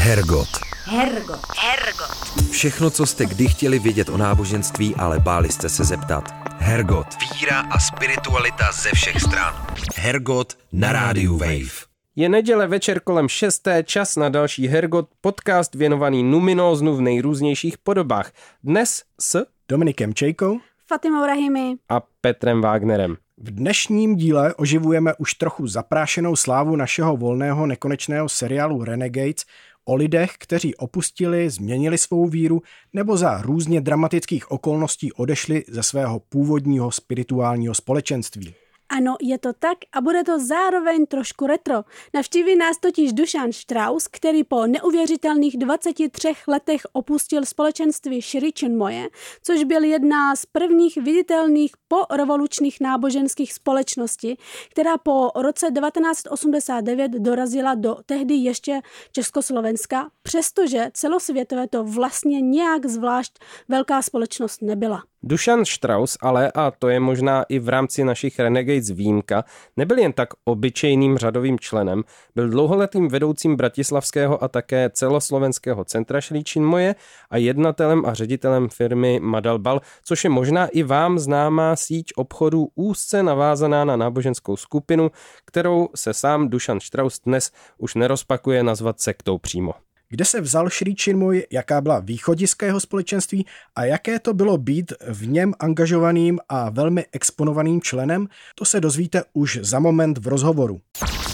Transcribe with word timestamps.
Hergot. 0.00 0.48
Hergot. 0.84 1.40
Hergot. 1.58 2.50
Všechno, 2.50 2.90
co 2.90 3.06
jste 3.06 3.26
kdy 3.26 3.48
chtěli 3.48 3.78
vědět 3.78 4.08
o 4.08 4.16
náboženství, 4.16 4.94
ale 4.94 5.20
báli 5.20 5.48
jste 5.48 5.68
se 5.68 5.84
zeptat. 5.84 6.24
Hergot. 6.58 7.06
Víra 7.40 7.60
a 7.60 7.78
spiritualita 7.78 8.72
ze 8.72 8.90
všech 8.94 9.20
stran. 9.20 9.54
Hergot 9.96 10.58
na 10.72 10.92
rádiu 10.92 11.36
Wave. 11.36 11.86
Je 12.16 12.28
neděle 12.28 12.66
večer 12.66 13.00
kolem 13.00 13.28
6. 13.28 13.68
čas 13.84 14.16
na 14.16 14.28
další 14.28 14.68
Hergot, 14.68 15.08
podcast 15.20 15.74
věnovaný 15.74 16.22
numinóznu 16.22 16.96
v 16.96 17.00
nejrůznějších 17.00 17.78
podobách. 17.78 18.32
Dnes 18.64 19.02
s 19.20 19.46
Dominikem 19.68 20.14
Čejkou 20.14 20.58
Fatimou 20.88 21.26
Rahimi. 21.26 21.74
a 21.88 22.00
Petrem 22.20 22.60
Wagnerem. 22.60 23.16
v 23.42 23.50
dnešním 23.50 24.16
díle 24.16 24.54
oživujeme 24.54 25.14
už 25.18 25.34
trochu 25.34 25.66
zaprášenou 25.66 26.36
slávu 26.36 26.76
našeho 26.76 27.16
volného 27.16 27.66
nekonečného 27.66 28.28
seriálu 28.28 28.84
Renegades 28.84 29.44
o 29.90 29.94
lidech, 29.94 30.30
kteří 30.38 30.74
opustili, 30.74 31.50
změnili 31.50 31.98
svou 31.98 32.26
víru 32.26 32.62
nebo 32.92 33.16
za 33.16 33.42
různě 33.42 33.80
dramatických 33.80 34.50
okolností 34.50 35.12
odešli 35.12 35.64
ze 35.68 35.82
svého 35.82 36.20
původního 36.20 36.90
spirituálního 36.90 37.74
společenství. 37.74 38.54
Ano, 38.90 39.16
je 39.20 39.38
to 39.38 39.52
tak 39.52 39.78
a 39.92 40.00
bude 40.00 40.24
to 40.24 40.38
zároveň 40.38 41.06
trošku 41.06 41.46
retro. 41.46 41.84
Navštíví 42.14 42.56
nás 42.56 42.78
totiž 42.78 43.12
Dušan 43.12 43.52
Strauss, 43.52 44.08
který 44.08 44.44
po 44.44 44.66
neuvěřitelných 44.66 45.58
23 45.58 46.32
letech 46.48 46.82
opustil 46.92 47.44
společenství 47.44 48.22
Shri 48.22 48.52
Chinmoye, 48.58 49.08
což 49.42 49.64
byl 49.64 49.84
jedna 49.84 50.36
z 50.36 50.46
prvních 50.46 50.96
viditelných 50.96 51.72
porevolučních 51.88 52.80
náboženských 52.80 53.52
společností, 53.52 54.38
která 54.70 54.98
po 54.98 55.30
roce 55.36 55.66
1989 55.66 57.12
dorazila 57.12 57.74
do 57.74 57.96
tehdy 58.06 58.34
ještě 58.34 58.80
Československa, 59.12 60.10
přestože 60.22 60.90
celosvětové 60.94 61.68
to 61.68 61.84
vlastně 61.84 62.40
nějak 62.40 62.86
zvlášť 62.86 63.32
velká 63.68 64.02
společnost 64.02 64.62
nebyla. 64.62 65.02
Dušan 65.22 65.64
Strauss 65.64 66.16
ale, 66.20 66.52
a 66.52 66.70
to 66.70 66.88
je 66.88 67.00
možná 67.00 67.44
i 67.48 67.58
v 67.58 67.68
rámci 67.68 68.04
našich 68.04 68.38
Renegades 68.38 68.90
výjimka, 68.90 69.44
nebyl 69.76 69.98
jen 69.98 70.12
tak 70.12 70.28
obyčejným 70.44 71.18
řadovým 71.18 71.58
členem, 71.58 72.04
byl 72.34 72.48
dlouholetým 72.48 73.08
vedoucím 73.08 73.56
Bratislavského 73.56 74.44
a 74.44 74.48
také 74.48 74.90
celoslovenského 74.90 75.84
centra 75.84 76.20
Šrí 76.20 76.42
Chinmoje 76.48 76.94
a 77.30 77.36
jednatelem 77.36 78.06
a 78.06 78.14
ředitelem 78.14 78.68
firmy 78.68 79.20
Madalbal, 79.22 79.80
což 80.04 80.24
je 80.24 80.30
možná 80.30 80.66
i 80.66 80.82
vám 80.82 81.18
známá 81.18 81.76
síť 81.76 82.12
obchodů 82.16 82.68
úzce 82.74 83.22
navázaná 83.22 83.84
na 83.84 83.96
náboženskou 83.96 84.56
skupinu, 84.56 85.10
kterou 85.44 85.88
se 85.94 86.14
sám 86.14 86.48
Dušan 86.48 86.80
Strauss 86.80 87.20
dnes 87.20 87.52
už 87.78 87.94
nerozpakuje 87.94 88.62
nazvat 88.62 89.00
sektou 89.00 89.38
přímo. 89.38 89.72
Kde 90.10 90.24
se 90.24 90.40
vzal 90.40 90.70
Shri 90.70 90.94
Chinmoy, 91.02 91.46
jaká 91.50 91.80
byla 91.80 92.00
východiska 92.00 92.66
jeho 92.66 92.80
společenství 92.80 93.46
a 93.76 93.84
jaké 93.84 94.18
to 94.18 94.34
bylo 94.34 94.58
být 94.58 94.92
v 95.08 95.28
něm 95.28 95.54
angažovaným 95.58 96.38
a 96.48 96.70
velmi 96.70 97.04
exponovaným 97.12 97.80
členem, 97.80 98.28
to 98.54 98.64
se 98.64 98.80
dozvíte 98.80 99.22
už 99.32 99.58
za 99.62 99.78
moment 99.78 100.18
v 100.18 100.26
rozhovoru. 100.26 100.80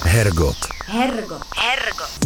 Hergot. 0.03 0.57
Hergot. 0.87 1.43
Hergot. 1.57 2.19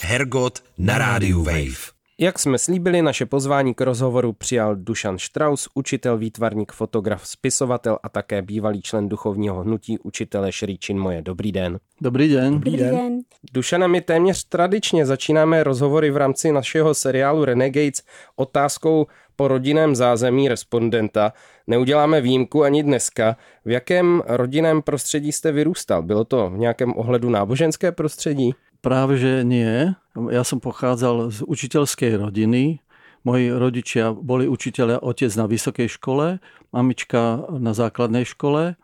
Hergot 0.00 0.64
na 0.78 0.98
rádiu 0.98 1.42
Wave. 1.42 1.93
Jak 2.18 2.38
jsme 2.38 2.58
slíbili, 2.58 3.02
naše 3.02 3.26
pozvání 3.26 3.74
k 3.74 3.80
rozhovoru 3.80 4.32
přijal 4.32 4.76
Dušan 4.76 5.18
Strauss, 5.18 5.68
učitel, 5.74 6.18
výtvarník, 6.18 6.72
fotograf, 6.72 7.26
spisovatel 7.26 7.98
a 8.02 8.08
také 8.08 8.42
bývalý 8.42 8.82
člen 8.82 9.08
duchovního 9.08 9.60
hnutí 9.60 9.98
učitele 9.98 10.52
Šrí 10.52 10.78
Chinmoje. 10.84 11.22
Dobrý 11.22 11.52
den. 11.52 11.78
Dobrý 12.00 12.28
den. 12.28 12.52
Dobrý 12.54 12.76
den. 12.76 13.20
Dušana, 13.52 13.86
my 13.86 14.00
téměř 14.00 14.44
tradičně 14.44 15.06
začínáme 15.06 15.64
rozhovory 15.64 16.10
v 16.10 16.16
rámci 16.16 16.52
našeho 16.52 16.94
seriálu 16.94 17.44
Renegades 17.44 18.02
otázkou 18.36 19.06
po 19.36 19.48
rodinném 19.48 19.94
zázemí 19.94 20.48
respondenta. 20.48 21.32
Neuděláme 21.66 22.20
výjimku 22.20 22.64
ani 22.64 22.82
dneska. 22.82 23.36
V 23.64 23.70
jakém 23.70 24.22
rodinném 24.26 24.82
prostředí 24.82 25.32
jste 25.32 25.52
vyrůstal? 25.52 26.02
Bylo 26.02 26.24
to 26.24 26.50
v 26.50 26.58
nějakém 26.58 26.92
ohledu 26.96 27.30
náboženské 27.30 27.92
prostředí? 27.92 28.54
Práve 28.84 29.16
že 29.16 29.48
nie. 29.48 29.96
Ja 30.12 30.44
som 30.44 30.60
pochádzal 30.60 31.32
z 31.32 31.38
učiteľskej 31.48 32.20
rodiny. 32.20 32.84
Moji 33.24 33.48
rodičia 33.48 34.12
boli 34.12 34.44
učiteľia, 34.44 35.00
otec 35.00 35.32
na 35.40 35.48
vysokej 35.48 35.88
škole, 35.88 36.44
mamička 36.68 37.48
na 37.48 37.72
základnej 37.72 38.28
škole. 38.28 38.76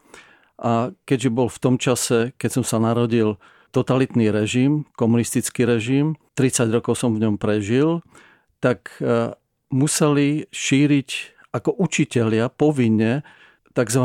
A 0.56 0.72
keďže 1.04 1.28
bol 1.28 1.52
v 1.52 1.60
tom 1.60 1.76
čase, 1.76 2.32
keď 2.40 2.50
som 2.60 2.64
sa 2.64 2.80
narodil, 2.80 3.36
totalitný 3.70 4.32
režim, 4.32 4.88
komunistický 4.96 5.68
režim, 5.68 6.16
30 6.34 6.72
rokov 6.72 6.96
som 6.96 7.12
v 7.12 7.22
ňom 7.22 7.36
prežil, 7.36 8.00
tak 8.58 8.96
e, 8.98 9.36
museli 9.70 10.48
šíriť 10.50 11.08
ako 11.54 11.76
učitelia 11.78 12.50
povinne 12.50 13.22
tzv. 13.76 14.04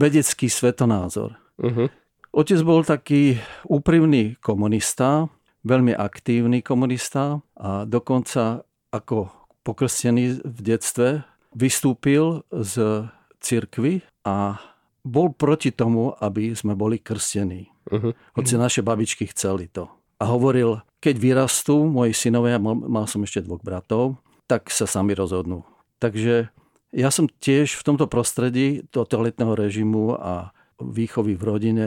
vedecký 0.00 0.46
svetonázor. 0.48 1.36
Uh-huh. 1.58 1.90
Otec 2.32 2.60
bol 2.62 2.84
taký 2.84 3.40
úprimný 3.66 4.36
komunista, 4.38 5.26
veľmi 5.64 5.96
aktívny 5.96 6.62
komunista 6.62 7.40
a 7.58 7.82
dokonca 7.88 8.62
ako 8.92 9.32
pokrstený 9.64 10.40
v 10.44 10.58
detstve 10.60 11.24
vystúpil 11.52 12.44
z 12.52 13.04
cirkvy 13.40 14.04
a 14.24 14.60
bol 15.04 15.32
proti 15.32 15.72
tomu, 15.72 16.12
aby 16.20 16.52
sme 16.52 16.76
boli 16.76 17.00
krstení. 17.00 17.72
Uh-huh. 17.88 18.12
Hoci 18.36 18.54
naše 18.60 18.84
babičky 18.84 19.24
chceli 19.32 19.72
to. 19.72 19.88
A 20.20 20.28
hovoril, 20.28 20.84
keď 21.00 21.14
vyrastú 21.16 21.88
moji 21.88 22.12
synovia, 22.12 22.60
mal, 22.60 22.76
mal 22.76 23.06
som 23.08 23.24
ešte 23.24 23.46
dvoch 23.46 23.64
bratov, 23.64 24.20
tak 24.50 24.68
sa 24.68 24.84
sami 24.84 25.16
rozhodnú. 25.16 25.64
Takže 26.02 26.50
ja 26.92 27.08
som 27.12 27.28
tiež 27.28 27.76
v 27.78 27.86
tomto 27.86 28.08
prostredí 28.08 28.84
totalitného 28.92 29.52
režimu 29.56 30.16
a 30.16 30.52
výchovy 30.80 31.36
v 31.36 31.42
rodine 31.42 31.86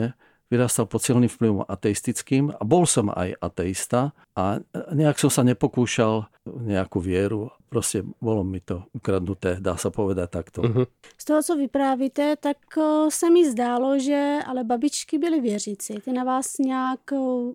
vyrastal 0.52 0.84
pod 0.84 1.00
silným 1.00 1.32
vplyvom 1.32 1.64
ateistickým 1.64 2.52
a 2.52 2.60
bol 2.60 2.84
som 2.84 3.08
aj 3.08 3.40
ateista 3.40 4.12
a 4.36 4.60
nejak 4.92 5.16
som 5.16 5.32
sa 5.32 5.40
nepokúšal 5.48 6.28
nejakú 6.44 7.00
vieru. 7.00 7.48
Proste 7.72 8.04
bolo 8.20 8.44
mi 8.44 8.60
to 8.60 8.84
ukradnuté, 8.92 9.56
dá 9.56 9.80
sa 9.80 9.88
povedať 9.88 10.28
takto. 10.28 10.60
Uh-huh. 10.60 10.84
Z 11.16 11.24
toho, 11.24 11.40
co 11.40 11.56
vyprávíte, 11.56 12.36
tak 12.36 12.60
se 13.08 13.30
mi 13.32 13.48
zdálo, 13.48 13.96
že 13.96 14.44
ale 14.44 14.64
babičky 14.64 15.16
byly 15.18 15.40
věřící. 15.40 16.04
Ty 16.04 16.12
na 16.12 16.24
vás 16.24 16.58
nějak, 16.58 17.00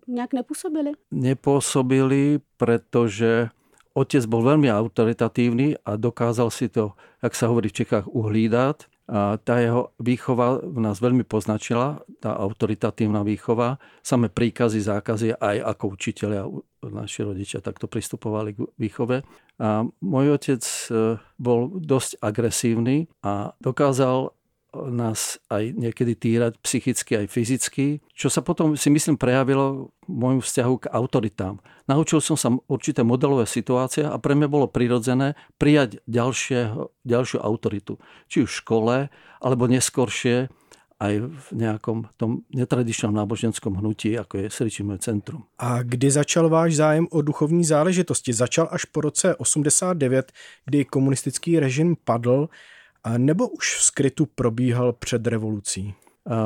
nějak 0.08 0.34
nepůsobily? 0.34 0.92
Nepôsobili, 1.14 2.42
pretože 2.58 3.54
otec 3.94 4.26
bol 4.26 4.42
veľmi 4.42 4.70
autoritatívny 4.74 5.82
a 5.86 5.98
dokázal 5.98 6.50
si 6.50 6.70
to, 6.70 6.98
jak 7.22 7.34
sa 7.34 7.50
hovorí 7.50 7.70
v 7.70 7.78
Čechách, 7.82 8.06
uhlídať. 8.10 8.90
A 9.08 9.40
tá 9.40 9.64
jeho 9.64 9.96
výchova 10.04 10.60
v 10.60 10.84
nás 10.84 11.00
veľmi 11.00 11.24
poznačila, 11.24 12.04
tá 12.20 12.36
autoritatívna 12.36 13.24
výchova. 13.24 13.80
Samé 14.04 14.28
príkazy, 14.28 14.84
zákazy 14.84 15.40
aj 15.40 15.58
ako 15.64 15.84
učiteľia, 15.96 16.44
naši 16.84 17.24
rodičia 17.24 17.64
takto 17.64 17.88
pristupovali 17.88 18.54
k 18.54 18.68
výchove. 18.76 19.24
A 19.64 19.88
môj 20.04 20.38
otec 20.38 20.62
e, 20.62 21.18
bol 21.40 21.72
dosť 21.72 22.20
agresívny 22.22 23.10
a 23.26 23.58
dokázal 23.64 24.37
nás 24.76 25.40
aj 25.48 25.74
niekedy 25.74 26.14
týrať 26.14 26.60
psychicky 26.60 27.24
aj 27.24 27.28
fyzicky, 27.32 27.86
čo 28.12 28.28
sa 28.28 28.44
potom 28.44 28.76
si 28.76 28.92
myslím 28.92 29.16
prejavilo 29.16 29.96
v 30.04 30.12
môjmu 30.12 30.44
vzťahu 30.44 30.74
k 30.84 30.92
autoritám. 30.92 31.64
Naučil 31.88 32.20
som 32.20 32.36
sa 32.36 32.52
určité 32.68 33.02
modelové 33.02 33.48
situácie 33.48 34.04
a 34.04 34.20
pre 34.20 34.36
mňa 34.36 34.48
bolo 34.52 34.68
prirodzené 34.68 35.40
prijať 35.56 36.04
ďalšieho, 36.06 36.92
ďalšiu 37.08 37.40
autoritu. 37.40 37.96
Či 38.28 38.44
už 38.44 38.52
v 38.52 38.60
škole, 38.60 38.96
alebo 39.40 39.64
neskoršie 39.72 40.52
aj 40.98 41.14
v 41.30 41.48
nejakom 41.54 42.10
tom 42.18 42.42
netradičnom 42.50 43.14
náboženskom 43.14 43.78
hnutí, 43.78 44.18
ako 44.18 44.42
je 44.42 44.46
Sričimové 44.50 44.98
centrum. 44.98 45.46
A 45.62 45.86
kdy 45.86 46.10
začal 46.10 46.50
váš 46.50 46.82
zájem 46.82 47.06
o 47.14 47.22
duchovní 47.22 47.62
záležitosti? 47.62 48.34
Začal 48.34 48.66
až 48.74 48.90
po 48.90 49.06
roce 49.06 49.38
89, 49.38 50.34
kdy 50.66 50.90
komunistický 50.90 51.62
režim 51.62 51.94
padl, 51.94 52.50
nebo 53.16 53.48
už 53.48 53.80
v 53.80 53.82
skrytu 53.84 54.26
probíhal 54.26 54.94
před 54.94 55.28
revolucí? 55.28 55.96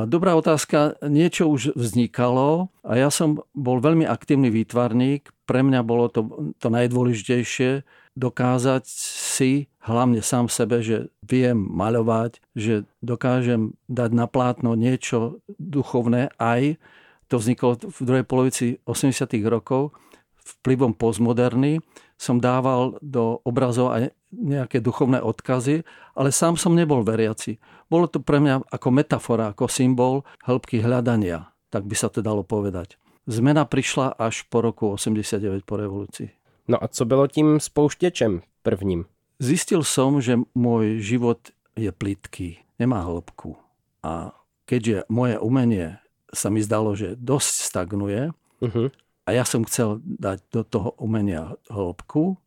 Dobrá 0.06 0.38
otázka. 0.38 0.94
Niečo 1.02 1.50
už 1.50 1.74
vznikalo 1.74 2.70
a 2.86 3.02
ja 3.02 3.10
som 3.10 3.42
bol 3.58 3.82
veľmi 3.82 4.06
aktívny 4.06 4.54
výtvarník. 4.54 5.34
Pre 5.50 5.66
mňa 5.66 5.82
bolo 5.82 6.06
to, 6.06 6.54
to 6.62 6.70
najdôležitejšie 6.70 7.82
dokázať 8.14 8.84
si, 8.86 9.74
hlavne 9.82 10.22
sám 10.22 10.54
sebe, 10.54 10.86
že 10.86 11.10
viem 11.26 11.58
maľovať, 11.58 12.38
že 12.54 12.86
dokážem 13.02 13.74
dať 13.90 14.10
na 14.14 14.30
plátno 14.30 14.78
niečo 14.78 15.42
duchovné 15.58 16.30
aj. 16.38 16.78
To 17.34 17.42
vzniklo 17.42 17.82
v 17.82 18.00
druhej 18.06 18.26
polovici 18.30 18.78
80. 18.86 19.34
rokov 19.50 19.98
vplyvom 20.62 20.94
postmoderny 20.94 21.82
som 22.22 22.38
dával 22.38 23.02
do 23.02 23.42
obrazov 23.42 23.98
aj 23.98 24.14
nejaké 24.32 24.80
duchovné 24.80 25.20
odkazy, 25.20 25.84
ale 26.16 26.32
sám 26.32 26.56
som 26.56 26.76
nebol 26.76 27.04
veriaci. 27.04 27.60
Bolo 27.92 28.08
to 28.08 28.24
pre 28.24 28.40
mňa 28.40 28.72
ako 28.72 28.88
metafora, 28.92 29.52
ako 29.52 29.68
symbol 29.68 30.24
hĺbky 30.48 30.80
hľadania, 30.80 31.52
tak 31.70 31.86
by 31.86 31.96
sa 31.96 32.08
to 32.08 32.24
dalo 32.24 32.42
povedať. 32.44 32.96
Zmena 33.28 33.68
prišla 33.70 34.18
až 34.18 34.48
po 34.50 34.66
roku 34.66 34.90
89 34.92 35.68
po 35.68 35.78
revolúcii. 35.78 36.30
No 36.68 36.84
a 36.84 36.88
co 36.88 37.06
bylo 37.06 37.28
tím 37.28 37.60
spouštěčem 37.60 38.42
prvním? 38.64 39.06
Zistil 39.42 39.82
som, 39.82 40.22
že 40.22 40.38
môj 40.54 41.02
život 41.02 41.50
je 41.74 41.90
plitký, 41.90 42.62
nemá 42.78 43.02
hĺbku. 43.02 43.58
A 44.06 44.38
keďže 44.70 45.10
moje 45.10 45.42
umenie 45.42 45.98
sa 46.30 46.54
mi 46.54 46.62
zdalo, 46.62 46.94
že 46.94 47.18
dosť 47.18 47.54
stagnuje 47.66 48.30
uh-huh. 48.62 48.88
a 49.26 49.30
ja 49.34 49.44
som 49.44 49.66
chcel 49.66 49.98
dať 50.06 50.46
do 50.54 50.62
toho 50.62 50.90
umenia 51.02 51.58
hĺbku, 51.74 52.38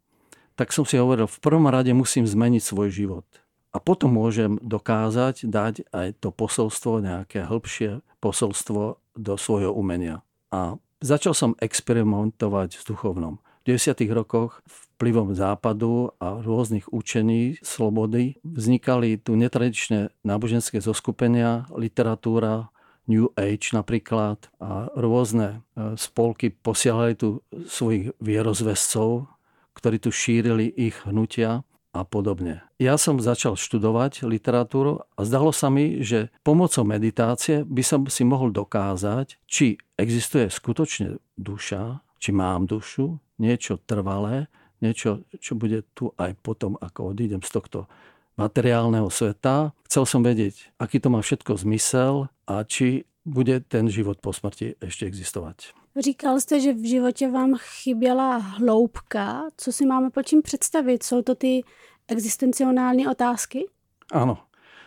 tak 0.54 0.70
som 0.70 0.86
si 0.86 0.94
hovoril, 0.98 1.26
v 1.26 1.42
prvom 1.42 1.66
rade 1.66 1.90
musím 1.90 2.26
zmeniť 2.26 2.62
svoj 2.62 2.88
život. 2.90 3.26
A 3.74 3.82
potom 3.82 4.14
môžem 4.14 4.54
dokázať 4.62 5.50
dať 5.50 5.90
aj 5.90 6.22
to 6.22 6.30
posolstvo, 6.30 7.02
nejaké 7.02 7.42
hĺbšie 7.42 8.06
posolstvo 8.22 9.02
do 9.18 9.34
svojho 9.34 9.74
umenia. 9.74 10.22
A 10.54 10.78
začal 11.02 11.34
som 11.34 11.58
experimentovať 11.58 12.78
s 12.78 12.86
duchovnom. 12.86 13.42
V 13.66 13.74
90. 13.74 14.06
rokoch 14.14 14.62
vplyvom 14.94 15.34
západu 15.34 16.14
a 16.22 16.38
rôznych 16.38 16.86
učení 16.94 17.58
slobody 17.66 18.38
vznikali 18.46 19.18
tu 19.18 19.34
netradičné 19.34 20.14
náboženské 20.22 20.78
zoskupenia, 20.78 21.66
literatúra, 21.74 22.70
New 23.04 23.28
Age 23.36 23.76
napríklad 23.76 24.48
a 24.56 24.88
rôzne 24.96 25.60
e, 25.76 25.92
spolky 26.00 26.48
posielali 26.48 27.12
tu 27.12 27.44
svojich 27.52 28.16
vierozvescov, 28.16 29.28
ktorí 29.74 29.98
tu 30.00 30.14
šírili 30.14 30.70
ich 30.70 31.02
hnutia 31.04 31.66
a 31.94 32.02
podobne. 32.02 32.66
Ja 32.82 32.98
som 32.98 33.22
začal 33.22 33.54
študovať 33.54 34.26
literatúru 34.26 35.06
a 35.14 35.20
zdalo 35.22 35.54
sa 35.54 35.70
mi, 35.70 36.02
že 36.02 36.34
pomocou 36.42 36.82
meditácie 36.82 37.62
by 37.62 37.82
som 37.86 38.00
si 38.10 38.26
mohol 38.26 38.50
dokázať, 38.50 39.38
či 39.46 39.78
existuje 39.94 40.50
skutočne 40.50 41.22
duša, 41.38 42.02
či 42.18 42.34
mám 42.34 42.66
dušu, 42.66 43.22
niečo 43.38 43.78
trvalé, 43.86 44.50
niečo, 44.82 45.22
čo 45.38 45.54
bude 45.54 45.86
tu 45.94 46.10
aj 46.18 46.34
potom, 46.42 46.74
ako 46.82 47.14
odídem 47.14 47.40
z 47.46 47.50
tohto 47.54 47.86
materiálneho 48.34 49.06
sveta. 49.06 49.70
Chcel 49.86 50.04
som 50.04 50.26
vedieť, 50.26 50.74
aký 50.82 50.98
to 50.98 51.08
má 51.14 51.22
všetko 51.22 51.54
zmysel 51.54 52.26
a 52.50 52.66
či 52.66 53.06
bude 53.22 53.62
ten 53.64 53.86
život 53.86 54.18
po 54.18 54.34
smrti 54.34 54.76
ešte 54.82 55.06
existovať. 55.06 55.72
Říkal 55.98 56.40
jste, 56.40 56.60
že 56.60 56.72
v 56.72 56.88
životě 56.88 57.28
vám 57.28 57.54
chyběla 57.58 58.36
hloubka. 58.36 59.42
Co 59.56 59.72
si 59.72 59.86
máme 59.86 60.10
po 60.10 60.22
čím 60.22 60.42
představit? 60.42 61.02
Jsou 61.02 61.22
to 61.22 61.34
ty 61.34 61.62
existenciální 62.08 63.08
otázky? 63.08 63.64
Áno. 64.12 64.36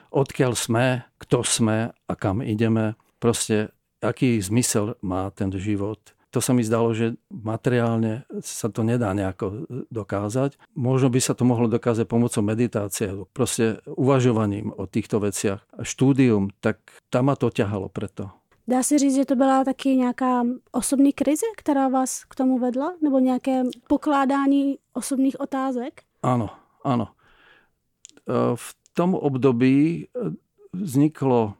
Odkiaľ 0.07 0.55
sme, 0.55 1.03
kto 1.19 1.43
sme 1.43 1.91
a 1.91 2.13
kam 2.15 2.39
ideme. 2.39 2.95
Proste, 3.19 3.75
aký 3.99 4.39
zmysel 4.39 4.95
má 5.03 5.27
ten 5.35 5.51
život 5.51 6.17
to 6.37 6.43
sa 6.43 6.53
mi 6.53 6.61
zdalo, 6.61 6.93
že 6.93 7.17
materiálne 7.31 8.27
sa 8.43 8.69
to 8.69 8.85
nedá 8.85 9.09
nejako 9.15 9.65
dokázať. 9.89 10.59
Možno 10.77 11.09
by 11.09 11.17
sa 11.17 11.33
to 11.33 11.47
mohlo 11.47 11.65
dokázať 11.71 12.05
pomocou 12.05 12.45
meditácie, 12.45 13.09
proste 13.33 13.81
uvažovaním 13.89 14.69
o 14.75 14.85
týchto 14.85 15.17
veciach. 15.17 15.65
Štúdium, 15.81 16.53
tak 16.61 16.77
tam 17.09 17.31
ma 17.31 17.35
to 17.39 17.49
ťahalo 17.49 17.89
preto. 17.89 18.29
Dá 18.67 18.83
se 18.83 18.99
říct, 18.99 19.15
že 19.15 19.25
to 19.25 19.35
byla 19.35 19.63
taky 19.63 19.95
nějaká 19.95 20.43
osobní 20.71 21.13
krize, 21.13 21.45
která 21.57 21.87
vás 21.87 22.23
k 22.23 22.35
tomu 22.35 22.59
vedla? 22.59 22.93
Nebo 23.01 23.19
nějaké 23.19 23.63
pokládání 23.87 24.77
osobných 24.93 25.39
otázek? 25.39 26.01
Áno, 26.23 26.49
áno. 26.83 27.07
E, 27.07 28.55
v 28.59 28.67
tom 28.93 29.15
období 29.15 30.03
e, 30.03 30.35
vzniklo 30.75 31.55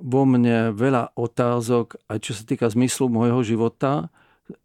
vo 0.00 0.22
mne 0.24 0.72
veľa 0.72 1.12
otázok, 1.12 2.00
aj 2.08 2.18
čo 2.24 2.32
sa 2.32 2.42
týka 2.48 2.66
zmyslu 2.72 3.12
môjho 3.12 3.44
života, 3.44 4.08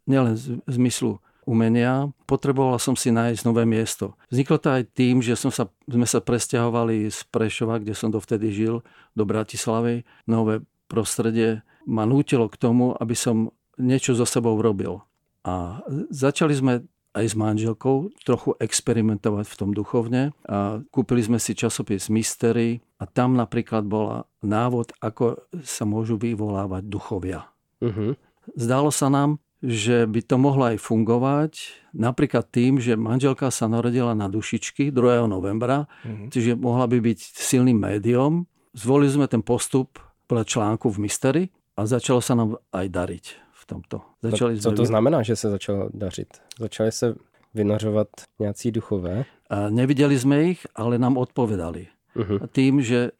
nielen 0.08 0.34
zmyslu 0.64 1.20
umenia. 1.44 2.08
Potreboval 2.24 2.80
som 2.80 2.96
si 2.96 3.12
nájsť 3.12 3.44
nové 3.44 3.68
miesto. 3.68 4.16
Vzniklo 4.32 4.56
to 4.56 4.68
aj 4.80 4.82
tým, 4.96 5.20
že 5.20 5.36
som 5.36 5.52
sa, 5.52 5.68
sme 5.84 6.08
sa 6.08 6.24
presťahovali 6.24 7.08
z 7.12 7.18
Prešova, 7.28 7.80
kde 7.80 7.92
som 7.92 8.08
dovtedy 8.08 8.48
žil, 8.48 8.80
do 9.12 9.24
Bratislavy. 9.28 10.08
Nové 10.24 10.64
prostredie 10.88 11.62
ma 11.86 12.08
nútilo 12.08 12.48
k 12.48 12.56
tomu, 12.56 12.96
aby 12.96 13.14
som 13.14 13.52
niečo 13.78 14.16
so 14.16 14.26
sebou 14.26 14.58
robil. 14.58 15.00
A 15.46 15.84
začali 16.10 16.52
sme 16.52 16.72
aj 17.16 17.24
s 17.24 17.34
manželkou 17.34 18.12
trochu 18.22 18.54
experimentovať 18.60 19.46
v 19.48 19.58
tom 19.58 19.70
duchovne. 19.72 20.36
A 20.46 20.84
kúpili 20.92 21.24
sme 21.24 21.40
si 21.40 21.56
časopis 21.56 22.12
Mystery 22.12 22.84
a 23.00 23.08
tam 23.08 23.34
napríklad 23.34 23.88
bola 23.88 24.28
návod, 24.44 24.94
ako 25.02 25.48
sa 25.64 25.88
môžu 25.88 26.20
vyvolávať 26.20 26.86
duchovia. 26.86 27.48
Uh-huh. 27.82 28.14
Zdalo 28.54 28.94
sa 28.94 29.08
nám, 29.10 29.42
že 29.58 30.06
by 30.06 30.20
to 30.22 30.36
mohlo 30.38 30.70
aj 30.70 30.78
fungovať 30.78 31.52
napríklad 31.90 32.46
tým, 32.46 32.78
že 32.78 32.94
manželka 32.94 33.50
sa 33.50 33.66
narodila 33.66 34.14
na 34.14 34.30
dušičky 34.30 34.94
2. 34.94 35.26
novembra, 35.26 35.90
uh-huh. 36.06 36.30
čiže 36.30 36.54
mohla 36.54 36.86
by 36.86 37.02
byť 37.02 37.18
silným 37.34 37.78
médium. 37.82 38.46
Zvolili 38.76 39.10
sme 39.10 39.26
ten 39.26 39.42
postup 39.42 39.98
podľa 40.28 40.44
článku 40.44 40.92
v 40.92 41.08
Mystery 41.08 41.42
a 41.74 41.88
začalo 41.88 42.20
sa 42.20 42.36
nám 42.36 42.60
aj 42.70 42.86
dariť 42.92 43.48
tomto. 43.68 44.00
Začali 44.24 44.56
Co 44.56 44.72
to 44.72 44.84
znamená, 44.84 45.22
že 45.22 45.36
se 45.36 45.50
začalo 45.50 45.88
dařit? 45.94 46.40
Začali 46.58 46.92
se 46.92 47.14
vynořovat 47.54 48.08
nějací 48.38 48.72
duchové? 48.72 49.24
A 49.50 49.68
nevideli 49.72 50.12
sme 50.18 50.52
ich, 50.52 50.60
ale 50.76 51.00
nám 51.00 51.16
odpovedali. 51.16 51.88
Uh-huh. 52.16 52.36
Tým, 52.52 52.84
že 52.84 53.16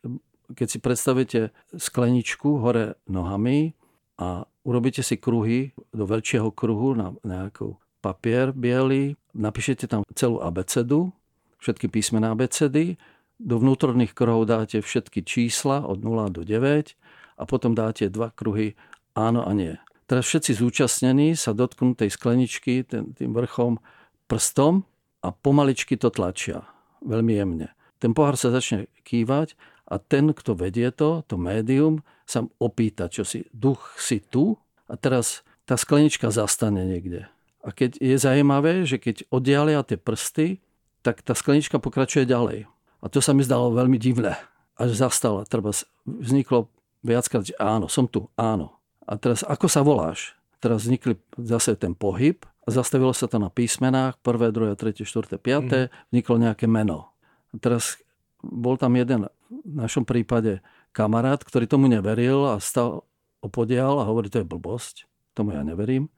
keď 0.52 0.68
si 0.68 0.78
predstavíte 0.80 1.40
skleničku 1.76 2.60
hore 2.60 3.00
nohami 3.08 3.72
a 4.20 4.44
urobíte 4.64 5.00
si 5.00 5.16
kruhy 5.16 5.72
do 5.92 6.04
väčšieho 6.04 6.52
kruhu 6.52 6.92
na 6.92 7.16
nejaký 7.24 7.76
papier 8.04 8.52
biely, 8.52 9.16
napíšete 9.32 9.88
tam 9.88 10.04
celú 10.12 10.40
abecedu, 10.44 11.12
všetky 11.60 11.88
písmená 11.88 12.32
abecedy, 12.36 13.00
do 13.38 13.56
vnútorných 13.62 14.12
kruhov 14.12 14.50
dáte 14.50 14.82
všetky 14.82 15.22
čísla 15.22 15.86
od 15.86 16.02
0 16.02 16.34
do 16.34 16.42
9 16.42 16.98
a 17.38 17.42
potom 17.46 17.72
dáte 17.72 18.10
dva 18.10 18.34
kruhy 18.34 18.74
áno 19.14 19.46
a 19.46 19.54
nie. 19.54 19.78
Teraz 20.10 20.26
všetci 20.26 20.58
zúčastnení 20.58 21.38
sa 21.38 21.54
dotknú 21.54 21.94
tej 21.94 22.10
skleničky 22.10 22.82
ten, 22.82 23.14
tým 23.14 23.30
vrchom 23.32 23.78
prstom 24.26 24.82
a 25.22 25.30
pomaličky 25.30 25.94
to 26.00 26.10
tlačia. 26.10 26.66
Veľmi 27.04 27.38
jemne. 27.38 27.68
Ten 28.02 28.14
pohár 28.14 28.34
sa 28.34 28.50
začne 28.50 28.90
kývať 29.06 29.54
a 29.86 30.02
ten, 30.02 30.30
kto 30.34 30.58
vedie 30.58 30.90
to, 30.90 31.22
to 31.26 31.38
médium, 31.38 32.02
sa 32.28 32.44
opýta, 32.60 33.08
čo 33.08 33.24
si, 33.24 33.48
duch 33.56 33.96
si 33.96 34.20
tu 34.20 34.58
a 34.88 34.94
teraz 34.96 35.44
tá 35.68 35.76
sklenička 35.76 36.32
zastane 36.32 36.84
niekde. 36.84 37.28
A 37.60 37.74
keď 37.74 38.00
je 38.00 38.16
zaujímavé, 38.16 38.88
že 38.88 38.96
keď 38.96 39.28
oddialia 39.28 39.84
tie 39.84 40.00
prsty, 40.00 40.64
tak 41.02 41.20
tá 41.20 41.36
sklenička 41.36 41.76
pokračuje 41.76 42.24
ďalej. 42.24 42.64
A 42.98 43.06
to 43.06 43.22
sa 43.22 43.30
mi 43.34 43.46
zdalo 43.46 43.74
veľmi 43.74 43.98
divné. 43.98 44.34
Až 44.78 44.98
zastala. 44.98 45.46
Treba 45.46 45.70
vzniklo 46.06 46.70
viackrát, 47.02 47.46
že 47.46 47.54
áno, 47.58 47.86
som 47.86 48.10
tu, 48.10 48.26
áno. 48.34 48.74
A 49.06 49.16
teraz, 49.16 49.46
ako 49.46 49.66
sa 49.70 49.86
voláš? 49.86 50.34
Teraz 50.58 50.84
vznikli 50.86 51.16
zase 51.38 51.78
ten 51.78 51.94
pohyb 51.94 52.42
a 52.66 52.68
zastavilo 52.68 53.14
sa 53.14 53.30
to 53.30 53.38
na 53.38 53.48
písmenách, 53.48 54.18
prvé, 54.20 54.50
druhé, 54.50 54.74
tretie, 54.74 55.06
štvrté, 55.06 55.38
piaté, 55.38 55.88
mm. 55.88 55.90
vzniklo 56.12 56.34
nejaké 56.36 56.66
meno. 56.66 57.14
A 57.54 57.62
teraz 57.62 57.96
bol 58.42 58.76
tam 58.76 58.98
jeden, 58.98 59.30
v 59.48 59.74
našom 59.78 60.04
prípade, 60.04 60.60
kamarát, 60.92 61.40
ktorý 61.40 61.64
tomu 61.70 61.86
neveril 61.86 62.44
a 62.44 62.60
stal 62.60 63.06
opodial 63.38 64.02
a 64.02 64.08
hovorí, 64.08 64.28
to 64.28 64.42
je 64.42 64.50
blbosť, 64.50 65.06
tomu 65.32 65.54
ja 65.54 65.62
neverím. 65.62 66.10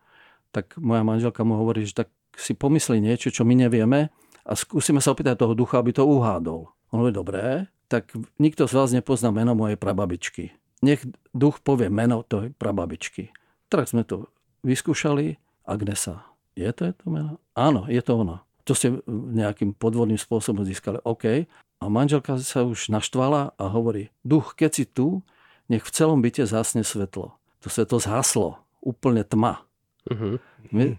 Tak 0.51 0.81
moja 0.81 1.05
manželka 1.05 1.45
mu 1.45 1.61
hovorí, 1.61 1.85
že 1.85 2.03
tak 2.03 2.09
si 2.35 2.57
pomyslí 2.57 2.99
niečo, 2.99 3.31
čo 3.31 3.45
my 3.45 3.55
nevieme 3.55 4.09
a 4.45 4.53
skúsime 4.57 5.03
sa 5.03 5.13
opýtať 5.13 5.41
toho 5.41 5.55
ducha, 5.57 5.81
aby 5.81 5.93
to 5.95 6.05
uhádol. 6.05 6.71
On 6.91 6.97
hovorí, 7.01 7.15
dobré, 7.15 7.45
tak 7.87 8.11
nikto 8.39 8.67
z 8.67 8.75
vás 8.75 8.91
nepozná 8.91 9.31
meno 9.35 9.55
mojej 9.55 9.79
prababičky 9.79 10.61
nech 10.81 11.05
duch 11.37 11.61
povie 11.61 11.93
meno 11.93 12.25
tej 12.25 12.53
prababičky. 12.57 13.33
Tak 13.69 13.89
sme 13.89 14.03
to 14.05 14.29
vyskúšali. 14.65 15.37
Agnesa. 15.69 16.27
Je 16.59 16.67
to, 16.75 16.91
je 16.91 16.95
to 16.97 17.07
meno? 17.07 17.39
Áno, 17.55 17.87
je 17.87 18.01
to 18.03 18.19
ono. 18.19 18.43
To 18.67 18.73
ste 18.75 18.99
nejakým 19.07 19.77
podvodným 19.77 20.19
spôsobom 20.19 20.67
získali. 20.67 20.99
OK. 21.07 21.47
A 21.81 21.85
manželka 21.87 22.37
sa 22.43 22.67
už 22.67 22.91
naštvala 22.93 23.57
a 23.57 23.65
hovorí, 23.71 24.13
duch, 24.27 24.59
keď 24.59 24.71
si 24.75 24.85
tu, 24.85 25.23
nech 25.71 25.87
v 25.87 25.95
celom 25.95 26.21
byte 26.21 26.45
zásne 26.45 26.83
svetlo. 26.83 27.39
To 27.63 27.69
svetlo 27.71 28.03
zhaslo. 28.03 28.61
Úplne 28.83 29.23
tma. 29.25 29.63
Uh-huh. 30.11 30.43
My, 30.75 30.97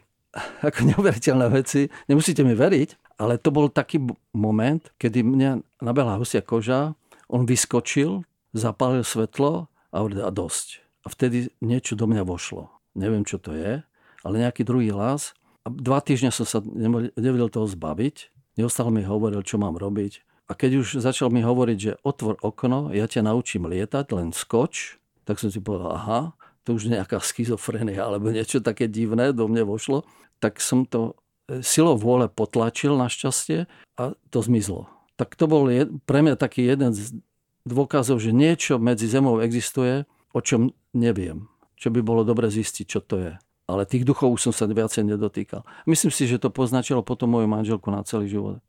ako 0.66 0.80
neuveriteľné 0.96 1.48
veci, 1.52 1.92
nemusíte 2.08 2.46
mi 2.48 2.56
veriť, 2.56 3.01
ale 3.22 3.38
to 3.38 3.54
bol 3.54 3.70
taký 3.70 4.02
moment, 4.34 4.82
kedy 4.98 5.22
mňa 5.22 5.62
nabehla 5.78 6.18
husia 6.18 6.42
koža, 6.42 6.98
on 7.30 7.46
vyskočil, 7.46 8.26
zapálil 8.58 9.06
svetlo 9.06 9.70
a 9.94 9.96
hovorí, 10.02 10.18
a 10.26 10.34
dosť. 10.34 10.82
A 11.06 11.14
vtedy 11.14 11.54
niečo 11.62 11.94
do 11.94 12.10
mňa 12.10 12.26
vošlo. 12.26 12.74
Neviem, 12.98 13.22
čo 13.22 13.38
to 13.38 13.54
je, 13.54 13.86
ale 14.26 14.42
nejaký 14.42 14.66
druhý 14.66 14.90
hlas. 14.90 15.38
A 15.62 15.70
dva 15.70 16.02
týždne 16.02 16.34
som 16.34 16.50
sa 16.50 16.66
nevedel 17.14 17.54
toho 17.54 17.70
zbaviť. 17.70 18.34
Neustále 18.58 18.90
mi 18.90 19.06
hovoril, 19.06 19.46
čo 19.46 19.62
mám 19.62 19.78
robiť. 19.78 20.26
A 20.50 20.58
keď 20.58 20.82
už 20.82 20.88
začal 21.00 21.30
mi 21.30 21.46
hovoriť, 21.46 21.78
že 21.78 21.98
otvor 22.04 22.42
okno, 22.42 22.90
ja 22.92 23.06
ťa 23.06 23.30
naučím 23.30 23.70
lietať, 23.70 24.12
len 24.18 24.34
skoč, 24.34 25.00
tak 25.24 25.38
som 25.38 25.48
si 25.48 25.64
povedal, 25.64 25.94
aha, 25.96 26.22
to 26.66 26.76
už 26.76 26.92
nejaká 26.92 27.22
schizofrenia 27.24 28.04
alebo 28.04 28.34
niečo 28.34 28.60
také 28.60 28.90
divné 28.92 29.32
do 29.32 29.48
mňa 29.48 29.64
vošlo, 29.64 30.04
tak 30.44 30.60
som 30.60 30.84
to 30.84 31.16
silou 31.60 32.00
vôle 32.00 32.32
potlačil 32.32 32.96
našťastie 32.96 33.68
a 34.00 34.16
to 34.32 34.40
zmizlo. 34.40 34.88
Tak 35.20 35.36
to 35.36 35.46
bol 35.46 35.68
pre 36.08 36.24
mňa 36.24 36.40
taký 36.40 36.66
jeden 36.66 36.96
z 36.96 37.20
dôkazov, 37.68 38.24
že 38.24 38.32
niečo 38.32 38.80
medzi 38.80 39.06
zemou 39.06 39.44
existuje, 39.44 40.08
o 40.32 40.40
čom 40.40 40.72
neviem. 40.96 41.52
Čo 41.76 41.92
by 41.92 42.00
bolo 42.02 42.24
dobre 42.24 42.48
zistiť, 42.48 42.86
čo 42.88 43.00
to 43.02 43.16
je. 43.20 43.34
Ale 43.68 43.88
tých 43.88 44.06
duchov 44.06 44.36
už 44.36 44.50
som 44.50 44.54
sa 44.54 44.66
viacej 44.68 45.08
nedotýkal. 45.08 45.64
Myslím 45.88 46.12
si, 46.12 46.28
že 46.28 46.42
to 46.42 46.52
poznačilo 46.52 47.02
potom 47.06 47.32
moju 47.32 47.48
manželku 47.48 47.92
na 47.92 48.04
celý 48.04 48.30
život. 48.30 48.60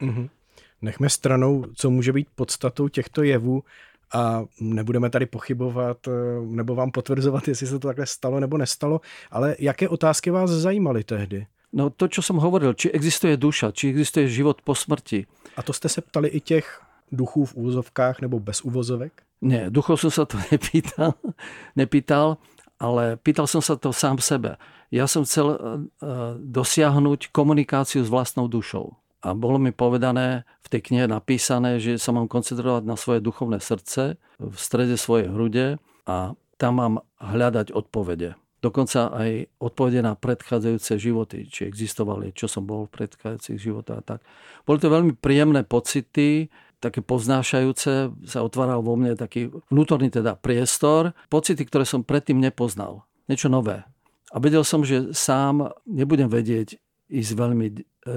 Mm-hmm. 0.00 0.26
Nechme 0.82 1.08
stranou, 1.08 1.64
co 1.74 1.90
může 1.90 2.12
být 2.12 2.28
podstatou 2.34 2.88
těchto 2.88 3.22
jevů 3.22 3.62
a 4.14 4.44
nebudeme 4.60 5.10
tady 5.10 5.26
pochybovat 5.26 6.08
eh, 6.08 6.12
nebo 6.46 6.74
vám 6.74 6.90
potvrzovat, 6.90 7.48
jestli 7.48 7.66
se 7.66 7.78
to 7.78 7.88
takhle 7.88 8.06
stalo 8.06 8.40
nebo 8.40 8.58
nestalo, 8.58 9.00
ale 9.30 9.56
jaké 9.58 9.88
otázky 9.88 10.30
vás 10.30 10.50
zajímaly 10.50 11.04
tehdy? 11.04 11.46
No 11.70 11.90
to, 11.90 12.10
čo 12.10 12.18
som 12.18 12.42
hovoril, 12.42 12.74
či 12.74 12.90
existuje 12.90 13.38
duša, 13.38 13.70
či 13.70 13.94
existuje 13.94 14.26
život 14.26 14.58
po 14.62 14.74
smrti. 14.74 15.26
A 15.56 15.62
to 15.62 15.72
jste 15.72 15.88
se 15.88 16.00
ptali 16.00 16.28
i 16.28 16.40
těch 16.40 16.82
duchů 17.12 17.44
v 17.44 17.54
úvozovkách 17.54 18.20
nebo 18.20 18.40
bez 18.40 18.62
úvozovek? 18.62 19.22
Nie, 19.40 19.72
duchov 19.72 20.04
som 20.04 20.12
sa 20.12 20.28
to 20.28 20.36
nepýtal, 20.52 21.16
nepýtal, 21.72 22.36
ale 22.76 23.16
pýtal 23.16 23.48
som 23.48 23.64
sa 23.64 23.76
to 23.76 23.88
sám 23.88 24.20
sebe. 24.20 24.60
Ja 24.92 25.08
som 25.08 25.24
chcel 25.24 25.54
eh, 25.54 25.58
dosiahnuť 26.36 27.32
komunikáciu 27.32 28.04
s 28.04 28.12
vlastnou 28.12 28.50
dušou. 28.50 29.00
A 29.20 29.36
bolo 29.36 29.60
mi 29.60 29.72
povedané, 29.72 30.48
v 30.64 30.68
tej 30.72 30.80
knihe 30.80 31.04
napísané, 31.04 31.76
že 31.76 32.00
sa 32.00 32.12
mám 32.12 32.24
koncentrovať 32.24 32.88
na 32.88 32.96
svoje 32.96 33.20
duchovné 33.20 33.60
srdce 33.60 34.16
v 34.40 34.56
strede 34.56 34.96
svojej 34.96 35.28
hrude 35.28 35.76
a 36.08 36.32
tam 36.56 36.72
mám 36.80 36.94
hľadať 37.20 37.72
odpovede. 37.72 38.36
Dokonca 38.60 39.08
aj 39.08 39.56
odpovede 39.56 40.04
na 40.04 40.12
predchádzajúce 40.12 41.00
životy, 41.00 41.48
či 41.48 41.64
existovali, 41.64 42.36
čo 42.36 42.44
som 42.44 42.68
bol 42.68 42.84
v 42.84 43.04
predchádzajúcich 43.04 43.56
životoch 43.56 43.96
a 43.96 44.04
tak. 44.04 44.20
Boli 44.68 44.76
to 44.76 44.92
veľmi 44.92 45.16
príjemné 45.16 45.64
pocity, 45.64 46.52
také 46.80 47.00
poznášajúce, 47.00 48.12
sa 48.28 48.38
otváral 48.44 48.84
vo 48.84 49.00
mne 49.00 49.16
taký 49.16 49.48
vnútorný 49.72 50.12
teda 50.12 50.36
priestor, 50.36 51.16
pocity, 51.32 51.64
ktoré 51.64 51.88
som 51.88 52.04
predtým 52.04 52.36
nepoznal. 52.36 53.08
Niečo 53.28 53.48
nové. 53.48 53.84
A 54.32 54.36
vedel 54.40 54.64
som, 54.64 54.84
že 54.84 55.12
sám 55.16 55.72
nebudem 55.88 56.28
vedieť 56.28 56.76
ísť 57.08 57.32
veľmi 57.36 57.66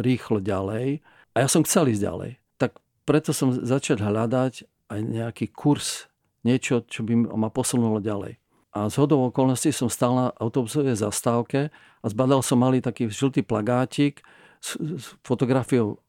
rýchlo 0.04 0.44
ďalej. 0.44 1.04
A 1.34 1.38
ja 1.44 1.48
som 1.48 1.66
chcel 1.66 1.92
ísť 1.92 2.04
ďalej. 2.04 2.32
Tak 2.60 2.78
preto 3.08 3.32
som 3.32 3.52
začal 3.52 4.00
hľadať 4.00 4.68
aj 4.92 5.00
nejaký 5.02 5.50
kurz, 5.52 6.12
niečo, 6.44 6.84
čo 6.86 7.02
by 7.02 7.32
ma 7.34 7.50
posunulo 7.50 8.04
ďalej. 8.04 8.43
A 8.74 8.90
z 8.90 8.96
hodou 8.98 9.30
okolností 9.30 9.70
som 9.70 9.86
stal 9.86 10.18
na 10.18 10.28
autobusovej 10.42 10.98
zastávke 10.98 11.70
a 12.02 12.06
zbadal 12.10 12.42
som 12.42 12.58
malý 12.58 12.82
taký 12.82 13.06
žltý 13.06 13.46
plagátik 13.46 14.26
s, 14.58 14.74
s 14.82 15.14
fotografiou 15.22 16.02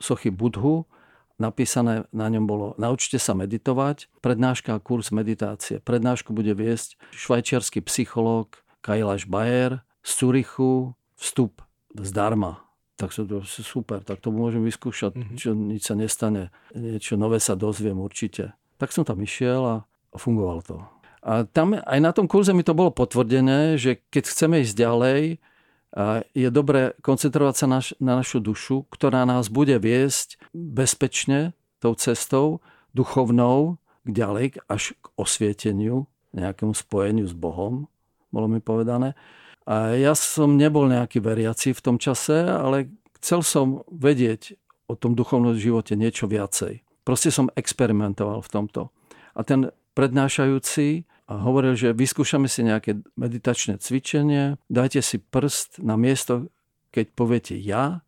sochy 0.00 0.32
Budhu. 0.32 0.88
Napísané 1.36 2.08
na 2.16 2.32
ňom 2.32 2.48
bolo 2.48 2.66
Naučte 2.80 3.20
sa 3.20 3.36
meditovať, 3.36 4.08
prednáška 4.24 4.72
a 4.72 4.80
kurz 4.80 5.12
meditácie. 5.12 5.84
Prednášku 5.84 6.32
bude 6.32 6.56
viesť 6.56 6.96
švajčiarsky 7.12 7.84
psychológ 7.84 8.64
Kailash 8.80 9.28
Bayer 9.28 9.84
z 10.00 10.10
Zurichu, 10.16 10.96
vstup 11.20 11.60
zdarma. 11.92 12.64
Tak 12.96 13.12
to 13.12 13.44
je 13.44 13.60
super, 13.60 14.00
tak 14.00 14.24
to 14.24 14.32
môžem 14.32 14.64
vyskúšať, 14.64 15.12
mm-hmm. 15.12 15.36
čo 15.36 15.52
nič 15.52 15.82
sa 15.84 15.92
nestane, 15.92 16.48
niečo 16.72 17.20
nové 17.20 17.36
sa 17.36 17.52
dozviem 17.52 18.00
určite. 18.00 18.56
Tak 18.80 18.88
som 18.88 19.04
tam 19.04 19.20
išiel 19.20 19.60
a 19.60 19.76
fungovalo 20.16 20.64
to. 20.64 20.76
A 21.26 21.42
tam 21.42 21.74
aj 21.74 21.98
na 21.98 22.14
tom 22.14 22.30
kurze 22.30 22.54
mi 22.54 22.62
to 22.62 22.70
bolo 22.70 22.94
potvrdené, 22.94 23.74
že 23.74 23.98
keď 24.14 24.30
chceme 24.30 24.62
ísť 24.62 24.78
ďalej, 24.78 25.20
je 26.38 26.48
dobré 26.54 26.94
koncentrovať 27.02 27.54
sa 27.58 27.66
na 27.98 28.14
našu 28.22 28.38
dušu, 28.38 28.86
ktorá 28.94 29.26
nás 29.26 29.50
bude 29.50 29.74
viesť 29.82 30.38
bezpečne 30.54 31.50
tou 31.82 31.98
cestou 31.98 32.62
duchovnou 32.94 33.82
ďalej, 34.06 34.62
až 34.70 34.94
k 35.02 35.06
osvieteniu, 35.18 36.06
nejakému 36.30 36.78
spojeniu 36.78 37.26
s 37.26 37.34
Bohom, 37.34 37.90
bolo 38.30 38.46
mi 38.46 38.62
povedané. 38.62 39.18
A 39.66 39.98
ja 39.98 40.14
som 40.14 40.54
nebol 40.54 40.86
nejaký 40.86 41.18
veriaci 41.18 41.74
v 41.74 41.82
tom 41.82 41.96
čase, 41.98 42.38
ale 42.46 42.86
chcel 43.18 43.42
som 43.42 43.82
vedieť 43.90 44.54
o 44.86 44.94
tom 44.94 45.18
duchovnom 45.18 45.58
živote 45.58 45.98
niečo 45.98 46.30
viacej. 46.30 46.86
Proste 47.02 47.34
som 47.34 47.50
experimentoval 47.58 48.46
v 48.46 48.52
tomto. 48.52 48.94
A 49.34 49.42
ten 49.42 49.74
prednášajúci 49.98 51.08
hovoril, 51.26 51.74
že 51.74 51.90
vyskúšame 51.90 52.46
si 52.46 52.62
nejaké 52.62 53.02
meditačné 53.18 53.82
cvičenie, 53.82 54.62
dajte 54.70 55.02
si 55.02 55.18
prst 55.18 55.82
na 55.82 55.98
miesto, 55.98 56.50
keď 56.94 57.06
poviete 57.12 57.54
ja, 57.58 58.06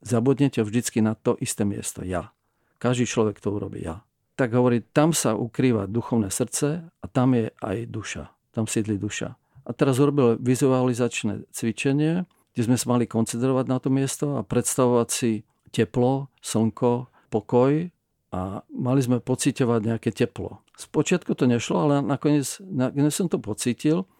zabudnete 0.00 0.64
vždycky 0.64 1.04
na 1.04 1.12
to 1.16 1.36
isté 1.40 1.68
miesto, 1.68 2.00
ja. 2.04 2.32
Každý 2.80 3.08
človek 3.08 3.40
to 3.40 3.52
urobí 3.52 3.84
ja. 3.84 4.04
Tak 4.34 4.50
hovorí, 4.50 4.82
tam 4.82 5.14
sa 5.14 5.38
ukrýva 5.38 5.86
duchovné 5.86 6.28
srdce 6.28 6.82
a 6.90 7.04
tam 7.06 7.38
je 7.38 7.54
aj 7.62 7.76
duša. 7.86 8.24
Tam 8.50 8.66
sídli 8.66 8.98
duša. 8.98 9.38
A 9.64 9.70
teraz 9.72 10.02
urobil 10.02 10.36
vizualizačné 10.42 11.48
cvičenie, 11.54 12.26
kde 12.52 12.62
sme 12.62 12.76
sa 12.76 12.86
mali 12.90 13.06
koncentrovať 13.06 13.66
na 13.70 13.78
to 13.78 13.88
miesto 13.88 14.26
a 14.36 14.42
predstavovať 14.42 15.08
si 15.08 15.30
teplo, 15.70 16.28
slnko, 16.42 17.08
pokoj 17.30 17.88
a 18.34 18.62
mali 18.74 19.00
sme 19.00 19.22
pocitovať 19.22 19.80
nejaké 19.94 20.10
teplo. 20.10 20.63
Spočiatku 20.74 21.38
to 21.38 21.46
nešlo, 21.46 21.76
ale 21.86 21.94
nakoniec, 22.02 22.58
nakoniec 22.62 23.14
som 23.14 23.30
to 23.30 23.38
pocítil, 23.38 24.10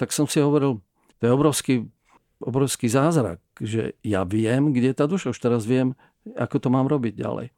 tak 0.00 0.14
som 0.14 0.24
si 0.24 0.40
hovoril, 0.40 0.80
to 1.20 1.22
je 1.28 1.32
obrovský, 1.32 1.74
obrovský 2.40 2.88
zázrak, 2.88 3.42
že 3.60 3.98
ja 4.00 4.24
viem, 4.24 4.72
kde 4.72 4.94
je 4.94 4.96
tá 4.96 5.04
duša, 5.04 5.36
už 5.36 5.40
teraz 5.42 5.68
viem, 5.68 5.92
ako 6.38 6.56
to 6.62 6.68
mám 6.72 6.88
robiť 6.88 7.12
ďalej. 7.18 7.52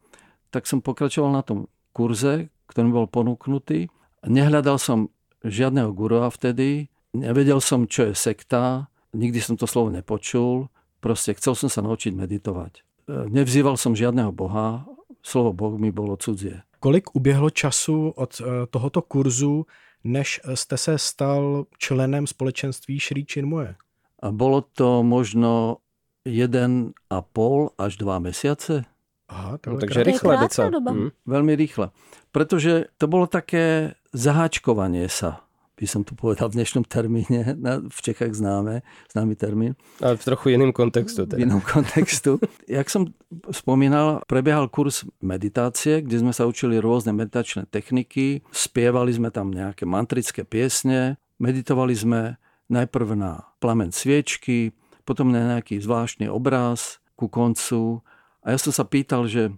Tak 0.51 0.67
som 0.67 0.83
pokračoval 0.83 1.31
na 1.31 1.43
tom 1.45 1.71
kurze, 1.95 2.51
ktorý 2.67 2.91
bol 2.91 3.07
ponúknutý. 3.07 3.87
Nehľadal 4.27 4.75
som 4.79 5.11
žiadneho 5.47 5.95
gurua 5.95 6.27
vtedy, 6.27 6.91
Nevedel 7.11 7.59
som, 7.59 7.91
čo 7.91 8.07
je 8.07 8.15
sekta, 8.15 8.87
nikdy 9.11 9.43
som 9.43 9.59
to 9.59 9.67
slovo 9.67 9.91
nepočul, 9.91 10.71
proste 11.03 11.35
chcel 11.35 11.59
som 11.59 11.67
sa 11.67 11.83
naučiť 11.83 12.15
meditovať. 12.15 12.87
Nevzýval 13.27 13.75
som 13.75 13.91
žiadneho 13.91 14.31
boha, 14.31 14.87
slovo 15.19 15.51
boh 15.51 15.75
mi 15.75 15.91
bolo 15.91 16.15
cudzie. 16.15 16.63
Kolik 16.81 17.15
uběhlo 17.15 17.49
času 17.49 18.09
od 18.09 18.41
e, 18.41 18.65
tohoto 18.67 19.01
kurzu, 19.01 19.65
než 20.03 20.41
jste 20.53 20.77
se 20.77 20.97
stal 20.97 21.65
členem 21.77 22.27
společenství 22.27 22.99
Šrí 22.99 23.25
Činmoje? 23.25 23.75
A 24.19 24.31
bolo 24.31 24.61
to 24.61 25.03
možno 25.05 25.77
jeden 26.25 26.93
a 27.09 27.21
pol 27.21 27.69
až 27.77 27.97
dva 27.97 28.17
mesiace. 28.19 28.85
Aha, 29.29 29.57
no, 29.67 29.77
takže 29.77 30.03
rýchle 30.03 30.37
docela. 30.37 30.69
Mm. 30.69 31.09
Veľmi 31.25 31.53
rýchle. 31.55 31.93
Pretože 32.33 32.91
to 32.97 33.05
bolo 33.07 33.29
také 33.29 33.95
zaháčkovanie 34.13 35.05
sa 35.07 35.45
by 35.81 35.89
som 35.89 36.05
to 36.05 36.13
povedal 36.13 36.45
v 36.53 36.61
dnešnom 36.61 36.85
termíne, 36.85 37.57
v 37.89 37.99
Čechách 38.05 38.37
známe, 38.37 38.85
známy 39.09 39.33
termín. 39.33 39.73
Ale 39.97 40.13
v 40.13 40.23
trochu 40.29 40.53
iným 40.53 40.69
kontextu. 40.69 41.25
Teda. 41.25 41.41
V 41.41 41.49
inom 41.49 41.57
kontextu. 41.57 42.37
Jak 42.69 42.85
som 42.85 43.09
spomínal, 43.49 44.21
prebiehal 44.29 44.69
kurz 44.69 45.09
meditácie, 45.25 46.05
kde 46.05 46.21
sme 46.21 46.37
sa 46.37 46.45
učili 46.45 46.77
rôzne 46.77 47.17
meditačné 47.17 47.65
techniky, 47.65 48.45
spievali 48.53 49.09
sme 49.09 49.33
tam 49.33 49.49
nejaké 49.49 49.89
mantrické 49.89 50.45
piesne, 50.45 51.17
meditovali 51.41 51.97
sme 51.97 52.37
najprv 52.69 53.17
na 53.17 53.49
plamen 53.57 53.89
sviečky, 53.89 54.77
potom 55.01 55.33
na 55.33 55.57
nejaký 55.57 55.81
zvláštny 55.81 56.29
obraz 56.29 57.01
ku 57.17 57.25
koncu. 57.25 58.05
A 58.45 58.53
ja 58.53 58.57
som 58.61 58.69
sa 58.69 58.85
pýtal, 58.85 59.25
že 59.25 59.49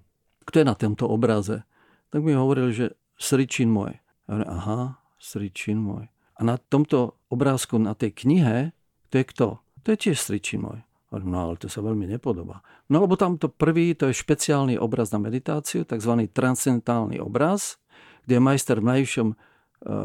kto 0.48 0.64
je 0.64 0.70
na 0.72 0.76
tomto 0.80 1.04
obraze? 1.04 1.68
Tak 2.16 2.24
mi 2.24 2.32
hovorili, 2.32 2.72
že 2.72 2.96
Sričin 3.20 3.68
môj. 3.68 4.00
Aha, 4.32 5.04
Sričin 5.20 5.84
môj. 5.84 6.13
A 6.38 6.42
na 6.42 6.58
tomto 6.58 7.20
obrázku, 7.30 7.78
na 7.78 7.94
tej 7.94 8.14
knihe, 8.14 8.74
to 9.14 9.22
je 9.22 9.26
kto? 9.26 9.48
To 9.84 9.88
je 9.94 9.98
tiež 10.10 10.18
stričí 10.18 10.58
môj. 10.58 10.82
No 11.14 11.46
ale 11.46 11.62
to 11.62 11.70
sa 11.70 11.86
veľmi 11.86 12.10
nepodobá. 12.10 12.66
No 12.90 13.06
lebo 13.06 13.14
tamto 13.14 13.46
prvý, 13.46 13.94
to 13.94 14.10
je 14.10 14.18
špeciálny 14.18 14.82
obraz 14.82 15.14
na 15.14 15.22
meditáciu, 15.22 15.86
tzv. 15.86 16.26
transcendentálny 16.34 17.22
obraz, 17.22 17.78
kde 18.26 18.42
je 18.42 18.42
majster 18.42 18.82
v 18.82 18.90
najvyššom 18.90 19.30
e, 19.30 19.36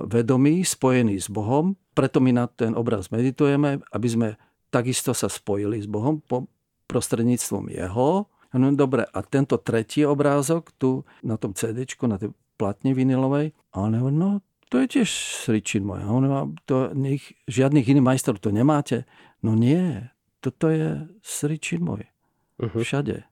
vedomí 0.04 0.60
spojený 0.68 1.16
s 1.16 1.32
Bohom. 1.32 1.80
Preto 1.96 2.20
my 2.20 2.36
na 2.36 2.44
ten 2.44 2.76
obraz 2.76 3.08
meditujeme, 3.08 3.80
aby 3.88 4.08
sme 4.08 4.28
takisto 4.68 5.16
sa 5.16 5.32
spojili 5.32 5.80
s 5.80 5.88
Bohom 5.88 6.20
po 6.20 6.44
prostredníctvom 6.92 7.72
Jeho. 7.72 8.28
No 8.52 8.66
dobre, 8.76 9.08
a 9.08 9.20
tento 9.24 9.56
tretí 9.56 10.04
obrázok 10.04 10.76
tu 10.76 11.08
na 11.24 11.40
tom 11.40 11.56
CD, 11.56 11.88
na 12.04 12.20
tej 12.20 12.36
platne 12.60 12.92
vinilovej, 12.92 13.56
ale 13.72 13.86
no 14.12 14.44
to 14.68 14.80
je 14.84 14.86
tiež 15.00 15.08
sričin 15.44 15.84
môj. 15.84 16.04
A 16.04 16.08
on 16.12 16.24
má, 16.28 16.40
to, 16.68 16.92
nech, 16.92 17.32
žiadnych 17.48 17.88
iných 17.88 18.04
majstrov 18.04 18.38
to 18.38 18.52
nemáte. 18.52 19.08
No 19.40 19.56
nie, 19.56 20.08
toto 20.44 20.68
je 20.68 21.08
sričin 21.24 21.80
môj. 21.80 22.04
Uh-huh. 22.60 22.80
Všade. 22.84 23.24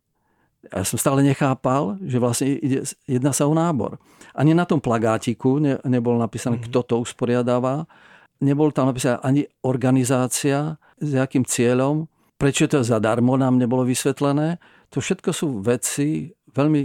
Ja 0.67 0.83
som 0.83 0.99
stále 0.99 1.23
nechápal, 1.23 2.01
že 2.03 2.19
vlastne 2.19 2.59
ide, 2.59 2.83
jedná 3.07 3.31
sa 3.31 3.47
o 3.47 3.55
nábor. 3.55 4.03
Ani 4.35 4.51
na 4.57 4.67
tom 4.67 4.83
plagátiku 4.83 5.63
ne, 5.63 5.79
nebolo 5.87 6.19
napísané, 6.19 6.59
uh-huh. 6.59 6.67
kto 6.73 6.81
to 6.83 6.95
usporiadáva. 7.05 7.87
nebol 8.41 8.73
tam 8.73 8.91
napísané 8.91 9.21
ani 9.23 9.43
organizácia, 9.65 10.77
s 10.97 11.13
akým 11.13 11.45
cieľom, 11.45 12.09
prečo 12.41 12.69
to 12.69 12.81
zadarmo 12.85 13.37
nám 13.37 13.61
nebolo 13.61 13.85
vysvetlené. 13.85 14.61
To 14.93 15.01
všetko 15.01 15.31
sú 15.33 15.61
veci 15.61 16.33
veľmi 16.53 16.83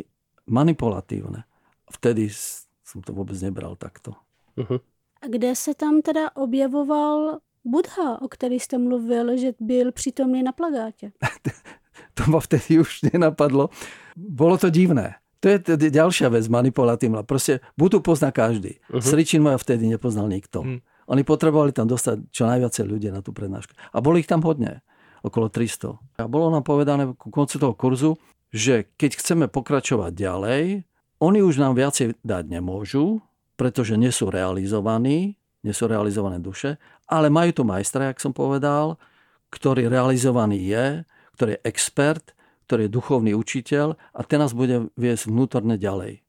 manipulatívne. 0.51 1.47
Vtedy 1.91 2.27
som 2.83 2.99
to 3.03 3.15
vôbec 3.15 3.35
nebral 3.39 3.75
takto. 3.79 4.15
Uh-huh. 4.57 4.79
A 5.21 5.27
kde 5.27 5.55
se 5.55 5.73
tam 5.73 6.01
teda 6.01 6.35
objevoval 6.35 7.39
Budha, 7.65 8.21
o 8.21 8.27
který 8.27 8.59
jste 8.59 8.77
mluvil, 8.77 9.37
že 9.37 9.53
byl 9.59 9.91
přítomný 9.91 10.43
na 10.43 10.51
plagátě? 10.51 11.11
to 12.13 12.31
ma 12.31 12.39
vtedy 12.39 12.79
už 12.79 13.01
nenapadlo. 13.13 13.69
Bolo 14.17 14.57
to 14.57 14.69
divné. 14.69 15.15
To 15.41 15.49
je 15.49 15.57
tedy 15.59 15.89
ďalšia 15.89 16.29
vec 16.29 16.45
manipulatívna. 16.45 17.25
Proste 17.25 17.65
Budu 17.73 17.97
pozná 18.05 18.29
každý. 18.29 18.77
Uh-huh. 18.93 19.01
Sričin 19.01 19.41
ma 19.41 19.57
vtedy 19.57 19.89
nepoznal 19.89 20.29
nikto. 20.29 20.61
Uh-huh. 20.61 20.77
Oni 21.09 21.25
potrebovali 21.25 21.73
tam 21.73 21.89
dostať 21.89 22.29
čo 22.29 22.45
najviacej 22.45 22.85
ľudí 22.85 23.09
na 23.09 23.25
tú 23.25 23.33
prednášku. 23.33 23.73
A 23.73 23.97
boli 24.05 24.21
ich 24.21 24.29
tam 24.29 24.45
hodne. 24.45 24.85
Okolo 25.25 25.49
300. 25.49 26.21
A 26.21 26.29
bolo 26.29 26.53
nám 26.53 26.61
povedané 26.61 27.09
ku 27.17 27.33
koncu 27.33 27.57
toho 27.57 27.73
kurzu, 27.73 28.21
že 28.53 28.85
keď 29.01 29.11
chceme 29.17 29.45
pokračovať 29.49 30.11
ďalej, 30.13 30.63
oni 31.21 31.39
už 31.41 31.57
nám 31.61 31.77
viacej 31.77 32.21
dať 32.21 32.43
nemôžu, 32.49 33.21
pretože 33.61 33.93
nie 33.93 34.09
sú 34.09 34.33
realizovaní, 34.33 35.37
nie 35.61 35.69
sú 35.69 35.85
realizované 35.85 36.41
duše, 36.41 36.81
ale 37.05 37.29
majú 37.29 37.53
tu 37.53 37.61
majstra, 37.61 38.09
jak 38.09 38.17
som 38.17 38.33
povedal, 38.33 38.97
ktorý 39.53 39.85
realizovaný 39.85 40.65
je, 40.65 40.85
ktorý 41.37 41.49
je 41.53 41.63
expert, 41.69 42.33
ktorý 42.65 42.89
je 42.89 42.95
duchovný 42.97 43.31
učiteľ 43.37 43.93
a 44.17 44.19
ten 44.25 44.41
nás 44.41 44.57
bude 44.57 44.89
viesť 44.97 45.29
vnútorne 45.29 45.77
ďalej. 45.77 46.25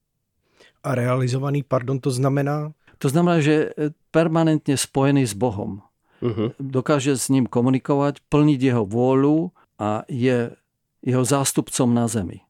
A 0.84 0.92
realizovaný, 0.92 1.64
pardon, 1.64 1.96
to 1.96 2.12
znamená? 2.12 2.76
To 3.00 3.08
znamená, 3.08 3.40
že 3.40 3.72
je 3.80 3.96
permanentne 4.12 4.76
spojený 4.76 5.24
s 5.24 5.32
Bohom. 5.32 5.80
Uh-huh. 6.20 6.52
Dokáže 6.60 7.16
s 7.16 7.32
ním 7.32 7.48
komunikovať, 7.48 8.20
plniť 8.28 8.60
jeho 8.60 8.84
vôľu 8.84 9.56
a 9.80 10.04
je 10.04 10.52
jeho 11.00 11.24
zástupcom 11.24 11.96
na 11.96 12.12
zemi. 12.12 12.44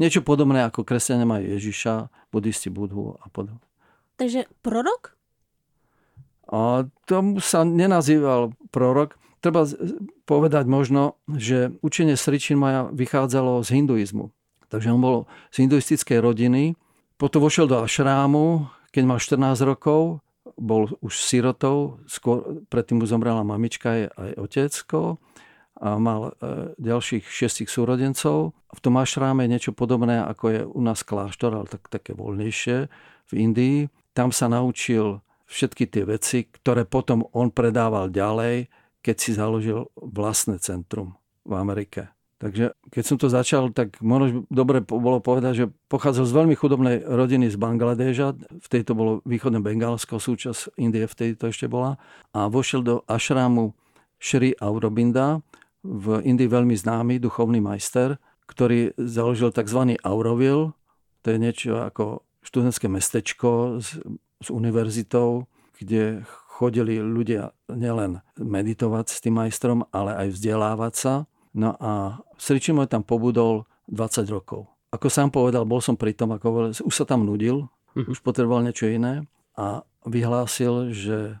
Niečo 0.00 0.24
podobné 0.24 0.64
ako 0.64 0.88
kresťania 0.88 1.28
majú 1.28 1.52
Ježiša, 1.52 2.08
budisti 2.32 2.72
Budhu 2.72 3.20
a 3.20 3.28
podobne. 3.28 3.65
Takže 4.16 4.48
prorok? 4.64 5.16
A 6.46 6.86
tomu 7.04 7.42
sa 7.42 7.66
nenazýval 7.66 8.54
prorok, 8.70 9.18
Treba 9.46 9.62
povedať 10.26 10.66
možno, 10.66 11.22
že 11.30 11.70
učenie 11.78 12.18
Sričinmaja 12.18 12.90
vychádzalo 12.90 13.62
z 13.62 13.78
hinduizmu. 13.78 14.34
Takže 14.66 14.90
on 14.90 14.98
bol 14.98 15.18
z 15.54 15.62
hinduistickej 15.62 16.18
rodiny, 16.18 16.74
potom 17.14 17.46
vošiel 17.46 17.70
do 17.70 17.78
ašrámu, 17.78 18.66
keď 18.90 19.02
mal 19.06 19.22
14 19.22 19.62
rokov, 19.62 20.18
bol 20.58 20.90
už 20.98 21.14
sirotou, 21.22 22.02
skôr, 22.10 22.64
predtým 22.72 22.98
mu 22.98 23.06
zomrela 23.06 23.46
mamička 23.46 24.10
aj 24.10 24.34
otecko 24.34 25.22
a 25.78 25.94
mal 26.00 26.34
e, 26.40 26.74
ďalších 26.82 27.28
šestich 27.28 27.70
súrodencov. 27.70 28.50
V 28.50 28.80
tom 28.82 28.98
ašráme 28.98 29.46
je 29.46 29.52
niečo 29.52 29.72
podobné, 29.76 30.26
ako 30.26 30.44
je 30.50 30.60
u 30.66 30.80
nás 30.82 31.06
kláštor, 31.06 31.54
ale 31.54 31.70
tak, 31.70 31.86
také 31.86 32.18
voľnejšie 32.18 32.90
v 33.28 33.32
Indii. 33.36 33.78
Tam 34.16 34.32
sa 34.32 34.48
naučil 34.48 35.20
všetky 35.44 35.84
tie 35.92 36.08
veci, 36.08 36.48
ktoré 36.48 36.88
potom 36.88 37.28
on 37.36 37.52
predával 37.52 38.08
ďalej 38.08 38.72
keď 39.06 39.16
si 39.22 39.30
založil 39.38 39.86
vlastné 39.94 40.58
centrum 40.58 41.14
v 41.46 41.54
Amerike. 41.54 42.10
Takže 42.42 42.74
keď 42.90 43.02
som 43.06 43.16
to 43.16 43.30
začal, 43.30 43.70
tak 43.70 44.02
možno 44.02 44.44
dobre 44.50 44.82
bolo 44.82 45.22
povedať, 45.22 45.52
že 45.54 45.66
pochádzal 45.86 46.26
z 46.26 46.36
veľmi 46.36 46.54
chudobnej 46.58 46.96
rodiny 47.06 47.46
z 47.48 47.56
Bangladeža, 47.56 48.34
v 48.36 48.66
tejto 48.68 48.98
bolo 48.98 49.12
východné 49.22 49.62
Bengálsko, 49.62 50.18
súčasť 50.18 50.74
Indie 50.76 51.06
vtedy 51.06 51.38
to 51.38 51.48
ešte 51.48 51.70
bola, 51.70 51.96
a 52.34 52.50
vošiel 52.50 52.82
do 52.82 52.94
ašrámu 53.06 53.72
Shri 54.18 54.58
Aurobinda, 54.58 55.40
v 55.86 56.18
Indii 56.26 56.50
veľmi 56.50 56.74
známy 56.74 57.22
duchovný 57.22 57.62
majster, 57.62 58.18
ktorý 58.50 58.90
založil 58.98 59.54
tzv. 59.54 59.94
Auroville, 60.02 60.74
to 61.22 61.30
je 61.30 61.38
niečo 61.38 61.78
ako 61.78 62.25
študentské 62.46 62.86
mestečko 62.86 63.82
s, 63.82 63.98
s 64.40 64.48
univerzitou, 64.48 65.50
kde 65.76 66.22
chodili 66.56 66.96
ľudia 67.02 67.52
nielen 67.68 68.24
meditovať 68.40 69.06
s 69.12 69.18
tým 69.20 69.36
majstrom, 69.44 69.84
ale 69.92 70.16
aj 70.16 70.28
vzdelávať 70.32 70.94
sa. 70.96 71.14
No 71.52 71.76
a 71.76 72.22
Sričimoj 72.40 72.88
tam 72.88 73.04
pobudol 73.04 73.68
20 73.92 74.24
rokov. 74.32 74.70
Ako 74.94 75.12
sám 75.12 75.28
povedal, 75.28 75.68
bol 75.68 75.84
som 75.84 75.98
pri 75.98 76.16
tom, 76.16 76.32
ako 76.32 76.72
už 76.72 76.94
sa 76.94 77.04
tam 77.04 77.28
nudil, 77.28 77.68
mhm. 77.92 78.08
už 78.08 78.24
potreboval 78.24 78.64
niečo 78.64 78.88
iné 78.88 79.28
a 79.58 79.84
vyhlásil, 80.08 80.94
že 80.96 81.36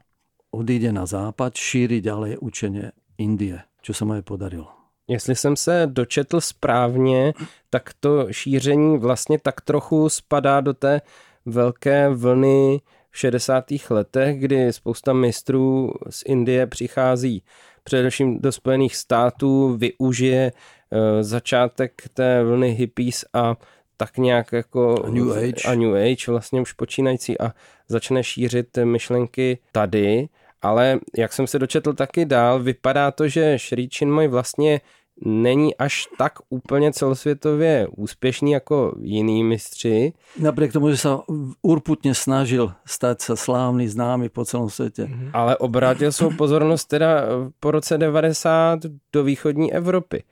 odíde 0.52 0.92
na 0.92 1.08
západ, 1.08 1.56
šíri 1.56 2.04
ďalej 2.04 2.42
učenie 2.42 2.92
Indie, 3.16 3.64
čo 3.80 3.96
sa 3.96 4.04
mu 4.04 4.20
aj 4.20 4.24
podarilo. 4.28 4.75
Jestli 5.08 5.36
jsem 5.36 5.56
se 5.56 5.82
dočetl 5.86 6.40
správně, 6.40 7.32
tak 7.70 7.90
to 8.00 8.32
šíření 8.32 8.98
vlastně 8.98 9.38
tak 9.38 9.60
trochu 9.60 10.08
spadá 10.08 10.60
do 10.60 10.74
té 10.74 11.00
velké 11.46 12.08
vlny 12.08 12.80
v 13.10 13.18
60. 13.18 13.64
letech, 13.90 14.40
kdy 14.40 14.72
spousta 14.72 15.12
mistrů 15.12 15.92
z 16.10 16.22
Indie 16.26 16.66
přichází 16.66 17.42
především 17.86 18.40
do 18.40 18.52
Spojených 18.52 18.96
států, 18.96 19.76
využije 19.76 20.52
uh, 20.52 20.98
začátek 21.20 22.02
té 22.14 22.44
vlny 22.44 22.70
hippies 22.70 23.24
a 23.32 23.56
tak 23.96 24.18
nějak 24.18 24.52
jako 24.52 25.04
a 25.04 25.10
New 25.10 25.32
Age. 25.32 25.68
a 25.68 25.74
New 25.74 25.94
Age 25.94 26.24
vlastně 26.28 26.60
už 26.60 26.72
počínající 26.72 27.40
a 27.40 27.52
začne 27.88 28.24
šířit 28.24 28.78
myšlenky 28.84 29.58
tady, 29.72 30.28
ale 30.66 30.98
jak 31.16 31.32
jsem 31.32 31.46
se 31.46 31.58
dočetl 31.58 31.92
taky 31.92 32.24
dál, 32.24 32.58
vypadá 32.62 33.10
to, 33.10 33.28
že 33.28 33.58
Shri 33.58 33.88
Chinmoy 33.94 34.28
vlastně 34.28 34.80
není 35.24 35.76
až 35.76 36.08
tak 36.18 36.32
úplně 36.48 36.92
celosvětově 36.92 37.86
úspěšný 37.96 38.52
jako 38.52 38.94
jiný 39.00 39.44
mistři. 39.44 40.12
Napriek 40.38 40.72
tomu, 40.72 40.90
že 40.90 40.96
sa 40.96 41.24
urputně 41.62 42.12
snažil 42.12 42.72
stať 42.84 43.20
sa 43.20 43.36
slávny, 43.36 43.88
známy 43.88 44.28
po 44.28 44.44
celom 44.44 44.70
světě. 44.70 45.08
Mm-hmm. 45.08 45.30
Ale 45.32 45.56
obrátil 45.56 46.12
svou 46.12 46.36
pozornost 46.36 46.84
teda 46.84 47.24
po 47.60 47.70
roce 47.70 47.98
90 47.98 48.78
do 49.12 49.24
východní 49.24 49.72
Evropy. 49.72 50.22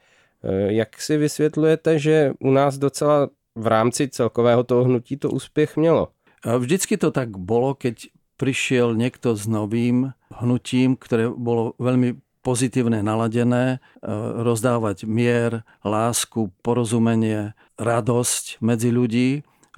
E, 0.44 0.72
jak 0.72 1.00
si 1.00 1.16
vysvětlujete, 1.16 1.98
že 1.98 2.32
u 2.40 2.50
nás 2.50 2.78
docela 2.78 3.28
v 3.56 3.66
rámci 3.66 4.08
celkového 4.08 4.64
toho 4.64 4.84
hnutí 4.84 5.16
to 5.16 5.30
úspěch 5.30 5.76
mělo? 5.76 6.08
Vždycky 6.58 6.96
to 6.96 7.10
tak 7.10 7.36
bolo, 7.36 7.74
keď 7.74 8.12
prišiel 8.36 8.98
niekto 8.98 9.38
s 9.38 9.46
novým 9.46 10.12
hnutím, 10.34 10.98
ktoré 10.98 11.30
bolo 11.30 11.78
veľmi 11.78 12.18
pozitívne 12.44 13.00
naladené, 13.00 13.78
e, 13.78 14.08
rozdávať 14.44 15.08
mier, 15.08 15.64
lásku, 15.80 16.52
porozumenie, 16.60 17.56
radosť 17.80 18.60
medzi 18.60 18.92
ľudí. 18.92 19.28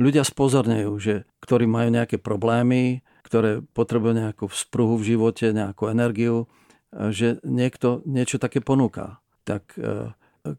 Ľudia 0.03 0.27
spozornejú, 0.27 0.93
že 0.99 1.15
ktorí 1.41 1.71
majú 1.71 1.95
nejaké 1.95 2.19
problémy, 2.19 3.07
ktoré 3.23 3.63
potrebujú 3.63 4.19
nejakú 4.19 4.45
spruhu 4.51 4.99
v 4.99 5.15
živote, 5.15 5.55
nejakú 5.55 5.87
energiu, 5.87 6.51
e, 6.91 7.15
že 7.15 7.39
niekto 7.47 8.03
niečo 8.03 8.43
také 8.43 8.59
ponúka. 8.59 9.23
Tak 9.47 9.79
e, 9.79 10.11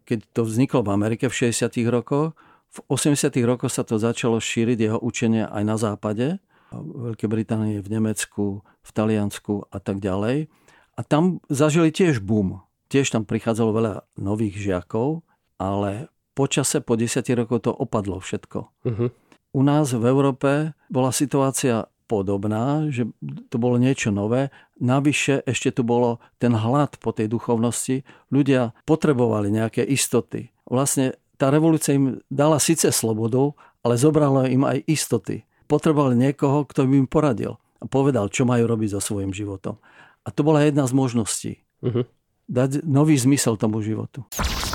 keď 0.08 0.20
to 0.32 0.42
vzniklo 0.48 0.88
v 0.88 0.96
Amerike 0.96 1.28
v 1.28 1.52
60. 1.52 1.84
rokoch, 1.92 2.32
v 2.68 2.78
80. 2.88 3.32
rokoch 3.48 3.72
sa 3.72 3.84
to 3.84 4.00
začalo 4.00 4.40
šíriť 4.40 4.78
jeho 4.80 5.00
učenie 5.00 5.48
aj 5.48 5.64
na 5.64 5.76
západe, 5.80 6.40
Veľkej 6.76 7.30
Británii, 7.30 7.78
v 7.80 7.90
Nemecku, 7.92 8.46
v 8.64 8.90
Taliansku 8.92 9.68
a 9.72 9.78
tak 9.80 10.04
ďalej. 10.04 10.52
A 10.98 11.02
tam 11.06 11.40
zažili 11.48 11.94
tiež 11.94 12.20
boom. 12.20 12.66
Tiež 12.88 13.12
tam 13.12 13.28
prichádzalo 13.28 13.72
veľa 13.76 13.94
nových 14.18 14.56
žiakov, 14.58 15.22
ale 15.60 16.08
počase 16.34 16.80
po 16.80 16.96
10 16.96 17.24
rokov 17.36 17.68
to 17.68 17.72
opadlo 17.72 18.22
všetko. 18.24 18.60
Uh-huh. 18.88 19.10
U 19.56 19.62
nás 19.64 19.92
v 19.92 20.06
Európe 20.08 20.78
bola 20.88 21.12
situácia 21.12 21.90
podobná, 22.08 22.88
že 22.88 23.10
to 23.52 23.60
bolo 23.60 23.76
niečo 23.76 24.16
nové. 24.16 24.50
Navyše 24.80 25.44
ešte 25.44 25.76
tu 25.76 25.84
bolo 25.84 26.24
ten 26.40 26.56
hlad 26.56 26.96
po 27.04 27.12
tej 27.12 27.28
duchovnosti. 27.28 28.08
Ľudia 28.32 28.72
potrebovali 28.88 29.52
nejaké 29.52 29.84
istoty. 29.84 30.56
Vlastne 30.64 31.20
tá 31.36 31.52
revolúcia 31.52 31.94
im 31.94 32.24
dala 32.32 32.58
síce 32.58 32.90
slobodu, 32.90 33.54
ale 33.84 34.00
zobrala 34.00 34.48
im 34.48 34.64
aj 34.64 34.88
istoty. 34.88 35.44
Potrebovali 35.68 36.16
niekoho, 36.16 36.64
kto 36.64 36.88
by 36.88 36.96
im 37.04 37.08
poradil 37.12 37.60
a 37.78 37.86
povedal, 37.86 38.32
čo 38.32 38.48
majú 38.48 38.66
robiť 38.66 38.98
so 38.98 39.02
svojím 39.04 39.36
životom. 39.36 39.78
A 40.24 40.32
to 40.32 40.42
bola 40.42 40.64
jedna 40.64 40.88
z 40.88 40.96
možností. 40.96 41.54
Uh-huh. 41.84 42.08
Dať 42.48 42.88
nový 42.88 43.20
zmysel 43.20 43.60
tomu 43.60 43.84
životu. 43.84 44.24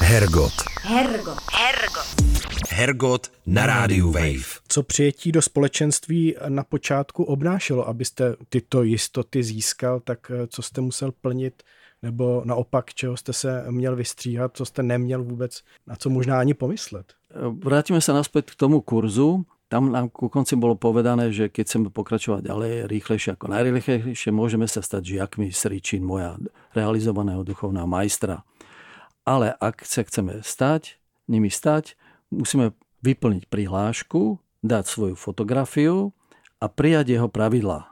Hergot. 0.05 0.53
Hergot. 0.85 1.41
Hergot. 1.49 2.09
Hergot 2.69 3.33
na 3.47 3.67
rádiu 3.67 4.13
Wave. 4.13 4.61
Co 4.69 4.83
přijetí 4.83 5.33
do 5.33 5.43
společenství 5.43 6.37
na 6.49 6.65
počátku 6.65 7.25
obnášelo, 7.25 7.89
abyste 7.89 8.37
tyto 8.49 8.83
jistoty 8.83 9.43
získal, 9.43 10.01
tak 10.01 10.31
eh, 10.31 10.47
co 10.47 10.63
jste 10.63 10.81
musel 10.81 11.13
plnit, 11.13 11.63
nebo 12.03 12.43
naopak, 12.45 12.95
čeho 12.95 13.17
jste 13.17 13.33
se 13.33 13.65
měl 13.71 13.97
vystříhat, 13.97 14.57
co 14.57 14.65
jste 14.65 14.83
neměl 14.83 15.25
vůbec, 15.25 15.63
na 15.87 15.97
co 15.97 16.11
možná 16.11 16.41
ani 16.41 16.55
pomyslet? 16.55 17.13
Vrátime 17.65 18.05
sa 18.05 18.13
naspäť 18.13 18.53
k 18.53 18.61
tomu 18.61 18.85
kurzu. 18.85 19.49
Tam 19.73 19.89
nám 19.89 20.13
ku 20.13 20.29
konci 20.29 20.53
bolo 20.53 20.77
povedané, 20.77 21.33
že 21.33 21.49
keď 21.49 21.65
chceme 21.65 21.89
pokračovať 21.89 22.45
ďalej 22.45 22.93
rýchlejšie 22.93 23.33
ako 23.33 23.57
najrýchlejšie, 23.57 24.29
môžeme 24.29 24.69
sa 24.69 24.85
stať 24.85 25.17
žiakmi 25.17 25.49
Sričín, 25.49 26.05
moja 26.05 26.37
realizovaného 26.77 27.41
duchovného 27.41 27.89
majstra. 27.89 28.45
Ale 29.25 29.57
ak 29.57 29.89
sa 29.89 30.05
chceme 30.05 30.45
stať, 30.45 31.01
nimi 31.25 31.49
stať, 31.49 31.97
musíme 32.29 32.77
vyplniť 33.01 33.49
prihlášku, 33.49 34.37
dať 34.61 34.85
svoju 34.85 35.17
fotografiu 35.17 36.13
a 36.61 36.69
prijať 36.69 37.17
jeho 37.17 37.33
pravidlá. 37.33 37.89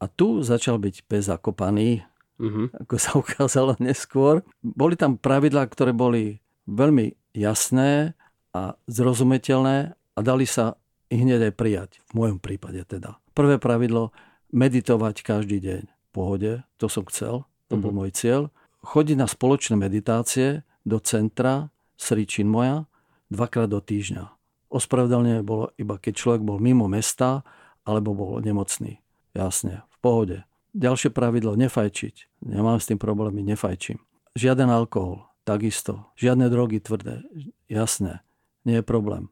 A 0.00 0.04
tu 0.04 0.44
začal 0.44 0.76
byť 0.76 1.08
pes 1.08 1.32
zakopaný, 1.32 2.04
uh-huh. 2.36 2.76
ako 2.76 2.94
sa 3.00 3.16
ukázalo 3.24 3.72
neskôr. 3.80 4.44
Boli 4.60 5.00
tam 5.00 5.16
pravidlá, 5.16 5.64
ktoré 5.64 5.96
boli 5.96 6.44
veľmi 6.68 7.16
jasné 7.32 8.12
a 8.52 8.76
zrozumiteľné 8.84 9.96
a 9.96 10.18
dali 10.20 10.44
sa 10.44 10.76
i 11.10 11.14
hneď 11.18 11.50
aj 11.50 11.54
prijať. 11.58 11.90
V 12.14 12.22
mojom 12.22 12.38
prípade 12.38 12.80
teda. 12.86 13.18
Prvé 13.34 13.58
pravidlo, 13.58 14.14
meditovať 14.54 15.26
každý 15.26 15.58
deň. 15.58 15.82
V 15.86 16.08
pohode, 16.10 16.52
to 16.78 16.86
som 16.90 17.06
chcel, 17.06 17.46
to 17.70 17.78
bol 17.78 17.90
mm-hmm. 17.90 17.98
môj 17.98 18.10
cieľ. 18.14 18.42
Chodiť 18.86 19.16
na 19.18 19.28
spoločné 19.28 19.76
meditácie 19.76 20.64
do 20.82 20.98
centra 21.02 21.68
Sri 22.00 22.24
moja 22.48 22.88
dvakrát 23.28 23.68
do 23.68 23.78
týždňa. 23.78 24.32
Ospravedlne 24.72 25.44
bolo 25.44 25.74
iba 25.76 26.00
keď 26.00 26.14
človek 26.16 26.42
bol 26.42 26.56
mimo 26.56 26.88
mesta 26.88 27.44
alebo 27.84 28.16
bol 28.16 28.40
nemocný. 28.40 29.04
Jasne, 29.36 29.84
v 29.92 29.96
pohode. 30.00 30.38
Ďalšie 30.72 31.10
pravidlo, 31.10 31.58
nefajčiť. 31.58 32.46
Nemám 32.46 32.78
s 32.78 32.88
tým 32.88 32.98
problémy, 32.98 33.42
nefajčím. 33.42 33.98
Žiaden 34.38 34.70
alkohol, 34.70 35.26
takisto. 35.42 36.08
Žiadne 36.14 36.46
drogy 36.46 36.78
tvrdé, 36.78 37.26
jasné, 37.66 38.22
nie 38.62 38.78
je 38.78 38.84
problém. 38.86 39.28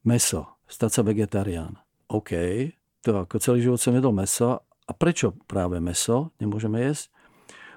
Meso, 0.00 0.56
stať 0.70 0.90
sa 0.90 1.02
vegetarián. 1.02 1.74
OK, 2.06 2.30
to 3.02 3.26
ako 3.26 3.36
celý 3.42 3.66
život 3.66 3.82
som 3.82 3.92
jedol 3.92 4.14
meso. 4.14 4.62
A 4.86 4.92
prečo 4.94 5.34
práve 5.46 5.78
meso 5.78 6.34
nemôžeme 6.42 6.82
jesť? 6.82 7.14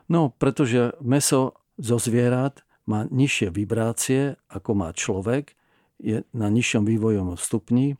No, 0.09 0.33
pretože 0.33 0.97
meso 1.01 1.57
zo 1.77 1.97
zvierat 1.97 2.65
má 2.89 3.05
nižšie 3.07 3.53
vibrácie, 3.53 4.35
ako 4.49 4.71
má 4.73 4.89
človek, 4.93 5.53
je 6.01 6.27
na 6.35 6.51
nižšom 6.51 6.83
vývojovom 6.83 7.39
stupni, 7.39 7.95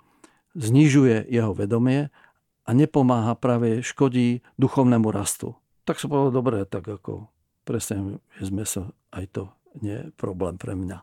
znižuje 0.58 1.29
jeho 1.29 1.56
vedomie 1.56 2.12
a 2.67 2.69
nepomáha 2.73 3.38
práve, 3.38 3.79
škodí 3.86 4.43
duchovnému 4.60 5.08
rastu. 5.13 5.56
Tak 5.88 5.99
som 5.99 6.12
povedal, 6.12 6.34
dobre, 6.36 6.58
tak 6.67 6.84
ako 6.84 7.32
presne 7.63 8.19
jesť 8.39 8.51
meso, 8.51 8.82
aj 9.15 9.25
to 9.32 9.43
nie 9.79 9.95
je 9.95 10.06
problém 10.19 10.60
pre 10.60 10.75
mňa. 10.75 10.99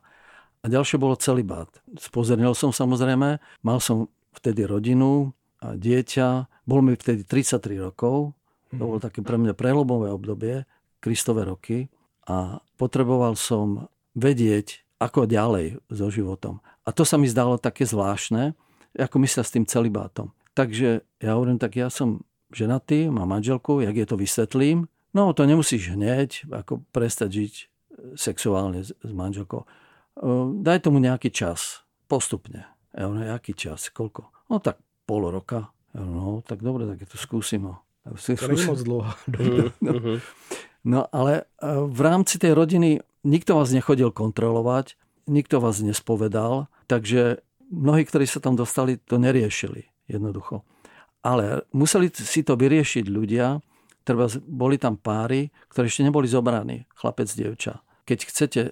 A 0.61 0.69
ďalšie 0.69 1.01
bolo 1.01 1.17
celibát. 1.17 1.69
Spozornil 1.97 2.53
som 2.53 2.69
samozrejme, 2.69 3.41
mal 3.65 3.79
som 3.81 4.13
vtedy 4.37 4.69
rodinu 4.69 5.33
a 5.57 5.73
dieťa. 5.73 6.45
Bol 6.69 6.85
mi 6.85 6.93
vtedy 6.93 7.25
33 7.25 7.81
rokov. 7.81 8.37
To 8.69 8.75
bolo 8.77 9.01
také 9.01 9.25
pre 9.25 9.41
mňa 9.41 9.57
prehlobové 9.57 10.13
obdobie, 10.13 10.69
Kristové 11.01 11.49
roky. 11.49 11.89
A 12.29 12.61
potreboval 12.77 13.33
som 13.33 13.89
vedieť, 14.13 14.85
ako 15.01 15.25
ďalej 15.25 15.81
so 15.89 16.13
životom. 16.13 16.61
A 16.85 16.93
to 16.93 17.01
sa 17.01 17.17
mi 17.17 17.25
zdalo 17.25 17.57
také 17.57 17.89
zvláštne, 17.89 18.53
ako 18.93 19.17
my 19.17 19.25
sa 19.25 19.41
s 19.41 19.49
tým 19.49 19.65
celibátom. 19.65 20.29
Takže 20.53 21.01
ja 21.01 21.31
hovorím, 21.33 21.57
tak 21.57 21.73
ja 21.73 21.89
som 21.89 22.21
ženatý, 22.53 23.09
mám 23.09 23.33
manželku, 23.33 23.81
jak 23.81 23.97
je 23.97 24.05
to 24.05 24.13
vysvetlím. 24.13 24.85
No 25.17 25.33
to 25.33 25.49
nemusíš 25.49 25.97
hneď 25.97 26.45
ako 26.53 26.85
prestať 26.93 27.29
žiť 27.33 27.53
sexuálne 28.13 28.85
s 28.85 28.93
manželkou 29.01 29.65
daj 30.61 30.83
tomu 30.83 30.99
nejaký 30.99 31.31
čas, 31.31 31.83
postupne. 32.11 32.67
Ja 32.91 33.07
hovorím, 33.07 33.31
aký 33.31 33.55
čas, 33.55 33.87
koľko? 33.87 34.27
No 34.51 34.59
tak 34.59 34.83
pol 35.07 35.31
roka. 35.31 35.71
Ja 35.95 36.03
hovorím, 36.03 36.15
no 36.15 36.43
tak 36.43 36.59
dobre, 36.59 36.83
tak 36.87 37.07
to 37.07 37.15
skúsim 37.15 37.67
ho. 37.67 37.79
To 38.03 38.51
nie 38.51 38.65
moc 38.65 38.81
dlho. 38.81 39.11
no, 39.85 39.93
no 40.83 40.99
ale 41.13 41.45
v 41.67 42.01
rámci 42.01 42.41
tej 42.41 42.57
rodiny 42.57 42.99
nikto 43.23 43.55
vás 43.55 43.69
nechodil 43.71 44.09
kontrolovať, 44.09 44.97
nikto 45.29 45.61
vás 45.61 45.79
nespovedal, 45.79 46.67
takže 46.89 47.45
mnohí, 47.69 48.03
ktorí 48.03 48.25
sa 48.25 48.41
tam 48.41 48.57
dostali, 48.57 48.97
to 48.97 49.21
neriešili 49.21 49.87
jednoducho. 50.09 50.65
Ale 51.21 51.69
museli 51.71 52.09
si 52.09 52.41
to 52.41 52.57
vyriešiť 52.57 53.05
ľudia, 53.05 53.61
treba, 54.01 54.25
boli 54.49 54.81
tam 54.81 54.97
páry, 54.97 55.53
ktorí 55.69 55.85
ešte 55.85 56.01
neboli 56.01 56.25
zobraní, 56.25 56.89
chlapec, 56.97 57.29
dievča 57.29 57.85
keď 58.11 58.19
chcete 58.27 58.61
e, 58.67 58.71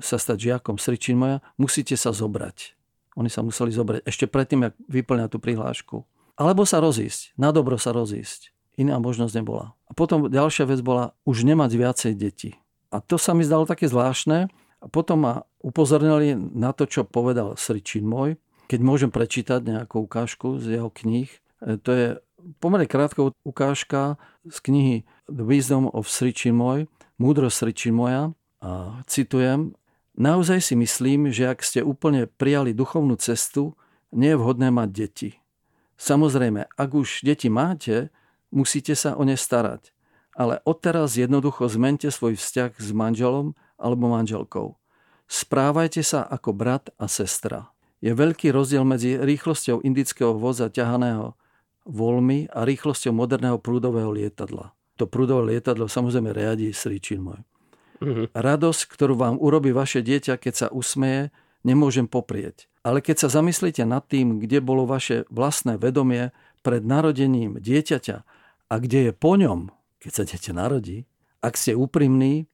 sa 0.00 0.16
stať 0.16 0.48
žiakom 0.48 0.80
Sričín 0.80 1.20
moja, 1.20 1.44
musíte 1.60 2.00
sa 2.00 2.16
zobrať. 2.16 2.72
Oni 3.20 3.28
sa 3.28 3.44
museli 3.44 3.68
zobrať 3.76 4.08
ešte 4.08 4.24
predtým, 4.24 4.72
ak 4.72 4.74
vyplňa 4.88 5.28
tú 5.28 5.36
prihlášku. 5.36 6.00
Alebo 6.40 6.64
sa 6.64 6.80
rozísť, 6.80 7.36
na 7.36 7.52
dobro 7.52 7.76
sa 7.76 7.92
rozísť. 7.92 8.56
Iná 8.80 8.96
možnosť 8.98 9.36
nebola. 9.38 9.76
A 9.86 9.92
potom 9.92 10.32
ďalšia 10.32 10.64
vec 10.66 10.80
bola 10.80 11.12
už 11.28 11.44
nemať 11.46 11.70
viacej 11.76 12.12
detí. 12.16 12.58
A 12.88 13.04
to 13.04 13.20
sa 13.20 13.36
mi 13.36 13.44
zdalo 13.44 13.68
také 13.68 13.86
zvláštne. 13.86 14.48
A 14.80 14.86
potom 14.90 15.22
ma 15.22 15.34
upozornili 15.62 16.34
na 16.34 16.74
to, 16.74 16.88
čo 16.88 17.06
povedal 17.06 17.54
Sričín 17.54 18.08
môj. 18.08 18.40
Keď 18.66 18.80
môžem 18.80 19.12
prečítať 19.12 19.60
nejakú 19.60 20.08
ukážku 20.08 20.58
z 20.58 20.80
jeho 20.80 20.88
kníh, 20.88 21.28
e, 21.62 21.76
to 21.78 21.90
je 21.92 22.06
pomerne 22.58 22.88
krátka 22.88 23.30
ukážka 23.44 24.16
z 24.48 24.56
knihy 24.64 24.96
The 25.28 25.44
Wisdom 25.44 25.88
of 25.92 26.08
Sričin 26.08 26.56
môj, 26.56 26.88
Múdrosť 27.14 27.70
Sričin 27.70 27.94
moja, 27.94 28.34
a 28.64 29.04
citujem, 29.04 29.76
naozaj 30.16 30.64
si 30.64 30.72
myslím, 30.72 31.28
že 31.28 31.52
ak 31.52 31.60
ste 31.60 31.84
úplne 31.84 32.24
prijali 32.24 32.72
duchovnú 32.72 33.20
cestu, 33.20 33.76
nie 34.08 34.32
je 34.32 34.40
vhodné 34.40 34.72
mať 34.72 34.88
deti. 34.88 35.30
Samozrejme, 36.00 36.72
ak 36.72 36.90
už 36.96 37.28
deti 37.28 37.52
máte, 37.52 38.08
musíte 38.48 38.96
sa 38.96 39.20
o 39.20 39.22
ne 39.28 39.36
starať. 39.36 39.92
Ale 40.32 40.64
odteraz 40.64 41.20
jednoducho 41.20 41.68
zmente 41.68 42.08
svoj 42.08 42.40
vzťah 42.40 42.72
s 42.80 42.90
manželom 42.90 43.52
alebo 43.76 44.08
manželkou. 44.08 44.80
Správajte 45.28 46.00
sa 46.00 46.24
ako 46.24 46.56
brat 46.56 46.88
a 46.96 47.04
sestra. 47.04 47.70
Je 48.00 48.16
veľký 48.16 48.48
rozdiel 48.48 48.82
medzi 48.82 49.20
rýchlosťou 49.20 49.84
indického 49.84 50.34
voza 50.34 50.72
ťahaného 50.72 51.36
voľmi 51.84 52.48
a 52.48 52.64
rýchlosťou 52.64 53.12
moderného 53.12 53.60
prúdového 53.60 54.08
lietadla. 54.08 54.72
To 54.96 55.04
prúdové 55.04 55.56
lietadlo 55.56 55.84
samozrejme 55.84 56.32
riadí 56.32 56.72
Sri 56.72 56.96
Chinmoy. 56.96 57.53
Mm-hmm. 58.04 58.26
Radosť, 58.36 58.82
ktorú 58.92 59.16
vám 59.16 59.36
urobí 59.40 59.72
vaše 59.72 60.04
dieťa, 60.04 60.36
keď 60.36 60.54
sa 60.54 60.66
usmeje, 60.68 61.32
nemôžem 61.64 62.04
poprieť. 62.04 62.68
Ale 62.84 63.00
keď 63.00 63.24
sa 63.24 63.40
zamyslíte 63.40 63.82
nad 63.88 64.04
tým, 64.04 64.44
kde 64.44 64.60
bolo 64.60 64.84
vaše 64.84 65.24
vlastné 65.32 65.80
vedomie 65.80 66.36
pred 66.60 66.84
narodením 66.84 67.56
dieťaťa 67.56 68.16
a 68.68 68.74
kde 68.76 69.08
je 69.08 69.12
po 69.16 69.40
ňom, 69.40 69.72
keď 70.04 70.12
sa 70.12 70.24
dieťa 70.28 70.52
narodí, 70.52 71.08
ak 71.40 71.56
ste 71.56 71.72
úprimní, 71.72 72.44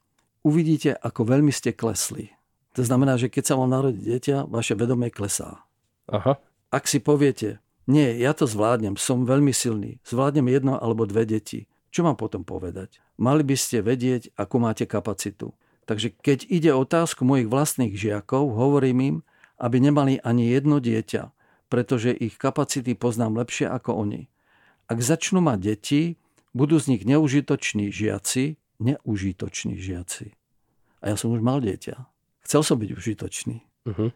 uvidíte, 0.46 0.94
ako 0.94 1.26
veľmi 1.26 1.50
ste 1.50 1.74
klesli. 1.74 2.30
To 2.78 2.86
znamená, 2.86 3.18
že 3.18 3.26
keď 3.26 3.50
sa 3.50 3.58
vám 3.58 3.74
narodí 3.74 4.06
dieťa, 4.06 4.46
vaše 4.46 4.78
vedomie 4.78 5.10
klesá. 5.10 5.66
Aha. 6.06 6.38
Ak 6.70 6.86
si 6.86 7.02
poviete, 7.02 7.58
nie, 7.90 8.14
ja 8.22 8.30
to 8.30 8.46
zvládnem, 8.46 8.94
som 8.94 9.26
veľmi 9.26 9.50
silný, 9.50 9.98
zvládnem 10.06 10.46
jedno 10.46 10.78
alebo 10.78 11.10
dve 11.10 11.26
deti, 11.26 11.66
čo 11.90 12.06
mám 12.06 12.14
potom 12.14 12.46
povedať? 12.46 13.02
Mali 13.18 13.42
by 13.42 13.56
ste 13.58 13.82
vedieť, 13.82 14.30
akú 14.38 14.62
máte 14.62 14.86
kapacitu. 14.86 15.54
Takže 15.90 16.14
keď 16.14 16.46
ide 16.46 16.70
otázku 16.70 17.26
mojich 17.26 17.50
vlastných 17.50 17.98
žiakov, 17.98 18.54
hovorím 18.54 18.98
im, 19.02 19.16
aby 19.58 19.82
nemali 19.82 20.22
ani 20.22 20.54
jedno 20.54 20.78
dieťa, 20.78 21.34
pretože 21.66 22.14
ich 22.14 22.38
kapacity 22.38 22.94
poznám 22.94 23.42
lepšie 23.42 23.66
ako 23.66 24.06
oni. 24.06 24.30
Ak 24.86 25.02
začnú 25.02 25.42
mať 25.42 25.58
deti, 25.74 26.02
budú 26.54 26.78
z 26.78 26.94
nich 26.94 27.02
neužitoční 27.02 27.90
žiaci, 27.90 28.58
neužitoční 28.78 29.78
žiaci. 29.78 30.34
A 31.02 31.14
ja 31.14 31.16
som 31.18 31.34
už 31.34 31.42
mal 31.42 31.58
dieťa. 31.58 32.06
Chcel 32.46 32.62
som 32.62 32.76
byť 32.78 32.90
užitočný. 32.94 33.56
Uh-huh. 33.86 34.10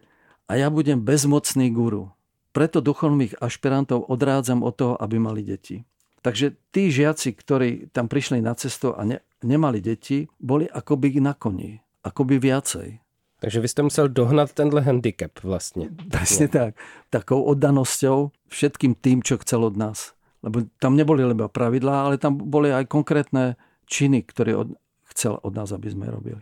A 0.47 0.53
ja 0.59 0.69
budem 0.71 1.03
bezmocný 1.03 1.71
guru. 1.71 2.11
Preto 2.55 2.79
duchovných 2.79 3.39
ašpirantov 3.43 4.07
odrádzam 4.07 4.63
od 4.63 4.75
toho, 4.79 4.95
aby 4.99 5.19
mali 5.19 5.43
deti. 5.43 5.83
Takže 6.25 6.57
tí 6.73 6.89
žiaci, 6.89 7.37
ktorí 7.37 7.93
tam 7.93 8.09
prišli 8.09 8.41
na 8.41 8.57
cestu 8.57 8.97
a 8.97 9.05
ne, 9.05 9.21
nemali 9.45 9.85
deti, 9.85 10.25
boli 10.41 10.65
akoby 10.65 11.21
na 11.21 11.37
koni, 11.37 11.77
akoby 12.01 12.41
viacej. 12.41 13.05
Takže 13.45 13.61
vy 13.61 13.69
ste 13.69 13.83
musel 13.85 14.09
dohnat 14.09 14.57
tenhle 14.57 14.81
handicap 14.81 15.45
vlastně. 15.45 15.89
Presne 16.09 16.49
tak. 16.49 16.81
Takou 17.11 17.45
oddanosťou 17.45 18.33
všetkým 18.49 18.95
tým, 18.97 19.21
čo 19.21 19.37
chcel 19.37 19.69
od 19.69 19.77
nás. 19.77 20.17
Lebo 20.41 20.65
tam 20.81 20.97
neboli 20.97 21.25
len 21.25 21.37
pravidlá, 21.37 22.09
ale 22.09 22.17
tam 22.17 22.41
boli 22.41 22.73
aj 22.73 22.89
konkrétne 22.89 23.61
činy, 23.85 24.25
ktoré 24.25 24.57
od, 24.57 24.73
chcel 25.13 25.37
od 25.45 25.53
nás, 25.53 25.77
aby 25.77 25.93
sme 25.93 26.09
robili. 26.09 26.41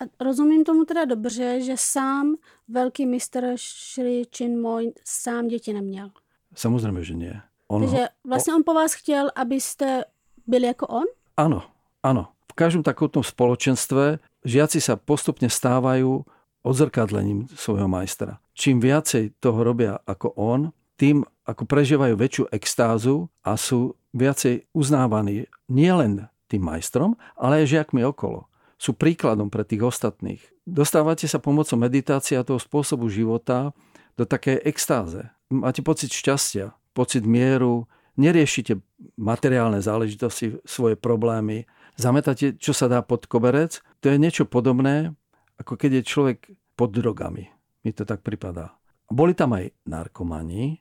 A 0.00 0.04
rozumím 0.20 0.64
tomu 0.64 0.84
teda 0.84 1.04
dobře, 1.04 1.60
že 1.64 1.74
sám 1.76 2.36
velký 2.68 3.06
mistr 3.06 3.56
Shri 3.56 4.24
Chinmoy 4.36 4.92
sám 5.04 5.48
děti 5.48 5.72
neměl. 5.72 6.10
Samozrejme, 6.54 7.04
že 7.04 7.14
nie. 7.14 7.42
On 7.68 7.80
Takže 7.80 8.12
vlastne 8.24 8.52
on 8.60 8.64
po 8.64 8.76
vás 8.76 8.92
chtěl, 8.94 9.32
abyste 9.32 10.04
byli 10.46 10.68
ako 10.68 10.84
on? 10.86 11.08
Áno, 11.40 11.64
áno. 12.04 12.36
V 12.50 12.54
každom 12.54 12.86
takomto 12.86 13.24
spoločenstve 13.24 14.22
žiaci 14.46 14.78
sa 14.78 14.94
postupne 14.94 15.50
stávajú 15.50 16.22
odzrkadlením 16.62 17.50
svojho 17.50 17.90
majstra. 17.90 18.38
Čím 18.54 18.78
viacej 18.78 19.36
toho 19.42 19.60
robia 19.66 19.98
ako 20.06 20.32
on, 20.38 20.70
tým 20.94 21.26
ako 21.44 21.66
prežívajú 21.66 22.14
väčšiu 22.14 22.44
extázu 22.54 23.28
a 23.42 23.58
sú 23.58 23.98
viacej 24.14 24.70
uznávaní 24.72 25.50
nielen 25.66 26.30
tým 26.46 26.62
majstrom, 26.62 27.18
ale 27.34 27.64
aj 27.64 27.74
žiakmi 27.74 28.06
okolo. 28.06 28.46
Sú 28.78 28.94
príkladom 28.94 29.50
pre 29.50 29.66
tých 29.66 29.82
ostatných. 29.82 30.40
Dostávate 30.64 31.26
sa 31.26 31.42
pomocou 31.42 31.76
meditácie 31.76 32.38
a 32.38 32.46
toho 32.46 32.62
spôsobu 32.62 33.10
života 33.10 33.74
do 34.14 34.24
také 34.24 34.62
extáze. 34.62 35.26
Máte 35.50 35.82
pocit 35.82 36.14
šťastia, 36.14 36.72
pocit 36.94 37.26
mieru, 37.26 37.90
neriešite 38.14 38.78
materiálne 39.18 39.82
záležitosti, 39.82 40.62
svoje 40.62 40.94
problémy, 40.94 41.66
zametáte, 41.98 42.54
čo 42.56 42.70
sa 42.70 42.86
dá 42.86 43.02
pod 43.02 43.26
koberec. 43.26 43.82
To 44.02 44.10
je 44.10 44.18
niečo 44.18 44.46
podobné, 44.46 45.12
ako 45.58 45.74
keď 45.74 46.00
je 46.00 46.08
človek 46.08 46.38
pod 46.78 46.94
drogami. 46.94 47.50
Mi 47.84 47.90
to 47.92 48.06
tak 48.06 48.22
pripadá. 48.22 48.74
Boli 49.10 49.36
tam 49.36 49.54
aj 49.54 49.70
narkomani, 49.84 50.80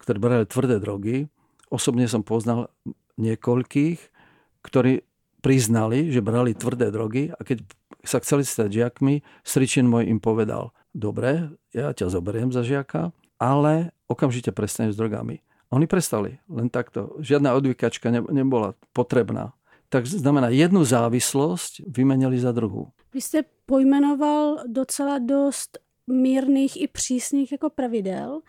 ktorí 0.00 0.16
brali 0.16 0.44
tvrdé 0.48 0.80
drogy. 0.80 1.28
Osobne 1.68 2.08
som 2.08 2.24
poznal 2.24 2.72
niekoľkých, 3.20 4.00
ktorí 4.64 5.04
priznali, 5.44 6.08
že 6.08 6.24
brali 6.24 6.56
tvrdé 6.56 6.88
drogy 6.88 7.32
a 7.32 7.40
keď 7.40 7.64
sa 8.00 8.20
chceli 8.24 8.44
stať 8.44 8.80
žiakmi, 8.80 9.20
stričin 9.44 9.84
môj 9.84 10.08
im 10.08 10.20
povedal, 10.20 10.72
dobre, 10.96 11.52
ja 11.76 11.92
ťa 11.92 12.12
zoberiem 12.12 12.48
za 12.48 12.64
žiaka, 12.64 13.12
ale 13.40 13.90
okamžite 14.06 14.52
prestaneš 14.52 14.94
s 14.94 15.00
drogami. 15.00 15.40
Oni 15.72 15.86
prestali, 15.86 16.38
len 16.50 16.68
takto. 16.68 17.16
Žiadna 17.22 17.54
odvykačka 17.54 18.10
nebola 18.10 18.74
potrebná. 18.92 19.56
Tak 19.88 20.06
znamená, 20.06 20.54
jednu 20.54 20.84
závislosť 20.84 21.82
vymenili 21.86 22.38
za 22.38 22.52
druhú. 22.52 22.94
Vy 23.14 23.20
jste 23.20 23.42
pojmenoval 23.66 24.58
docela 24.66 25.18
dost 25.18 25.78
mírných 26.06 26.82
i 26.82 26.86
přísných 26.88 27.52
jako 27.52 27.70
pravidel. 27.70 28.40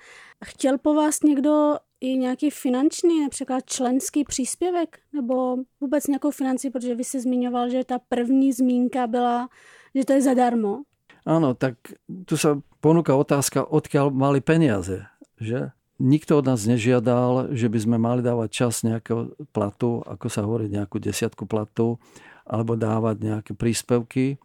Chtěl 0.46 0.78
po 0.78 0.94
vás 0.94 1.24
někdo 1.24 1.78
i 2.02 2.18
nějaký 2.18 2.50
finanční, 2.50 3.22
například 3.22 3.66
členský 3.66 4.24
příspěvek, 4.24 5.00
nebo 5.14 5.58
vůbec 5.82 6.08
nějakou 6.08 6.32
financi, 6.32 6.70
protože 6.70 6.96
vy 6.96 7.04
si 7.04 7.20
zmiňoval, 7.20 7.70
že 7.70 7.84
ta 7.84 8.00
první 8.00 8.54
zmínka 8.54 9.08
byla, 9.08 9.50
že 9.96 10.06
to 10.06 10.14
je 10.14 10.22
zadarmo. 10.22 10.82
Áno, 11.22 11.54
tak 11.54 11.78
tu 12.26 12.34
sa 12.34 12.58
ponúka 12.82 13.14
otázka, 13.14 13.64
odkiaľ 13.64 14.10
mali 14.10 14.42
peniaze, 14.42 15.06
že? 15.38 15.72
Nikto 16.02 16.42
od 16.42 16.50
nás 16.50 16.66
nežiadal, 16.66 17.54
že 17.54 17.70
by 17.70 17.78
sme 17.78 17.98
mali 18.02 18.26
dávať 18.26 18.50
čas 18.50 18.82
nejakého 18.82 19.38
platu, 19.54 20.02
ako 20.02 20.26
sa 20.34 20.42
hovorí, 20.42 20.66
nejakú 20.66 20.98
desiatku 20.98 21.46
platu, 21.46 22.02
alebo 22.42 22.74
dávať 22.74 23.22
nejaké 23.22 23.52
príspevky. 23.54 24.42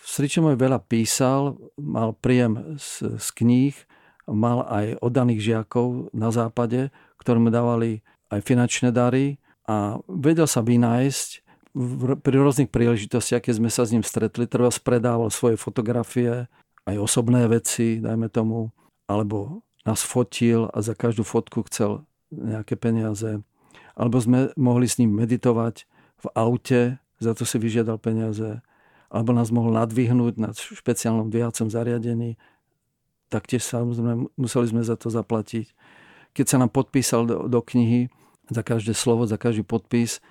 Sričo 0.00 0.40
veľa 0.40 0.80
písal, 0.88 1.60
mal 1.76 2.16
príjem 2.16 2.80
z, 2.80 3.20
z 3.20 3.28
kníh, 3.36 3.76
mal 4.24 4.64
aj 4.66 4.96
oddaných 5.04 5.40
žiakov 5.44 6.08
na 6.16 6.32
západe, 6.32 6.88
ktorým 7.20 7.52
dávali 7.52 8.00
aj 8.32 8.40
finančné 8.40 8.88
dary 8.90 9.36
a 9.68 10.00
vedel 10.08 10.48
sa 10.48 10.64
vynájsť 10.64 11.44
pri 12.24 12.36
rôznych 12.40 12.72
príležitostiach, 12.72 13.44
keď 13.44 13.54
sme 13.60 13.68
sa 13.68 13.84
s 13.84 13.92
ním 13.92 14.00
stretli, 14.00 14.48
treba 14.48 14.72
spredával 14.72 15.28
svoje 15.28 15.60
fotografie, 15.60 16.48
aj 16.86 16.96
osobné 17.02 17.50
veci, 17.50 17.98
dajme 17.98 18.30
tomu, 18.30 18.70
alebo 19.10 19.66
nás 19.82 20.02
fotil 20.02 20.70
a 20.70 20.82
za 20.82 20.94
každú 20.94 21.22
fotku 21.22 21.66
chcel 21.66 22.06
nejaké 22.30 22.74
peniaze. 22.74 23.42
Alebo 23.94 24.18
sme 24.18 24.50
mohli 24.58 24.86
s 24.90 24.98
ním 24.98 25.14
meditovať 25.14 25.86
v 26.22 26.26
aute, 26.34 26.80
za 27.22 27.32
to 27.32 27.46
si 27.46 27.56
vyžiadal 27.58 27.98
peniaze. 27.98 28.62
Alebo 29.10 29.30
nás 29.30 29.54
mohol 29.54 29.78
nadvihnúť 29.78 30.34
na 30.36 30.50
špeciálnom 30.52 31.30
dvíjacom 31.30 31.70
zariadení. 31.70 32.34
Taktiež 33.30 33.62
samozrejme 33.62 34.34
museli 34.34 34.66
sme 34.70 34.82
za 34.82 34.98
to 34.98 35.10
zaplatiť. 35.10 35.70
Keď 36.34 36.46
sa 36.46 36.56
nám 36.60 36.74
podpísal 36.74 37.24
do, 37.24 37.46
do 37.46 37.60
knihy, 37.62 38.10
za 38.46 38.62
každé 38.62 38.94
slovo, 38.94 39.26
za 39.26 39.38
každý 39.38 39.66
podpis 39.66 40.22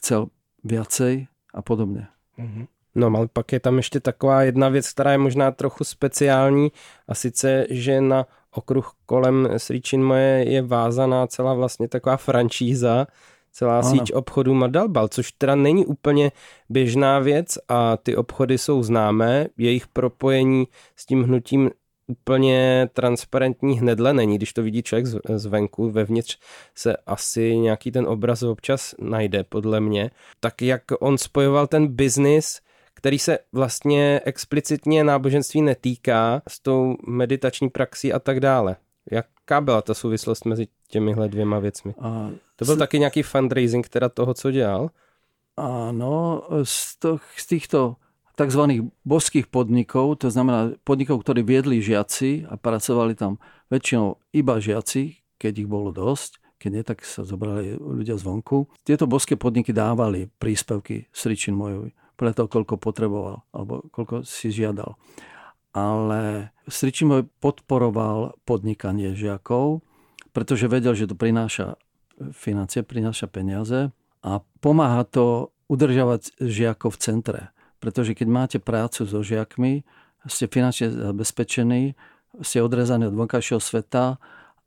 chcel 0.00 0.32
viacej 0.64 1.28
a 1.52 1.60
podobne. 1.60 2.08
Mm-hmm. 2.40 2.77
No 2.98 3.10
ale 3.16 3.28
pak 3.32 3.52
je 3.52 3.60
tam 3.60 3.76
ještě 3.76 4.00
taková 4.00 4.42
jedna 4.42 4.68
věc, 4.68 4.92
která 4.92 5.12
je 5.12 5.18
možná 5.18 5.50
trochu 5.50 5.84
speciální 5.84 6.72
a 7.08 7.14
sice, 7.14 7.66
že 7.70 8.00
na 8.00 8.26
okruh 8.54 8.92
kolem 9.06 9.48
Sričin 9.56 10.04
moje 10.04 10.44
je 10.48 10.62
vázaná 10.62 11.26
celá 11.26 11.54
vlastně 11.54 11.88
taková 11.88 12.16
franšíza, 12.16 13.06
celá 13.52 13.78
ano. 13.78 13.90
síť 13.90 14.12
obchodů 14.12 14.54
Madalbal, 14.54 15.08
což 15.08 15.32
teda 15.32 15.54
není 15.54 15.86
úplně 15.86 16.32
běžná 16.68 17.18
věc 17.18 17.58
a 17.68 17.96
ty 17.96 18.16
obchody 18.16 18.58
jsou 18.58 18.82
známé, 18.82 19.46
jejich 19.56 19.86
propojení 19.86 20.66
s 20.96 21.06
tím 21.06 21.22
hnutím 21.22 21.70
úplně 22.06 22.88
transparentní 22.92 23.78
hnedle 23.78 24.12
není, 24.12 24.36
když 24.36 24.52
to 24.52 24.62
vidí 24.62 24.82
člověk 24.82 25.06
zvenku, 25.36 25.90
vevnitř 25.90 26.38
se 26.74 26.96
asi 26.96 27.56
nějaký 27.56 27.90
ten 27.90 28.06
obraz 28.08 28.42
občas 28.42 28.94
najde, 29.00 29.44
podle 29.44 29.80
mě. 29.80 30.10
Tak 30.40 30.62
jak 30.62 30.82
on 31.00 31.18
spojoval 31.18 31.66
ten 31.66 31.86
biznis 31.86 32.60
který 32.98 33.18
se 33.18 33.38
vlastně 33.52 34.20
explicitně 34.24 35.04
náboženství 35.04 35.62
netýká 35.62 36.42
s 36.48 36.60
tou 36.60 36.96
meditační 37.06 37.70
praxí 37.70 38.12
a 38.12 38.18
tak 38.18 38.40
dále. 38.40 38.76
Jaká 39.10 39.60
byla 39.60 39.82
ta 39.82 39.94
souvislost 39.94 40.44
mezi 40.44 40.66
těmihle 40.88 41.28
dvěma 41.28 41.58
věcmi? 41.58 41.94
A 42.00 42.30
to 42.56 42.64
byl 42.64 42.74
s... 42.74 42.78
taky 42.78 42.98
nějaký 42.98 43.22
fundraising 43.22 43.88
teda 43.88 44.08
toho, 44.08 44.34
co 44.34 44.50
dělal? 44.50 44.90
Áno, 45.56 46.42
z, 46.62 46.98
to, 46.98 47.18
z 47.36 47.46
týchto 47.46 47.96
tzv. 48.34 48.62
boských 49.06 49.46
podnikov, 49.46 50.18
to 50.18 50.30
znamená 50.30 50.74
podnikov, 50.82 51.22
ktorí 51.22 51.42
viedli 51.42 51.82
žiaci 51.82 52.50
a 52.50 52.58
pracovali 52.58 53.14
tam 53.14 53.38
väčšinou 53.70 54.18
iba 54.34 54.58
žiaci, 54.58 55.22
keď 55.38 55.52
ich 55.58 55.70
bolo 55.70 55.94
dosť, 55.94 56.38
keď 56.58 56.70
nie, 56.74 56.82
tak 56.82 57.06
sa 57.06 57.22
zobrali 57.22 57.78
ľudia 57.78 58.18
zvonku. 58.18 58.66
Tieto 58.82 59.06
boské 59.06 59.38
podniky 59.38 59.70
dávali 59.70 60.30
príspevky 60.38 61.06
Sričin 61.14 61.54
Mojovi 61.54 61.94
podľa 62.18 62.34
toho, 62.34 62.48
koľko 62.50 62.74
potreboval 62.82 63.46
alebo 63.54 63.86
koľko 63.94 64.26
si 64.26 64.50
žiadal. 64.50 64.98
Ale 65.70 66.50
Stričimo 66.66 67.24
podporoval 67.38 68.34
podnikanie 68.42 69.14
žiakov, 69.14 69.80
pretože 70.34 70.66
vedel, 70.66 70.92
že 70.98 71.08
to 71.08 71.14
prináša 71.14 71.78
financie, 72.34 72.82
prináša 72.82 73.30
peniaze 73.30 73.94
a 74.20 74.42
pomáha 74.58 75.06
to 75.06 75.54
udržavať 75.70 76.34
žiakov 76.42 76.98
v 76.98 77.00
centre. 77.00 77.40
Pretože 77.78 78.18
keď 78.18 78.26
máte 78.26 78.58
prácu 78.58 79.06
so 79.06 79.22
žiakmi, 79.22 79.86
ste 80.26 80.50
finančne 80.50 80.90
zabezpečení, 80.90 81.94
ste 82.42 82.58
odrezaní 82.58 83.06
od 83.06 83.14
vonkajšieho 83.14 83.62
sveta 83.62 84.18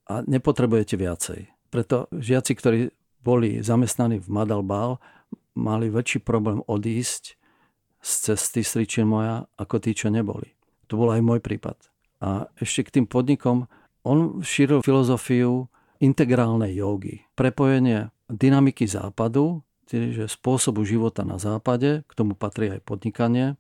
a 0.08 0.14
nepotrebujete 0.24 0.96
viacej. 0.96 1.52
Preto 1.70 2.08
žiaci, 2.16 2.52
ktorí 2.56 2.80
boli 3.22 3.60
zamestnaní 3.62 4.18
v 4.18 4.32
Madalbal, 4.32 4.98
mali 5.54 5.92
väčší 5.92 6.24
problém 6.24 6.64
odísť 6.66 7.38
z 8.02 8.12
cesty 8.34 8.66
stričie 8.66 9.06
moja 9.06 9.46
ako 9.56 9.78
tí, 9.78 9.94
čo 9.94 10.10
neboli. 10.10 10.58
To 10.90 10.98
bol 11.00 11.14
aj 11.14 11.22
môj 11.22 11.40
prípad. 11.40 11.78
A 12.22 12.50
ešte 12.58 12.90
k 12.90 12.94
tým 13.02 13.06
podnikom, 13.08 13.70
on 14.02 14.42
šíril 14.42 14.82
filozofiu 14.82 15.70
integrálnej 16.02 16.74
jogy. 16.74 17.26
Prepojenie 17.38 18.10
dynamiky 18.26 18.90
západu, 18.90 19.62
čiže 19.86 20.26
spôsobu 20.26 20.82
života 20.82 21.22
na 21.22 21.38
západe, 21.38 22.02
k 22.06 22.12
tomu 22.18 22.34
patrí 22.34 22.74
aj 22.74 22.82
podnikanie, 22.82 23.56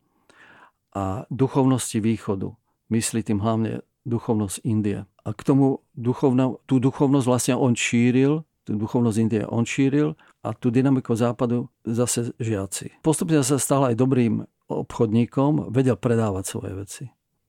a 0.91 1.23
duchovnosti 1.32 2.04
východu. 2.04 2.51
Myslí 2.91 3.23
tým 3.23 3.39
hlavne 3.39 3.86
duchovnosť 4.04 4.65
Indie. 4.67 5.08
A 5.23 5.30
k 5.32 5.41
tomu 5.45 5.86
duchovno, 5.95 6.60
tú 6.67 6.84
duchovnosť 6.84 7.25
vlastne 7.30 7.56
on 7.56 7.77
šíril 7.77 8.43
tú 8.65 8.77
duchovnosť 8.77 9.17
Indie 9.17 9.43
on 9.45 9.65
šíril 9.65 10.13
a 10.41 10.54
tú 10.58 10.73
dynamiku 10.73 11.13
západu 11.13 11.69
zase 11.86 12.34
žiaci. 12.41 13.01
Postupne 13.06 13.45
sa 13.45 13.62
stal 13.62 13.93
aj 13.93 13.95
dobrým 13.95 14.45
obchodníkom, 14.67 15.69
vedel 15.69 15.95
predávať 15.95 16.43
svoje 16.45 16.73
veci. 16.73 17.04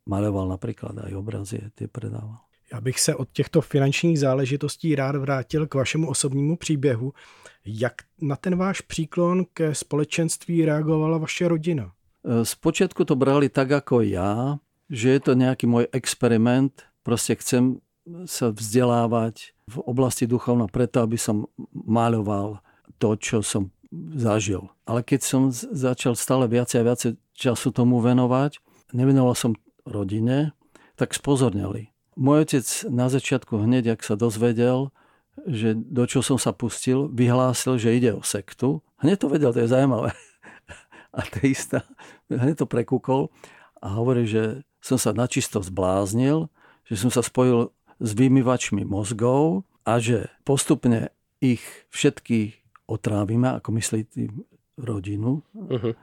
Maloval 0.08 0.50
napríklad 0.50 0.98
aj 0.98 1.12
obrazy, 1.14 1.58
tie 1.72 1.88
predával. 1.88 2.42
Já 2.72 2.80
bych 2.80 3.00
se 3.00 3.14
od 3.14 3.28
těchto 3.32 3.60
finančních 3.60 4.20
záležitostí 4.20 4.94
rád 4.94 5.16
vrátil 5.16 5.66
k 5.66 5.74
vašemu 5.74 6.08
osobnímu 6.08 6.56
příběhu. 6.56 7.12
Jak 7.64 7.94
na 8.20 8.36
ten 8.36 8.56
váš 8.56 8.80
příklon 8.80 9.44
ke 9.52 9.74
společenství 9.74 10.64
reagovala 10.64 11.18
vaše 11.18 11.48
rodina? 11.48 11.92
Zpočiatku 12.42 13.04
to 13.04 13.18
brali 13.18 13.48
tak 13.48 13.72
ako 13.72 14.00
ja, 14.00 14.62
že 14.86 15.10
je 15.10 15.20
to 15.20 15.34
nejaký 15.34 15.66
môj 15.66 15.90
experiment. 15.90 16.86
Proste 17.02 17.34
chcem 17.34 17.82
sa 18.30 18.54
vzdelávať 18.54 19.52
v 19.66 19.76
oblasti 19.82 20.30
duchovna 20.30 20.70
preto, 20.70 21.02
aby 21.02 21.18
som 21.18 21.50
maľoval 21.74 22.62
to, 23.02 23.18
čo 23.18 23.42
som 23.42 23.74
zažil. 24.14 24.70
Ale 24.86 25.02
keď 25.02 25.20
som 25.26 25.42
začal 25.50 26.14
stále 26.14 26.46
viacej 26.46 26.78
a 26.78 26.86
viacej 26.86 27.12
času 27.34 27.74
tomu 27.74 27.98
venovať, 27.98 28.62
nevenoval 28.94 29.34
som 29.34 29.58
rodine, 29.82 30.54
tak 30.94 31.18
spozornili. 31.18 31.90
Môj 32.14 32.46
otec 32.46 32.66
na 32.92 33.10
začiatku 33.10 33.58
hneď, 33.66 33.98
ak 33.98 34.06
sa 34.06 34.14
dozvedel, 34.14 34.94
že 35.48 35.74
do 35.74 36.04
čo 36.04 36.20
som 36.20 36.36
sa 36.36 36.52
pustil, 36.52 37.08
vyhlásil, 37.08 37.80
že 37.80 37.96
ide 37.96 38.12
o 38.14 38.22
sektu. 38.22 38.84
Hneď 39.00 39.16
to 39.18 39.26
vedel, 39.32 39.50
to 39.50 39.64
je 39.64 39.72
zaujímavé. 39.72 40.12
Ateista. 41.10 41.88
Hneď 42.28 42.62
to 42.62 42.66
prekúkol 42.68 43.32
a 43.80 43.96
hovorí, 43.96 44.28
že 44.28 44.62
som 44.84 45.00
sa 45.00 45.16
načisto 45.16 45.64
zbláznil, 45.64 46.52
že 46.84 47.00
som 47.00 47.08
sa 47.08 47.24
spojil 47.24 47.72
s 47.96 48.10
vymývačmi 48.12 48.84
mozgov 48.84 49.64
a 49.88 49.98
že 49.98 50.28
postupne 50.44 51.10
ich 51.42 51.64
všetkých 51.90 52.61
otrávime, 52.86 53.58
ako 53.58 53.68
myslí 53.78 54.00
tým 54.04 54.32
rodinu 54.78 55.42
uh-huh. 55.54 55.94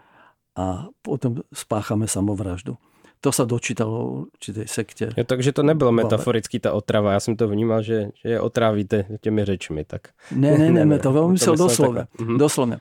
a 0.55 0.87
potom 1.01 1.41
spáchame 1.53 2.07
samovraždu. 2.07 2.77
To 3.19 3.35
sa 3.35 3.43
dočítalo 3.43 3.97
v 3.99 4.31
určitej 4.31 4.67
sekte. 4.71 5.05
Ja, 5.11 5.27
takže 5.27 5.51
to 5.51 5.59
nebylo 5.59 5.91
metaforicky 5.91 6.55
ta 6.55 6.71
otrava. 6.71 7.11
Já 7.13 7.19
jsem 7.19 7.35
to 7.35 7.47
vnímal, 7.47 7.81
že, 7.81 8.15
že 8.15 8.29
je 8.29 8.39
otrávíte 8.39 9.05
těmi 9.21 9.45
řečmi. 9.45 9.85
Tak. 9.85 10.15
Ne, 10.31 10.57
ne, 10.57 10.71
ne, 10.71 10.85
ne 10.85 10.99
to 10.99 11.11
veľmi 11.19 11.35
myslel 11.35 11.59
doslovne. 11.59 12.07
Uh-huh. 12.15 12.39
doslovne. 12.39 12.79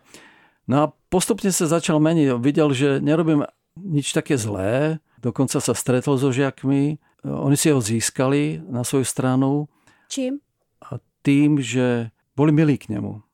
No 0.71 0.77
a 0.79 0.85
postupne 1.11 1.51
sa 1.51 1.67
začal 1.67 1.99
meniť. 1.99 2.39
Videl, 2.39 2.71
že 2.71 3.03
nerobím 3.03 3.51
nič 3.75 4.15
také 4.15 4.39
zlé. 4.39 5.03
Dokonca 5.19 5.59
sa 5.59 5.75
stretol 5.75 6.23
so 6.23 6.31
žiakmi. 6.31 7.03
Oni 7.27 7.57
si 7.59 7.75
ho 7.75 7.83
získali 7.83 8.63
na 8.63 8.87
svoju 8.87 9.03
stranu. 9.03 9.67
Čím? 10.07 10.39
A 10.87 11.03
tým, 11.27 11.59
že 11.59 12.15
boli 12.39 12.55
milí 12.55 12.79
k 12.79 12.95
nemu. 12.95 13.27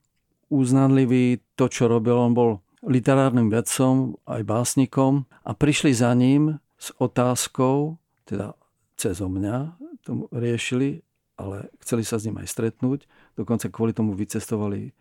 Uznanlivý 0.52 1.40
to, 1.56 1.68
čo 1.68 1.88
robil. 1.88 2.16
On 2.16 2.32
bol 2.36 2.50
literárnym 2.84 3.48
vedcom, 3.48 4.20
aj 4.28 4.42
básnikom 4.44 5.24
a 5.44 5.56
prišli 5.56 5.96
za 5.96 6.12
ním 6.12 6.60
s 6.76 6.92
otázkou, 7.00 7.96
teda 8.28 8.52
cez 9.00 9.18
mňa 9.20 9.80
to 10.04 10.28
riešili, 10.30 11.00
ale 11.40 11.72
chceli 11.80 12.04
sa 12.04 12.20
s 12.20 12.28
ním 12.28 12.38
aj 12.38 12.48
stretnúť. 12.52 13.08
Dokonca 13.34 13.72
kvôli 13.72 13.96
tomu 13.96 14.12
vycestovali 14.12 14.92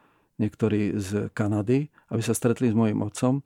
niektorí 0.41 0.97
z 0.97 1.29
Kanady, 1.35 1.91
aby 2.09 2.21
sa 2.23 2.33
stretli 2.33 2.71
s 2.71 2.75
mojim 2.75 3.03
otcom, 3.03 3.45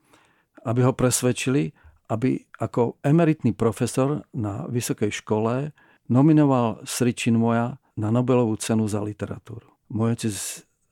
aby 0.64 0.86
ho 0.86 0.94
presvedčili, 0.96 1.76
aby 2.08 2.40
ako 2.62 3.02
emeritný 3.04 3.52
profesor 3.52 4.24
na 4.32 4.64
vysokej 4.72 5.12
škole 5.12 5.76
nominoval 6.08 6.88
Sričin 6.88 7.36
moja 7.36 7.76
na 8.00 8.14
Nobelovú 8.14 8.56
cenu 8.56 8.88
za 8.88 9.04
literatúru. 9.04 9.68
Môj 9.92 10.16
otec 10.16 10.36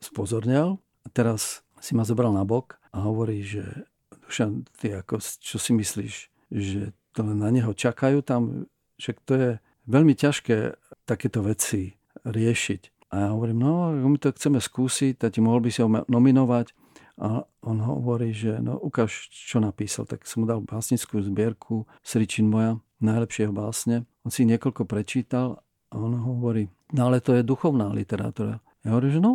spozornel 0.03 0.75
a 0.75 0.84
teraz 1.13 1.61
si 1.83 1.93
ma 1.93 2.07
zobral 2.07 2.33
na 2.33 2.47
bok 2.47 2.81
a 2.95 3.05
hovorí, 3.05 3.45
že 3.45 3.85
Dušan, 4.25 4.65
ty 4.81 4.89
ako, 4.89 5.21
čo 5.21 5.61
si 5.61 5.71
myslíš, 5.77 6.15
že 6.49 6.81
to 7.13 7.21
len 7.21 7.39
na 7.39 7.53
neho 7.53 7.71
čakajú 7.77 8.25
tam, 8.25 8.65
však 8.97 9.15
to 9.21 9.33
je 9.37 9.49
veľmi 9.85 10.17
ťažké 10.17 10.81
takéto 11.05 11.45
veci 11.45 11.93
riešiť. 12.25 13.13
A 13.13 13.15
ja 13.21 13.27
hovorím, 13.31 13.61
no, 13.61 13.93
my 13.93 14.17
to 14.17 14.33
chceme 14.33 14.57
skúsiť, 14.57 15.21
ti 15.29 15.39
mohol 15.39 15.61
by 15.61 15.69
si 15.69 15.79
ho 15.85 15.87
nominovať. 15.87 16.73
A 17.15 17.47
on 17.63 17.79
hovorí, 17.79 18.35
že 18.35 18.59
no 18.59 18.75
ukáž, 18.75 19.31
čo 19.31 19.63
napísal. 19.63 20.03
Tak 20.03 20.27
som 20.27 20.43
mu 20.43 20.45
dal 20.51 20.59
básnickú 20.59 21.23
zbierku 21.23 21.87
Sričin 22.03 22.51
moja, 22.51 22.83
najlepšieho 22.99 23.55
básne. 23.55 24.03
On 24.27 24.31
si 24.33 24.43
niekoľko 24.43 24.83
prečítal 24.83 25.63
a 25.91 25.95
on 25.95 26.11
hovorí, 26.11 26.67
no 26.91 27.07
ale 27.07 27.23
to 27.23 27.31
je 27.39 27.47
duchovná 27.47 27.87
literatúra. 27.95 28.59
Ja 28.83 28.91
hovorím, 28.91 29.11
že 29.15 29.21
no, 29.23 29.33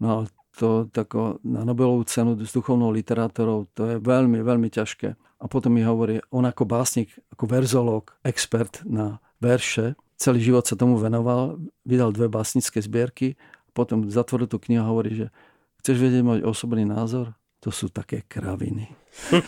no 0.00 0.06
ale 0.08 0.32
to 0.54 0.86
tako, 0.94 1.42
na 1.42 1.66
Nobelovú 1.66 2.06
cenu 2.06 2.38
s 2.38 2.54
duchovnou 2.54 2.94
literatúrou, 2.94 3.66
to 3.74 3.86
je 3.90 3.96
veľmi, 3.98 4.38
veľmi 4.40 4.70
ťažké. 4.70 5.14
A 5.14 5.44
potom 5.50 5.74
mi 5.74 5.82
hovorí, 5.82 6.22
on 6.30 6.46
ako 6.46 6.64
básnik, 6.64 7.10
ako 7.34 7.44
verzológ, 7.50 8.14
expert 8.22 8.80
na 8.86 9.18
verše, 9.42 9.98
celý 10.16 10.40
život 10.40 10.64
sa 10.64 10.78
tomu 10.78 10.96
venoval, 10.96 11.58
vydal 11.84 12.14
dve 12.14 12.30
básnické 12.30 12.80
zbierky, 12.80 13.34
potom 13.74 14.06
zatvoril 14.06 14.46
tú 14.46 14.62
knihu 14.62 14.86
a 14.86 14.90
hovorí, 14.90 15.26
že 15.26 15.26
chceš 15.82 15.98
vedieť 15.98 16.22
môj 16.22 16.40
osobný 16.46 16.86
názor? 16.86 17.34
To 17.60 17.72
sú 17.72 17.88
také 17.88 18.22
kraviny. 18.28 18.92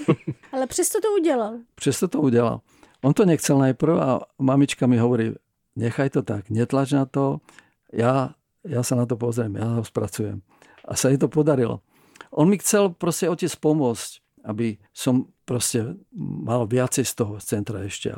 Ale 0.54 0.66
přesto 0.66 1.00
to 1.00 1.08
udělal. 1.20 1.58
Přesto 1.74 2.08
to 2.08 2.20
udělal. 2.20 2.60
On 3.04 3.14
to 3.14 3.24
nechcel 3.24 3.58
najprv 3.58 3.94
a 4.00 4.20
mamička 4.38 4.86
mi 4.86 4.98
hovorí, 4.98 5.36
nechaj 5.76 6.10
to 6.10 6.22
tak, 6.22 6.50
netlač 6.50 6.92
na 6.92 7.04
to, 7.04 7.44
ja, 7.92 8.34
ja 8.64 8.82
sa 8.82 8.96
na 8.96 9.06
to 9.06 9.14
pozriem, 9.20 9.54
ja 9.54 9.78
ho 9.78 9.84
spracujem. 9.84 10.40
A 10.86 10.96
sa 10.96 11.10
jej 11.10 11.18
to 11.18 11.28
podarilo. 11.28 11.82
On 12.30 12.48
mi 12.48 12.58
chcel 12.58 12.94
proste 12.94 13.28
otec 13.28 13.50
pomôcť, 13.58 14.10
aby 14.46 14.78
som 14.94 15.26
proste 15.44 15.98
mal 16.16 16.66
viacej 16.66 17.04
z 17.04 17.12
toho 17.14 17.38
centra 17.42 17.82
ešte. 17.82 18.14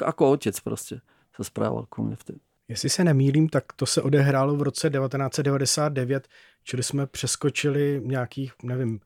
Ako 0.00 0.36
otec 0.36 0.56
proste 0.64 1.04
sa 1.36 1.42
správal 1.44 1.86
ku 1.86 2.02
mne 2.02 2.16
vtedy. 2.16 2.40
Jestli 2.68 2.88
se 2.88 3.04
nemýlím, 3.04 3.48
tak 3.48 3.72
to 3.72 3.86
se 3.86 4.02
odehrálo 4.02 4.56
v 4.56 4.62
roce 4.62 4.90
1999, 4.90 6.28
čili 6.64 6.82
jsme 6.82 7.06
přeskočili 7.06 8.00
nějakých, 8.04 8.52
nevím, 8.62 9.00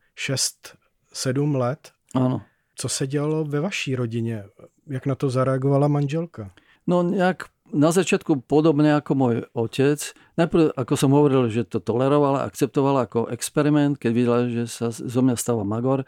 6-7 1.14 1.56
let. 1.56 1.90
Ano. 2.14 2.42
Co 2.74 2.88
se 2.88 3.06
dělalo 3.06 3.44
ve 3.44 3.60
vaší 3.60 3.96
rodině? 3.96 4.44
Jak 4.86 5.06
na 5.06 5.14
to 5.14 5.30
zareagovala 5.30 5.88
manželka? 5.88 6.50
No 6.86 7.02
nejak 7.02 7.42
na 7.72 7.90
začiatku 7.90 8.44
podobne 8.44 8.94
ako 9.00 9.12
môj 9.16 9.34
otec. 9.56 9.98
Najprv, 10.36 10.76
ako 10.76 10.94
som 10.94 11.10
hovoril, 11.16 11.48
že 11.48 11.64
to 11.64 11.80
tolerovala, 11.80 12.44
akceptovala 12.44 13.08
ako 13.08 13.32
experiment, 13.32 13.96
keď 13.96 14.12
videla, 14.12 14.38
že 14.46 14.68
sa 14.68 14.92
zo 14.92 15.20
mňa 15.24 15.36
stáva 15.40 15.64
magor, 15.64 16.04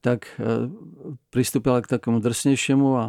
tak 0.00 0.26
e, 0.40 0.66
pristúpila 1.30 1.84
k 1.84 1.92
takému 1.92 2.18
drsnejšiemu 2.18 2.88
a 2.96 3.04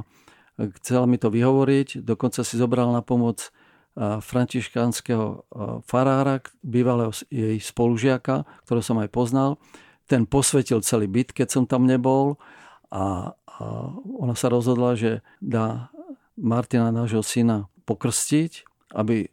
chcela 0.84 1.10
mi 1.10 1.18
to 1.18 1.34
vyhovoriť. 1.34 2.06
Dokonca 2.06 2.46
si 2.46 2.56
zobral 2.60 2.94
na 2.94 3.02
pomoc 3.02 3.50
františkánskeho 3.98 5.46
farára, 5.86 6.42
bývalého 6.66 7.14
jej 7.30 7.62
spolužiaka, 7.62 8.42
ktorého 8.66 8.86
som 8.86 8.98
aj 8.98 9.10
poznal. 9.14 9.62
Ten 10.10 10.26
posvetil 10.26 10.82
celý 10.82 11.06
byt, 11.06 11.30
keď 11.32 11.48
som 11.54 11.64
tam 11.70 11.86
nebol 11.86 12.42
a 12.90 13.38
ona 14.18 14.34
sa 14.34 14.50
rozhodla, 14.50 14.98
že 14.98 15.22
dá 15.38 15.94
Martina, 16.34 16.90
nášho 16.90 17.22
syna, 17.22 17.70
pokrstiť, 17.84 18.52
aby 18.96 19.28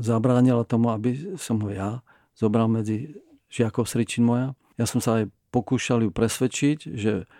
zabránila 0.00 0.64
tomu, 0.64 0.92
aby 0.92 1.36
som 1.36 1.60
ho 1.60 1.70
ja 1.70 1.90
zobral 2.34 2.66
medzi 2.66 3.14
žiakov 3.52 3.86
Sričin 3.86 4.26
moja. 4.26 4.56
Ja 4.80 4.88
som 4.88 4.98
sa 4.98 5.22
aj 5.22 5.30
pokúšal 5.54 6.02
ju 6.02 6.10
presvedčiť, 6.10 6.78
že 6.98 7.30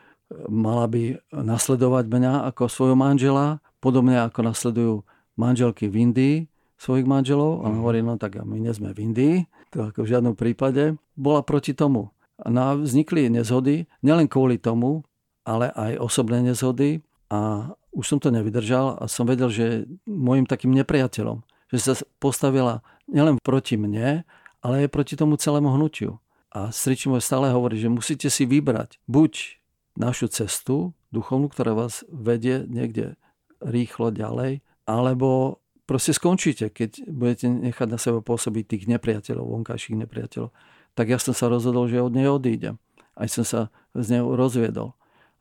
mala 0.47 0.87
by 0.87 1.19
nasledovať 1.35 2.05
mňa 2.07 2.33
ako 2.55 2.71
svojho 2.71 2.97
manžela, 2.97 3.59
podobne 3.83 4.23
ako 4.23 4.41
nasledujú 4.47 4.95
manželky 5.35 5.91
v 5.91 5.97
Indii 6.11 6.37
svojich 6.79 7.09
manželov. 7.09 7.65
A 7.65 7.73
mhm. 7.73 7.77
hovorí, 7.81 7.99
no 8.05 8.21
tak 8.21 8.39
my 8.39 8.61
nie 8.61 8.73
sme 8.75 8.93
v 8.93 9.03
Indii, 9.11 9.37
to 9.73 9.91
ako 9.91 10.05
v 10.05 10.11
žiadnom 10.11 10.35
prípade. 10.37 11.01
Bola 11.17 11.41
proti 11.43 11.73
tomu. 11.73 12.13
No 12.45 12.61
a 12.61 12.71
vznikli 12.75 13.31
nezhody, 13.31 13.87
nielen 14.03 14.27
kvôli 14.27 14.59
tomu, 14.59 15.07
ale 15.47 15.71
aj 15.71 16.03
osobné 16.03 16.43
nezhody. 16.43 17.01
A 17.33 17.73
už 17.95 18.05
som 18.05 18.19
to 18.21 18.29
nevydržal 18.35 18.99
a 19.01 19.05
som 19.07 19.25
vedel, 19.25 19.49
že 19.49 19.89
môjim 20.05 20.45
takým 20.45 20.75
nepriateľom. 20.75 21.47
Že 21.73 21.79
sa 21.81 21.93
postavila 22.21 22.85
nielen 23.09 23.41
proti 23.41 23.79
mne, 23.79 24.27
ale 24.65 24.75
aj 24.87 24.93
proti 24.93 25.15
tomu 25.15 25.37
celému 25.37 25.73
hnutiu. 25.75 26.21
A 26.55 26.71
Stričimo 26.71 27.19
stále 27.19 27.51
hovorí, 27.51 27.81
že 27.83 27.91
musíte 27.91 28.31
si 28.31 28.47
vybrať 28.47 29.03
buď 29.11 29.59
našu 29.99 30.31
cestu 30.31 30.95
duchovnú, 31.11 31.51
ktorá 31.51 31.75
vás 31.75 32.07
vedie 32.11 32.67
niekde 32.67 33.19
rýchlo 33.63 34.11
ďalej, 34.11 34.63
alebo 34.87 35.63
proste 35.87 36.13
skončíte, 36.15 36.71
keď 36.71 37.07
budete 37.11 37.47
nechať 37.49 37.89
na 37.89 37.99
seba 37.99 38.21
pôsobiť 38.21 38.65
tých 38.67 38.85
nepriateľov, 38.91 39.55
vonkajších 39.55 39.99
nepriateľov. 40.07 40.51
Tak 40.95 41.07
ja 41.11 41.19
som 41.19 41.35
sa 41.35 41.51
rozhodol, 41.51 41.91
že 41.91 42.03
od 42.03 42.15
nej 42.15 42.31
odídem. 42.31 42.79
Aj 43.15 43.31
som 43.31 43.47
sa 43.47 43.71
z 43.95 44.19
neho 44.19 44.35
rozviedol. 44.35 44.95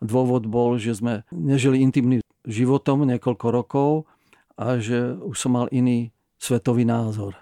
Dôvod 0.04 0.52
bol, 0.52 0.76
že 0.76 1.00
sme 1.00 1.24
nežili 1.32 1.80
intimným 1.80 2.20
životom 2.44 3.08
niekoľko 3.08 3.48
rokov 3.48 3.90
a 4.60 4.78
že 4.78 5.16
už 5.16 5.40
som 5.40 5.56
mal 5.56 5.72
iný 5.72 6.12
svetový 6.36 6.84
názor 6.84 7.40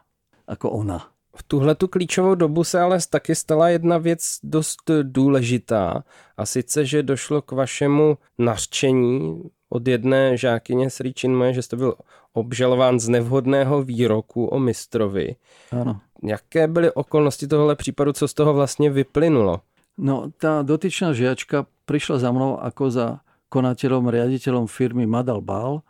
ako 0.47 0.69
ona. 0.69 1.07
V 1.35 1.43
tuhle 1.43 1.75
tu 1.75 1.87
klíčovou 1.87 2.35
dobu 2.35 2.63
se 2.63 2.79
ale 2.79 2.99
taky 3.09 3.35
stala 3.35 3.69
jedna 3.69 3.97
věc 3.97 4.39
dost 4.43 4.91
důležitá 5.01 6.03
a 6.37 6.45
sice, 6.45 6.85
že 6.85 7.03
došlo 7.03 7.41
k 7.41 7.51
vašemu 7.51 8.17
nařčení 8.37 9.43
od 9.69 9.87
jedné 9.87 10.37
žákyně 10.37 10.89
Sríčin 10.89 11.35
moje, 11.35 11.53
že 11.53 11.61
jste 11.61 11.75
byl 11.75 11.95
obžalován 12.33 12.99
z 12.99 13.09
nevhodného 13.09 13.83
výroku 13.83 14.45
o 14.45 14.59
mistrovi. 14.59 15.35
Ano. 15.81 15.99
Jaké 16.23 16.67
byly 16.67 16.91
okolnosti 16.91 17.47
tohohle 17.47 17.75
případu, 17.75 18.13
co 18.13 18.27
z 18.27 18.33
toho 18.33 18.53
vlastně 18.53 18.89
vyplynulo? 18.89 19.61
No, 20.01 20.33
tá 20.33 20.65
dotyčná 20.65 21.13
žiačka 21.13 21.69
prišla 21.85 22.17
za 22.17 22.29
mnou 22.33 22.57
ako 22.57 22.89
za 22.89 23.07
konateľom, 23.53 24.09
riaditeľom 24.09 24.65
firmy 24.65 25.05
Madal 25.05 25.45
Bal 25.45 25.85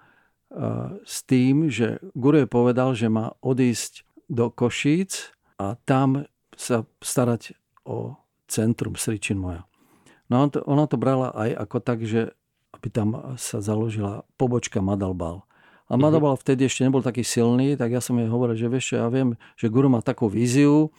s 1.08 1.24
tým, 1.24 1.72
že 1.72 2.04
Guru 2.12 2.44
povedal, 2.44 2.92
že 2.92 3.08
má 3.08 3.32
odísť 3.40 4.04
do 4.28 4.52
Košíc 4.52 5.32
a 5.56 5.80
tam 5.88 6.28
sa 6.60 6.84
starať 7.00 7.56
o 7.88 8.20
centrum 8.52 9.00
Sričin 9.00 9.40
moja. 9.40 9.64
No 10.28 10.52
ona 10.68 10.86
to 10.92 11.00
brala 11.00 11.32
aj 11.32 11.56
ako 11.56 11.78
tak, 11.80 12.04
že 12.04 12.36
aby 12.76 12.88
tam 12.92 13.36
sa 13.40 13.64
založila 13.64 14.28
pobočka 14.36 14.84
Madalbal. 14.84 15.48
A 15.92 15.96
mhm. 15.96 16.02
Madalbal 16.04 16.36
mm-hmm. 16.36 16.44
vtedy 16.48 16.62
ešte 16.68 16.84
nebol 16.84 17.04
taký 17.04 17.24
silný, 17.24 17.80
tak 17.80 17.96
ja 17.96 18.04
som 18.04 18.20
jej 18.20 18.28
hovoril, 18.28 18.56
že 18.60 18.72
vieš 18.72 18.96
ja 18.96 19.08
viem, 19.08 19.40
že 19.56 19.72
Guru 19.72 19.88
má 19.88 20.04
takú 20.04 20.28
víziu, 20.32 20.92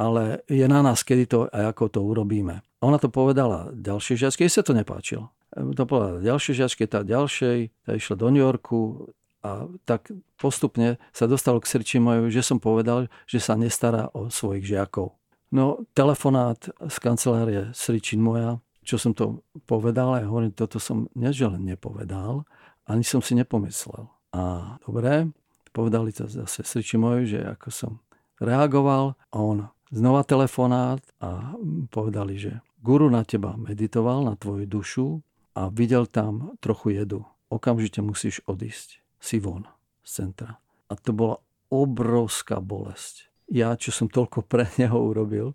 ale 0.00 0.40
je 0.48 0.64
na 0.64 0.80
nás, 0.80 1.04
kedy 1.04 1.24
to 1.28 1.38
a 1.52 1.68
ako 1.68 1.92
to 1.92 2.00
urobíme. 2.00 2.64
Ona 2.80 2.96
to 2.96 3.12
povedala 3.12 3.68
ďalšej 3.76 4.16
žiačke, 4.16 4.48
jej 4.48 4.52
sa 4.56 4.64
to 4.64 4.72
nepáčilo. 4.72 5.28
To 5.52 5.84
povedala 5.84 6.24
ďalšej 6.24 6.54
žiačke, 6.56 6.88
tá 6.88 7.04
ďalšej, 7.04 7.84
tá 7.84 7.92
išla 7.92 8.16
do 8.16 8.32
New 8.32 8.40
Yorku 8.40 9.12
a 9.44 9.68
tak 9.84 10.08
postupne 10.40 10.96
sa 11.12 11.28
dostalo 11.28 11.60
k 11.60 11.68
srdči 11.68 12.00
moju, 12.00 12.32
že 12.32 12.40
som 12.40 12.56
povedal, 12.56 13.12
že 13.28 13.44
sa 13.44 13.60
nestará 13.60 14.08
o 14.16 14.32
svojich 14.32 14.64
žiakov. 14.64 15.20
No, 15.50 15.82
telefonát 15.98 16.62
z 16.70 16.96
kancelárie 17.02 17.74
Sričin 17.74 18.22
moja, 18.22 18.62
čo 18.86 19.02
som 19.02 19.10
to 19.10 19.42
povedal, 19.66 20.14
ja 20.14 20.30
hovorím, 20.30 20.54
toto 20.54 20.78
som 20.78 21.10
nežel 21.18 21.58
nepovedal, 21.58 22.46
ani 22.86 23.02
som 23.02 23.18
si 23.18 23.34
nepomyslel. 23.34 24.06
A 24.30 24.76
dobre, 24.86 25.34
povedali 25.74 26.14
to 26.14 26.30
zase 26.30 26.62
Sričin 26.62 27.02
moju, 27.02 27.26
že 27.26 27.42
ako 27.42 27.68
som 27.74 27.92
reagoval 28.38 29.18
a 29.34 29.36
on 29.42 29.66
znova 29.90 30.22
telefonát 30.22 31.02
a 31.20 31.54
povedali, 31.90 32.38
že 32.38 32.62
guru 32.80 33.10
na 33.10 33.26
teba 33.26 33.58
meditoval, 33.58 34.24
na 34.24 34.34
tvoju 34.38 34.66
dušu 34.66 35.06
a 35.54 35.68
videl 35.68 36.06
tam 36.06 36.54
trochu 36.62 36.96
jedu. 36.96 37.26
Okamžite 37.50 38.00
musíš 38.00 38.40
odísť 38.46 39.02
si 39.18 39.42
von 39.42 39.66
z 40.06 40.10
centra. 40.24 40.62
A 40.88 40.94
to 40.96 41.10
bola 41.12 41.42
obrovská 41.70 42.62
bolesť. 42.62 43.30
Ja, 43.50 43.74
čo 43.74 43.90
som 43.90 44.06
toľko 44.06 44.46
pre 44.50 44.70
neho 44.78 44.96
urobil, 44.96 45.52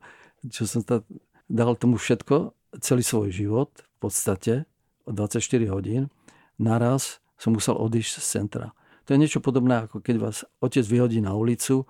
čo 0.52 0.68
som 0.70 0.84
ta, 0.84 1.02
dal 1.48 1.74
tomu 1.80 1.98
všetko, 1.98 2.54
celý 2.84 3.02
svoj 3.02 3.32
život, 3.32 3.72
v 3.98 4.12
podstate, 4.12 4.54
24 5.08 5.40
hodín, 5.70 6.12
naraz 6.58 7.24
som 7.38 7.54
musel 7.54 7.78
odísť 7.78 8.20
z 8.20 8.26
centra. 8.26 8.68
To 9.06 9.14
je 9.14 9.22
niečo 9.22 9.38
podobné, 9.38 9.86
ako 9.86 10.02
keď 10.02 10.16
vás 10.18 10.38
otec 10.60 10.82
vyhodí 10.82 11.22
na 11.22 11.38
ulicu 11.38 11.86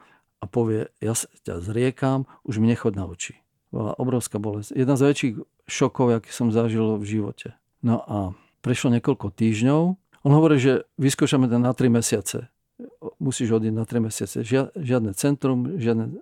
a 0.45 0.47
povie, 0.47 0.93
ja 1.01 1.17
ťa 1.17 1.65
zriekam, 1.65 2.29
už 2.45 2.61
mi 2.61 2.69
nechod 2.69 2.93
na 2.93 3.09
oči. 3.09 3.41
Bola 3.73 3.97
obrovská 3.97 4.37
bolesť. 4.37 4.77
Jedna 4.77 4.93
z 4.93 5.09
väčších 5.09 5.33
šokov, 5.65 6.21
aký 6.21 6.29
som 6.29 6.53
zažil 6.53 7.01
v 7.01 7.05
živote. 7.09 7.57
No 7.81 8.05
a 8.05 8.37
prešlo 8.61 8.93
niekoľko 8.93 9.33
týždňov 9.33 9.81
on 10.25 10.33
hovorí, 10.33 10.57
že 10.57 10.89
vyskúšame 10.97 11.45
to 11.45 11.61
na 11.61 11.69
3 11.69 12.01
mesiace. 12.01 12.49
Musíš 13.21 13.53
odísť 13.53 13.77
na 13.77 13.85
3 13.85 14.09
mesiace. 14.09 14.41
Žiadne 14.73 15.13
centrum, 15.13 15.77
žiadny 15.77 16.17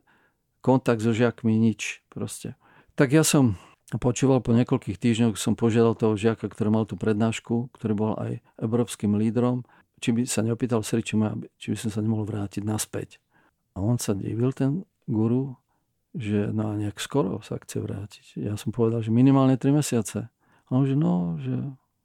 kontakt 0.59 0.99
so 0.99 1.15
žiakmi, 1.15 1.55
nič 1.55 2.03
proste. 2.11 2.59
Tak 2.99 3.15
ja 3.15 3.23
som 3.23 3.55
počúval 3.95 4.43
po 4.43 4.51
niekoľkých 4.51 4.99
týždňoch, 4.99 5.39
som 5.39 5.55
požiadal 5.55 5.95
toho 5.95 6.19
žiaka, 6.19 6.51
ktorý 6.51 6.67
mal 6.67 6.83
tú 6.83 6.99
prednášku, 6.99 7.71
ktorý 7.79 7.93
bol 7.95 8.11
aj 8.19 8.43
európskym 8.59 9.15
lídrom, 9.15 9.63
či 10.03 10.11
by 10.11 10.27
sa 10.27 10.43
neopýtal 10.43 10.83
srdci, 10.83 11.15
či 11.55 11.67
by 11.71 11.77
som 11.79 11.87
sa 11.87 12.03
nemohol 12.03 12.27
vrátiť 12.27 12.59
naspäť. 12.67 13.23
A 13.73 13.81
on 13.81 13.97
sa 13.97 14.13
divil, 14.13 14.53
ten 14.53 14.85
guru, 15.09 15.57
že 16.13 16.53
no 16.53 16.71
a 16.71 16.77
nejak 16.77 17.01
skoro 17.01 17.41
sa 17.41 17.57
chce 17.57 17.81
vrátiť. 17.81 18.25
Ja 18.37 18.53
som 18.53 18.69
povedal, 18.69 19.01
že 19.01 19.09
minimálne 19.09 19.57
3 19.57 19.73
mesiace. 19.73 20.29
A 20.67 20.69
on 20.69 20.85
že 20.85 20.93
no, 20.93 21.41
že, 21.41 21.57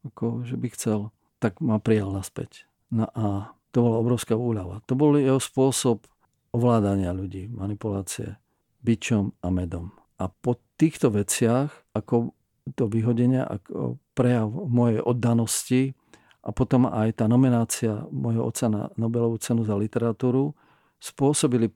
ako, 0.08 0.48
že 0.48 0.56
by 0.56 0.68
chcel 0.72 1.12
tak 1.38 1.62
ma 1.62 1.78
prijal 1.78 2.10
naspäť. 2.10 2.66
No 2.90 3.06
a 3.14 3.54
to 3.70 3.82
bola 3.82 4.02
obrovská 4.02 4.34
úľava. 4.34 4.82
To 4.90 4.98
bol 4.98 5.14
jeho 5.14 5.38
spôsob 5.38 6.06
ovládania 6.50 7.14
ľudí, 7.14 7.46
manipulácie 7.46 8.36
bičom 8.82 9.34
a 9.42 9.48
medom. 9.54 9.94
A 10.18 10.26
po 10.26 10.58
týchto 10.74 11.14
veciach, 11.14 11.70
ako 11.94 12.34
to 12.74 12.90
vyhodenie, 12.90 13.42
ako 13.42 14.02
prejav 14.18 14.50
mojej 14.50 15.00
oddanosti 15.00 15.94
a 16.42 16.50
potom 16.50 16.90
aj 16.90 17.22
tá 17.22 17.30
nominácia 17.30 18.02
mojho 18.10 18.50
otca 18.50 18.66
na 18.66 18.82
Nobelovú 18.98 19.38
cenu 19.38 19.62
za 19.62 19.78
literatúru 19.78 20.58
spôsobili 20.98 21.70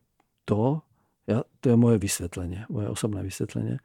to, 0.45 0.83
ja, 1.27 1.47
to 1.63 1.71
je 1.73 1.77
moje 1.79 1.99
vysvetlenie, 2.03 2.67
moje 2.67 2.91
osobné 2.91 3.23
vysvetlenie, 3.23 3.79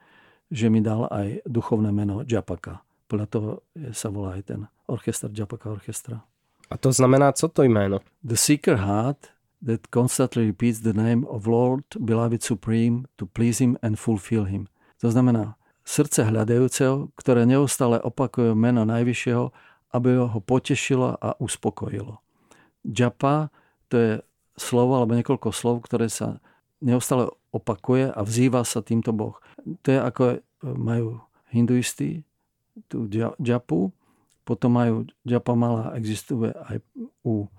že 0.50 0.68
mi 0.70 0.82
dal 0.82 1.06
aj 1.10 1.46
duchovné 1.46 1.94
meno 1.94 2.26
Džapaka. 2.26 2.82
Podľa 3.08 3.28
toho 3.32 3.50
sa 3.94 4.12
volá 4.12 4.36
aj 4.36 4.44
ten 4.52 4.62
orchestr, 4.88 5.32
Japaka 5.32 5.72
orchestra. 5.72 6.24
A 6.70 6.76
to 6.78 6.92
znamená, 6.92 7.32
co 7.32 7.48
to 7.48 7.64
jméno? 7.64 8.00
The 8.24 8.36
Seeker 8.36 8.76
Heart 8.76 9.32
that 9.66 9.88
constantly 9.90 10.46
repeats 10.46 10.80
the 10.80 10.94
name 10.94 11.26
of 11.28 11.48
Lord, 11.48 11.84
Beloved 12.00 12.44
Supreme, 12.44 13.08
to 13.16 13.26
please 13.26 13.64
Him 13.64 13.78
and 13.82 13.96
fulfill 13.96 14.44
Him. 14.44 14.68
To 15.00 15.12
znamená 15.12 15.56
srdce 15.88 16.28
hľadajúceho, 16.28 17.16
ktoré 17.16 17.48
neustále 17.48 18.02
opakuje 18.04 18.52
meno 18.52 18.84
Najvyššieho, 18.84 19.46
aby 19.96 20.10
ho 20.20 20.40
potešilo 20.44 21.16
a 21.16 21.40
uspokojilo. 21.40 22.20
Japa 22.84 23.48
to 23.88 23.96
je 23.96 24.12
slovo 24.58 24.98
alebo 24.98 25.14
niekoľko 25.14 25.54
slov, 25.54 25.86
ktoré 25.86 26.10
sa 26.10 26.42
neustále 26.82 27.30
opakuje 27.54 28.12
a 28.12 28.20
vzýva 28.22 28.66
sa 28.66 28.82
týmto 28.82 29.14
Boh. 29.14 29.38
To 29.86 29.88
je 29.88 30.00
ako 30.02 30.24
majú 30.62 31.22
hinduisti, 31.54 32.26
tú 32.90 33.10
džapu, 33.42 33.94
potom 34.46 34.78
majú, 34.78 34.96
džapa 35.28 35.54
mala 35.58 35.92
existuje 35.98 36.54
aj 36.54 36.80
u 37.26 37.50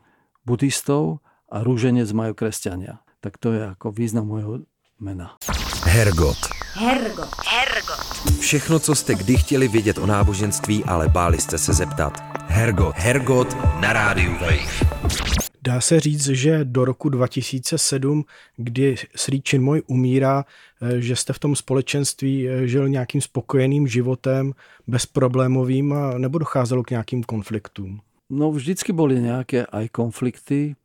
buddhistov 0.46 1.20
a 1.50 1.60
rúženec 1.60 2.08
majú 2.14 2.32
kresťania. 2.32 3.02
Tak 3.20 3.36
to 3.36 3.52
je 3.52 3.62
ako 3.74 3.90
význam 3.90 4.30
môjho 4.30 4.64
mena. 5.02 5.36
Hergot. 5.84 6.38
Hergot. 6.78 7.32
Hergot. 7.44 8.04
Všechno, 8.40 8.78
co 8.78 8.94
jste 8.94 9.14
kdy 9.14 9.36
chtěli 9.36 9.68
vědět 9.68 9.98
o 9.98 10.06
náboženství, 10.06 10.84
ale 10.84 11.08
báli 11.08 11.40
jste 11.40 11.58
se 11.58 11.72
zeptat. 11.72 12.12
Hergot. 12.46 12.94
Hergot 12.96 13.56
na 13.80 13.92
rádiu 13.92 14.32
Wave. 14.32 15.47
Dá 15.62 15.80
se 15.80 16.00
říct, 16.00 16.26
že 16.26 16.64
do 16.64 16.84
roku 16.84 17.08
2007, 17.08 18.24
kdy 18.56 18.96
Sri 19.16 19.42
Chinmoy 19.48 19.82
umírá, 19.86 20.44
eh, 20.82 21.00
že 21.00 21.16
jste 21.16 21.32
v 21.32 21.38
tom 21.38 21.56
společenství 21.56 22.48
eh, 22.48 22.66
žil 22.66 22.88
nějakým 22.88 23.20
spokojeným 23.20 23.86
životem, 23.88 24.52
bezproblémovým, 24.86 25.94
nebo 26.18 26.38
docházelo 26.38 26.82
k 26.82 26.90
nějakým 26.90 27.22
konfliktům? 27.22 28.00
No 28.28 28.52
vždycky 28.52 28.92
boli 28.92 29.24
nejaké 29.24 29.64
aj 29.64 29.88
konflikty. 29.88 30.76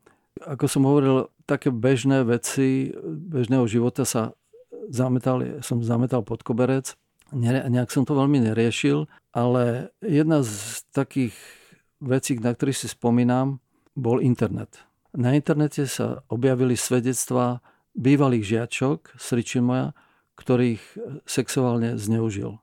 Ako 0.47 0.71
som 0.71 0.87
hovoril, 0.87 1.27
také 1.43 1.75
bežné 1.75 2.23
veci 2.23 2.95
bežného 3.03 3.67
života 3.67 4.07
sa 4.07 4.31
zametal, 4.87 5.59
som 5.59 5.83
zametal 5.83 6.23
pod 6.23 6.39
koberec. 6.43 6.95
Nejak 7.35 7.91
som 7.91 8.07
to 8.07 8.15
veľmi 8.15 8.39
neriešil, 8.47 9.11
ale 9.35 9.91
jedna 9.99 10.39
z 10.39 10.83
takých 10.95 11.35
vecí, 11.99 12.39
na 12.39 12.55
ktorých 12.55 12.79
si 12.79 12.87
spomínam, 12.87 13.62
bol 13.93 14.21
internet. 14.21 14.85
Na 15.13 15.37
internete 15.37 15.85
sa 15.85 16.25
objavili 16.29 16.73
svedectvá 16.73 17.61
bývalých 17.93 18.45
žiačok 18.57 18.99
moja, 19.61 19.93
ktorých 20.33 20.81
sexuálne 21.29 22.01
zneužil. 22.01 22.57
E, 22.57 22.59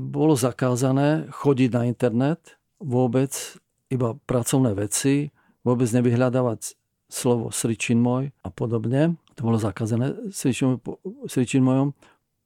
bolo 0.00 0.32
zakázané 0.32 1.28
chodiť 1.28 1.70
na 1.76 1.82
internet, 1.84 2.56
vôbec 2.80 3.36
iba 3.92 4.16
pracovné 4.24 4.72
veci, 4.72 5.28
vôbec 5.60 5.92
nevyhľadávať 5.92 6.80
slovo 7.12 7.52
sričinmoj 7.52 8.32
a 8.32 8.48
podobne. 8.48 9.20
To 9.36 9.40
bolo 9.44 9.60
zakázané 9.60 10.16
sričinmojom 11.28 11.92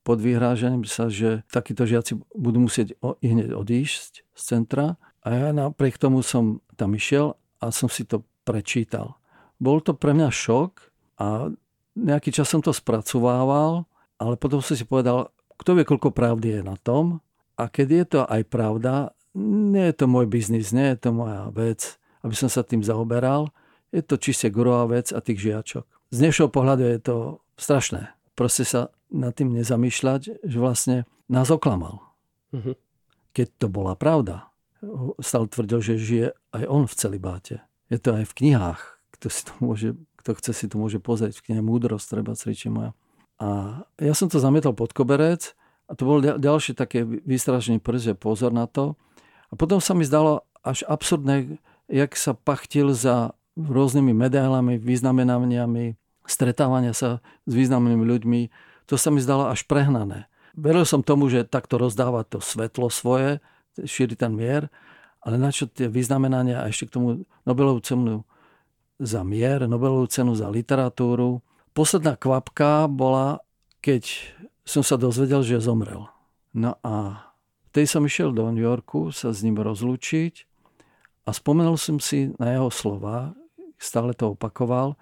pod 0.05 0.20
vyhrážením 0.20 0.85
sa, 0.85 1.09
že 1.09 1.43
takíto 1.49 1.89
žiaci 1.89 2.20
budú 2.37 2.68
musieť 2.68 2.93
hneď 3.24 3.57
odísť 3.57 4.20
z 4.37 4.43
centra. 4.45 5.01
A 5.24 5.32
ja 5.32 5.51
napriek 5.57 5.97
tomu 5.97 6.20
som 6.20 6.61
tam 6.76 6.93
išiel 6.93 7.41
a 7.65 7.73
som 7.73 7.89
si 7.89 8.05
to 8.05 8.21
prečítal. 8.45 9.17
Bol 9.57 9.81
to 9.81 9.97
pre 9.97 10.12
mňa 10.12 10.29
šok 10.29 10.73
a 11.17 11.49
nejaký 11.97 12.29
čas 12.35 12.53
som 12.53 12.61
to 12.61 12.77
spracovával, 12.77 13.89
ale 14.21 14.35
potom 14.37 14.61
som 14.61 14.77
si 14.77 14.85
povedal, 14.85 15.33
kto 15.57 15.79
vie, 15.79 15.89
koľko 15.89 16.12
pravdy 16.12 16.61
je 16.61 16.62
na 16.67 16.77
tom 16.77 17.25
a 17.57 17.71
keď 17.73 17.89
je 17.89 18.05
to 18.05 18.21
aj 18.29 18.43
pravda, 18.51 19.15
nie 19.39 19.91
je 19.91 19.95
to 19.97 20.07
môj 20.07 20.27
biznis, 20.29 20.75
nie 20.75 20.95
je 20.95 21.09
to 21.09 21.11
moja 21.11 21.49
vec, 21.51 21.97
aby 22.23 22.35
som 22.37 22.51
sa 22.53 22.62
tým 22.62 22.85
zaoberal. 22.85 23.51
Je 23.95 24.03
to 24.03 24.19
čiste 24.19 24.51
gurová 24.51 24.91
vec 24.91 25.11
a 25.15 25.23
tých 25.23 25.43
žiačok. 25.43 25.87
Z 26.11 26.17
dnešného 26.19 26.51
pohľadu 26.51 26.85
je 26.87 26.99
to 27.03 27.17
strašné. 27.59 28.15
Proste 28.35 28.67
sa 28.67 28.91
nad 29.15 29.35
tým 29.35 29.55
nezamýšľať, 29.55 30.43
že 30.43 30.59
vlastne 30.59 31.07
nás 31.31 31.51
oklamal. 31.51 32.03
Mm-hmm. 32.51 32.75
Keď 33.35 33.47
to 33.59 33.67
bola 33.71 33.95
pravda, 33.95 34.51
stále 35.20 35.47
tvrdil, 35.49 35.80
že 35.80 35.95
žije 36.01 36.26
aj 36.55 36.64
on 36.68 36.85
v 36.85 36.95
celibáte. 36.95 37.57
Je 37.89 37.99
to 38.01 38.16
aj 38.16 38.24
v 38.28 38.37
knihách. 38.43 38.80
Kto, 39.14 39.26
si 39.30 39.41
to 39.47 39.53
môže, 39.62 39.89
kto 40.20 40.30
chce 40.37 40.53
si 40.53 40.66
to 40.66 40.76
môže 40.76 40.99
pozrieť 40.99 41.39
v 41.39 41.45
knihe 41.51 41.62
Múdrosť, 41.62 42.18
treba 42.18 42.35
sriči 42.35 42.68
moja. 42.68 42.93
A 43.39 43.82
ja 43.99 44.14
som 44.14 44.30
to 44.30 44.39
zamietol 44.39 44.74
pod 44.74 44.95
koberec 44.95 45.55
a 45.87 45.93
to 45.93 46.03
bol 46.07 46.18
ďalšie 46.20 46.74
také 46.74 47.05
vystrašený 47.05 47.82
prst, 47.82 48.16
pozor 48.18 48.51
na 48.51 48.64
to. 48.70 48.99
A 49.51 49.59
potom 49.59 49.78
sa 49.78 49.93
mi 49.93 50.03
zdalo 50.03 50.47
až 50.64 50.82
absurdné, 50.89 51.61
jak 51.87 52.16
sa 52.16 52.32
pachtil 52.32 52.97
za 52.97 53.37
rôznymi 53.55 54.11
medailami, 54.11 54.80
vyznamenaniami, 54.80 55.95
stretávania 56.26 56.97
sa 56.97 57.22
s 57.47 57.53
významnými 57.53 58.03
ľuďmi. 58.03 58.41
To 58.91 58.99
sa 58.99 59.12
mi 59.12 59.22
zdalo 59.22 59.53
až 59.53 59.64
prehnané. 59.68 60.26
Veril 60.55 60.87
som 60.87 61.03
tomu, 61.03 61.30
že 61.30 61.47
takto 61.47 61.78
rozdáva 61.78 62.22
to 62.26 62.39
svetlo 62.39 62.89
svoje, 62.89 63.43
šíri 63.83 64.14
ten 64.14 64.31
mier, 64.35 64.70
ale 65.25 65.41
na 65.41 65.51
tie 65.51 65.91
vyznamenania 65.91 66.62
a 66.62 66.68
ešte 66.70 66.93
k 66.93 66.95
tomu 67.01 67.09
Nobelovú 67.49 67.81
cenu 67.83 68.22
za 69.03 69.27
mier, 69.27 69.66
Nobelovú 69.66 70.07
cenu 70.07 70.37
za 70.39 70.53
literatúru. 70.53 71.43
Posledná 71.75 72.14
kvapka 72.14 72.87
bola, 72.87 73.43
keď 73.83 74.31
som 74.62 74.87
sa 74.87 74.95
dozvedel, 74.95 75.43
že 75.43 75.59
zomrel. 75.64 76.07
No 76.55 76.79
a 76.87 77.27
vtedy 77.72 77.91
som 77.91 78.07
išiel 78.07 78.31
do 78.31 78.47
New 78.55 78.62
Yorku 78.62 79.11
sa 79.11 79.35
s 79.35 79.43
ním 79.43 79.59
rozlúčiť 79.59 80.47
a 81.27 81.35
spomenul 81.35 81.81
som 81.81 81.99
si 81.99 82.31
na 82.39 82.55
jeho 82.55 82.70
slova, 82.70 83.35
stále 83.81 84.14
to 84.14 84.39
opakoval, 84.39 84.95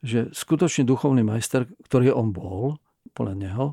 že 0.00 0.32
skutočný 0.32 0.88
duchovný 0.88 1.20
majster, 1.20 1.68
ktorý 1.88 2.14
on 2.14 2.32
bol, 2.32 2.80
podľa 3.12 3.34
neho, 3.36 3.66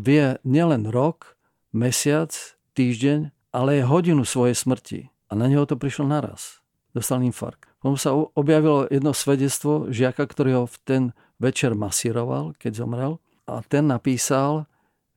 vie 0.00 0.40
nielen 0.46 0.88
rok, 0.88 1.36
mesiac, 1.74 2.32
týždeň, 2.72 3.34
ale 3.52 3.80
aj 3.80 3.88
hodinu 3.88 4.22
svojej 4.24 4.56
smrti. 4.56 5.00
A 5.28 5.36
na 5.36 5.48
neho 5.48 5.68
to 5.68 5.76
prišlo 5.76 6.08
naraz. 6.08 6.64
Dostal 6.96 7.20
infarkt. 7.20 7.68
Potom 7.78 8.00
sa 8.00 8.16
objavilo 8.16 8.88
jedno 8.88 9.12
svedectvo 9.12 9.92
žiaka, 9.92 10.24
ktorý 10.24 10.50
ho 10.58 10.64
v 10.64 10.76
ten 10.82 11.02
večer 11.38 11.76
masíroval, 11.78 12.56
keď 12.58 12.82
zomrel. 12.82 13.22
A 13.46 13.62
ten 13.62 13.86
napísal, 13.86 14.66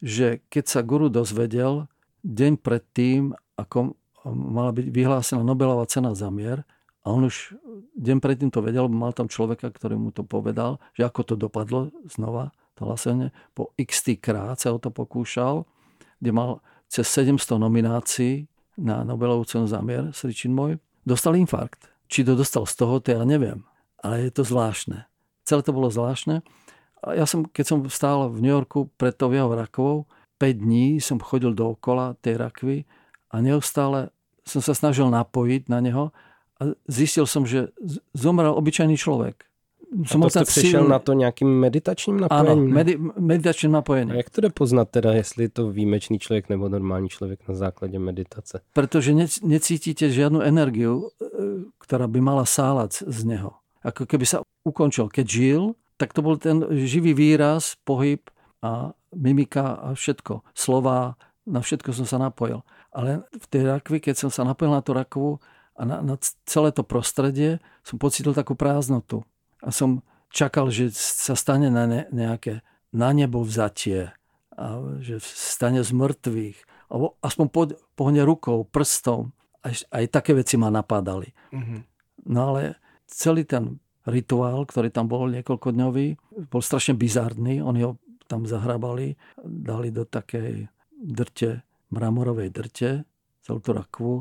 že 0.03 0.43
keď 0.51 0.65
sa 0.67 0.82
guru 0.86 1.07
dozvedel, 1.09 1.89
deň 2.21 2.61
predtým, 2.61 3.34
ako 3.57 3.97
mala 4.29 4.71
byť 4.75 4.88
vyhlásená 4.93 5.41
Nobelová 5.41 5.89
cena 5.89 6.13
za 6.13 6.29
mier, 6.29 6.61
a 7.01 7.09
on 7.09 7.25
už 7.25 7.57
deň 7.97 8.21
predtým 8.21 8.53
to 8.53 8.61
vedel, 8.61 8.86
mal 8.86 9.09
tam 9.09 9.25
človeka, 9.25 9.73
ktorý 9.73 9.97
mu 9.97 10.13
to 10.13 10.21
povedal, 10.21 10.77
že 10.93 11.01
ako 11.01 11.34
to 11.34 11.34
dopadlo 11.34 11.89
znova, 12.05 12.53
to 12.77 12.86
hlasenie, 12.86 13.34
po 13.57 13.73
x 13.73 14.05
krát 14.21 14.61
sa 14.61 14.69
o 14.69 14.77
to 14.77 14.93
pokúšal, 14.93 15.65
kde 16.21 16.29
mal 16.29 16.61
cez 16.91 17.07
700 17.07 17.55
nominácií 17.55 18.51
na 18.75 19.07
Nobelovú 19.07 19.47
cenu 19.47 19.63
za 19.63 19.79
mier, 19.79 20.11
Sričin 20.11 20.51
môj, 20.51 20.75
dostal 21.07 21.39
infarkt. 21.39 21.87
Či 22.11 22.27
to 22.27 22.35
dostal 22.35 22.67
z 22.67 22.75
toho, 22.75 22.99
to 22.99 23.15
ja 23.15 23.23
neviem. 23.23 23.63
Ale 24.03 24.27
je 24.27 24.31
to 24.35 24.43
zvláštne. 24.43 25.07
Celé 25.47 25.61
to 25.63 25.71
bolo 25.71 25.87
zvláštne. 25.87 26.43
A 27.01 27.07
ja 27.15 27.23
som, 27.23 27.47
keď 27.47 27.65
som 27.65 27.79
stál 27.87 28.27
v 28.27 28.43
New 28.43 28.51
Yorku 28.51 28.91
pred 28.99 29.15
tou 29.15 29.31
jeho 29.31 29.47
rakovou, 29.47 30.11
5 30.35 30.67
dní 30.67 30.99
som 30.99 31.21
chodil 31.21 31.55
dookola 31.55 32.19
tej 32.19 32.35
rakvy 32.41 32.77
a 33.31 33.39
neustále 33.39 34.11
som 34.41 34.59
sa 34.59 34.73
snažil 34.73 35.07
napojiť 35.07 35.69
na 35.69 35.79
neho 35.79 36.09
a 36.59 36.73
zistil 36.89 37.29
som, 37.29 37.45
že 37.45 37.71
zomrel 38.17 38.51
obyčajný 38.51 38.97
človek. 38.97 39.51
Som 40.07 40.23
a 40.23 40.25
to 40.25 40.29
jste 40.29 40.45
přišel 40.45 40.88
na 40.88 40.99
to 40.99 41.13
nějakým 41.13 41.59
meditačním 41.59 42.19
napojením? 42.19 42.51
Ano, 42.51 42.73
medi, 42.73 42.97
meditačním 43.19 43.71
napojením. 43.71 44.13
A 44.13 44.17
jak 44.17 44.29
to 44.29 44.41
jde 44.41 44.49
poznat 44.49 44.89
teda, 44.89 45.13
jestli 45.13 45.43
je 45.43 45.49
to 45.49 45.71
výjimečný 45.71 46.19
člověk 46.19 46.49
nebo 46.49 46.69
normální 46.69 47.09
člověk 47.09 47.47
na 47.47 47.55
základě 47.55 47.99
meditace? 47.99 48.61
Protože 48.73 49.13
ne, 49.13 49.25
necítite 49.43 50.09
žiadnu 50.09 50.41
energiu, 50.41 51.11
e, 51.21 51.67
ktorá 51.79 52.07
by 52.07 52.19
mala 52.21 52.45
sálať 52.47 53.03
z 53.07 53.19
neho. 53.23 53.51
Ako 53.84 54.05
keby 54.05 54.25
sa 54.25 54.45
ukončil. 54.63 55.09
Keď 55.09 55.25
žil, 55.27 55.61
tak 55.97 56.13
to 56.13 56.21
bol 56.21 56.38
ten 56.38 56.63
živý 56.86 57.13
výraz, 57.13 57.75
pohyb 57.84 58.21
a 58.61 58.93
mimika 59.11 59.75
a 59.75 59.88
všetko. 59.91 60.45
Slova, 60.55 61.19
na 61.43 61.59
všetko 61.59 61.91
som 61.91 62.05
sa 62.05 62.21
napojil. 62.21 62.63
Ale 62.93 63.25
v 63.34 63.45
tej 63.49 63.63
rakvi, 63.67 63.99
keď 63.99 64.15
som 64.17 64.29
sa 64.32 64.47
napojil 64.47 64.71
na 64.71 64.86
tú 64.86 64.95
rakovu 64.95 65.32
a 65.75 65.82
na, 65.84 65.99
na 65.99 66.15
celé 66.45 66.71
to 66.71 66.86
prostredie, 66.86 67.59
som 67.84 67.99
pocitil 67.99 68.32
takú 68.32 68.53
prázdnotu 68.55 69.25
a 69.62 69.70
som 69.70 70.01
čakal, 70.34 70.74
že 70.74 70.91
sa 70.93 71.38
stane 71.38 71.70
na 71.70 71.86
ne, 71.86 72.01
nejaké 72.09 72.66
na 72.91 73.16
nebo 73.16 73.45
vzatie, 73.45 74.12
a 74.51 74.66
že 74.99 75.24
stane 75.24 75.80
z 75.82 75.91
mŕtvych, 75.95 76.89
alebo 76.91 77.16
aspoň 77.24 77.45
po, 77.47 77.62
pohne 77.95 78.22
rukou, 78.28 78.68
prstom. 78.68 79.32
Aj, 79.64 79.72
aj 79.93 80.05
také 80.12 80.36
veci 80.36 80.59
ma 80.59 80.68
napadali. 80.74 81.32
Mm-hmm. 81.53 81.80
No 82.28 82.39
ale 82.51 82.82
celý 83.07 83.47
ten 83.47 83.80
rituál, 84.03 84.66
ktorý 84.66 84.89
tam 84.89 85.07
bol 85.07 85.30
niekoľkodňový, 85.30 86.07
bol 86.49 86.62
strašne 86.62 86.97
bizarný. 86.97 87.62
Oni 87.62 87.86
ho 87.86 88.01
tam 88.26 88.43
zahrabali, 88.49 89.16
dali 89.41 89.89
do 89.93 90.03
takej 90.03 90.68
drte, 90.99 91.62
mramorovej 91.93 92.49
drte, 92.49 92.89
celú 93.45 93.59
tú 93.62 93.72
rakvu 93.74 94.14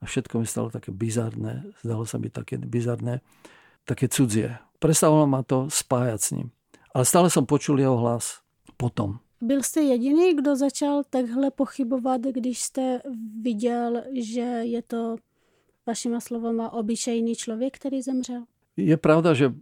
a 0.00 0.04
všetko 0.08 0.40
mi 0.40 0.46
stalo 0.48 0.72
také 0.72 0.90
bizarné, 0.94 1.68
zdalo 1.84 2.08
sa 2.08 2.16
mi 2.16 2.32
také 2.32 2.56
bizarné, 2.56 3.20
také 3.84 4.08
cudzie. 4.08 4.56
Prestalo 4.80 5.28
ma 5.28 5.44
to 5.44 5.68
spájať 5.68 6.20
s 6.20 6.28
ním. 6.32 6.48
Ale 6.96 7.04
stále 7.04 7.28
som 7.30 7.46
počul 7.46 7.78
jeho 7.78 8.00
hlas 8.00 8.40
potom. 8.80 9.20
Byl 9.40 9.62
jste 9.62 9.80
jediný, 9.80 10.34
kdo 10.34 10.56
začal 10.56 11.02
takhle 11.10 11.50
pochybovat, 11.50 12.20
když 12.20 12.62
jste 12.62 13.00
viděl, 13.42 14.02
že 14.12 14.40
je 14.64 14.82
to 14.82 15.16
vašima 15.86 16.20
slovama 16.20 16.72
obyčejný 16.72 17.36
člověk, 17.36 17.76
který 17.76 18.02
zemřel? 18.02 18.44
Je 18.76 18.96
pravda, 18.96 19.34
že 19.34 19.52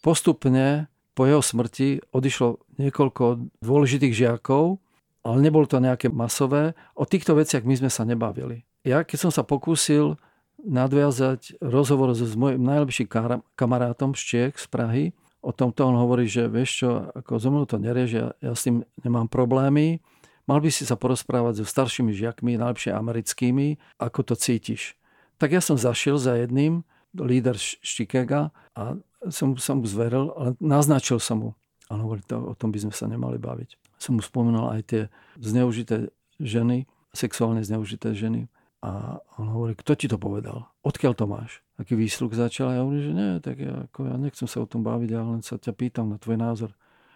postupne 0.00 0.88
po 1.12 1.28
jeho 1.28 1.44
smrti 1.44 2.00
odišlo 2.08 2.64
niekoľko 2.80 3.52
dôležitých 3.60 4.16
žiakov, 4.16 4.80
ale 5.22 5.36
nebolo 5.44 5.68
to 5.68 5.76
nejaké 5.76 6.08
masové. 6.08 6.72
O 6.96 7.04
týchto 7.04 7.36
veciach 7.36 7.68
my 7.68 7.74
sme 7.76 7.90
sa 7.92 8.08
nebavili. 8.08 8.64
Ja, 8.82 9.04
keď 9.04 9.28
som 9.28 9.32
sa 9.32 9.44
pokúsil 9.44 10.16
nadviazať 10.62 11.58
rozhovor 11.58 12.14
so 12.14 12.26
s 12.26 12.38
mojim 12.38 12.62
najlepším 12.62 13.10
kamarátom 13.58 14.14
z 14.14 14.22
Čiech, 14.22 14.54
z 14.58 14.66
Prahy. 14.70 15.04
O 15.42 15.50
tomto 15.50 15.82
on 15.90 15.98
hovorí, 15.98 16.30
že 16.30 16.46
vieš 16.46 16.86
čo, 16.86 16.90
ako 17.18 17.42
zo 17.42 17.50
mnou 17.50 17.66
to 17.66 17.76
nerieš, 17.82 18.10
ja, 18.14 18.26
ja 18.38 18.52
s 18.54 18.62
tým 18.62 18.86
nemám 19.02 19.26
problémy. 19.26 19.98
Mal 20.46 20.58
by 20.62 20.70
si 20.70 20.86
sa 20.86 20.94
porozprávať 20.94 21.62
so 21.62 21.66
staršími 21.66 22.14
žiakmi, 22.14 22.58
najlepšie 22.58 22.94
americkými, 22.94 23.78
ako 23.98 24.22
to 24.22 24.34
cítiš. 24.38 24.94
Tak 25.38 25.54
ja 25.54 25.62
som 25.62 25.74
zašiel 25.74 26.18
za 26.18 26.38
jedným, 26.38 26.86
líder 27.14 27.58
Štikega 27.58 28.54
a 28.78 28.98
som, 29.30 29.54
som 29.58 29.82
mu 29.82 29.86
zveril, 29.86 30.30
ale 30.34 30.54
naznačil 30.58 31.18
som 31.18 31.38
mu. 31.42 31.50
A 31.90 31.98
hovorí, 31.98 32.22
to, 32.26 32.38
o 32.38 32.54
tom 32.54 32.70
by 32.70 32.78
sme 32.78 32.94
sa 32.94 33.06
nemali 33.10 33.38
baviť. 33.38 33.98
Som 33.98 34.18
mu 34.18 34.22
spomenul 34.22 34.70
aj 34.78 34.82
tie 34.86 35.02
zneužité 35.38 36.10
ženy, 36.38 36.86
sexuálne 37.14 37.62
zneužité 37.62 38.14
ženy, 38.14 38.50
a 38.82 39.22
on 39.38 39.46
hovorí, 39.46 39.78
kto 39.78 39.94
ti 39.94 40.10
to 40.10 40.18
povedal? 40.18 40.66
Odkiaľ 40.82 41.12
to 41.14 41.30
máš? 41.30 41.62
Aký 41.78 41.94
výsluh 41.94 42.34
začal? 42.34 42.74
A 42.74 42.76
ja 42.76 42.80
hovorím, 42.82 43.04
že 43.06 43.12
nie, 43.14 43.30
tak 43.38 43.56
ja, 43.62 43.86
ako 43.86 44.10
ja 44.10 44.14
nechcem 44.18 44.50
sa 44.50 44.58
o 44.58 44.66
tom 44.66 44.82
baviť, 44.82 45.08
ja 45.14 45.22
len 45.22 45.38
sa 45.38 45.54
ťa 45.54 45.70
pýtam 45.70 46.10
na 46.10 46.18
tvoj 46.18 46.34
názor. 46.34 46.70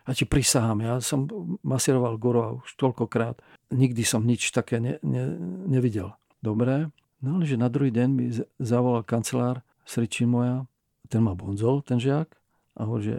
Ja 0.06 0.14
ti 0.14 0.22
prisahám, 0.22 0.78
ja 0.86 1.02
som 1.02 1.26
masíroval 1.66 2.22
Goro 2.22 2.62
už 2.62 2.78
toľkokrát. 2.78 3.42
Nikdy 3.74 4.02
som 4.06 4.22
nič 4.22 4.54
také 4.54 4.78
ne, 4.78 5.02
ne, 5.02 5.34
nevidel. 5.66 6.14
Dobre, 6.38 6.94
no 7.18 7.42
ale 7.42 7.44
že 7.50 7.58
na 7.58 7.66
druhý 7.66 7.90
deň 7.90 8.08
mi 8.14 8.30
zavolal 8.62 9.02
kancelár 9.02 9.66
Sričín 9.82 10.30
moja, 10.30 10.70
ten 11.10 11.26
ma 11.26 11.34
bonzol, 11.34 11.82
ten 11.82 11.98
žiak, 11.98 12.30
a 12.78 12.86
hovorí, 12.86 13.02
že 13.02 13.18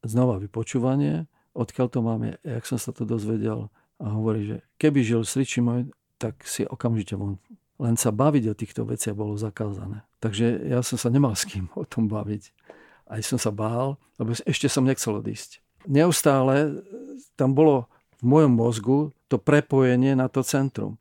znova 0.00 0.40
vypočúvanie, 0.40 1.28
odkiaľ 1.52 1.86
to 1.92 2.00
máme, 2.00 2.40
jak 2.40 2.64
som 2.64 2.80
sa 2.80 2.96
to 2.96 3.04
dozvedel. 3.04 3.68
A 4.00 4.16
hovorí, 4.16 4.48
že 4.48 4.56
keby 4.80 5.04
žil 5.04 5.20
Sričín 5.28 5.68
môj, 5.68 5.92
tak 6.16 6.40
si 6.48 6.64
okamžite 6.64 7.12
von 7.12 7.36
len 7.76 7.94
sa 8.00 8.08
baviť 8.12 8.44
o 8.52 8.58
týchto 8.58 8.82
veciach 8.88 9.12
bolo 9.16 9.36
zakázané. 9.36 10.04
Takže 10.20 10.64
ja 10.68 10.80
som 10.80 10.96
sa 10.96 11.12
nemal 11.12 11.36
s 11.36 11.44
kým 11.44 11.68
o 11.76 11.84
tom 11.84 12.08
baviť. 12.08 12.52
Aj 13.06 13.20
som 13.22 13.38
sa 13.38 13.54
bál, 13.54 14.00
lebo 14.18 14.32
ešte 14.34 14.66
som 14.66 14.82
nechcel 14.82 15.20
odísť. 15.20 15.62
Neustále 15.86 16.82
tam 17.38 17.54
bolo 17.54 17.86
v 18.18 18.22
mojom 18.26 18.52
mozgu 18.56 18.98
to 19.28 19.36
prepojenie 19.36 20.16
na 20.16 20.26
to 20.26 20.40
centrum. 20.42 20.98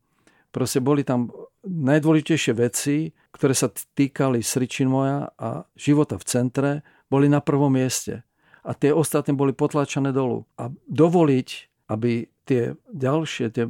Proste 0.52 0.84
boli 0.84 1.02
tam 1.02 1.32
najdôležitejšie 1.66 2.54
veci, 2.56 3.10
ktoré 3.34 3.58
sa 3.58 3.72
týkali 3.72 4.40
Sričin 4.46 4.88
moja 4.88 5.34
a 5.36 5.66
života 5.76 6.16
v 6.16 6.28
centre, 6.28 6.72
boli 7.10 7.28
na 7.28 7.42
prvom 7.42 7.74
mieste. 7.74 8.24
A 8.66 8.74
tie 8.74 8.94
ostatné 8.94 9.34
boli 9.34 9.54
potlačené 9.54 10.10
dolu. 10.14 10.46
A 10.58 10.70
dovoliť, 10.90 11.50
aby 11.90 12.30
tie 12.46 12.78
ďalšie, 12.90 13.54
tie 13.54 13.66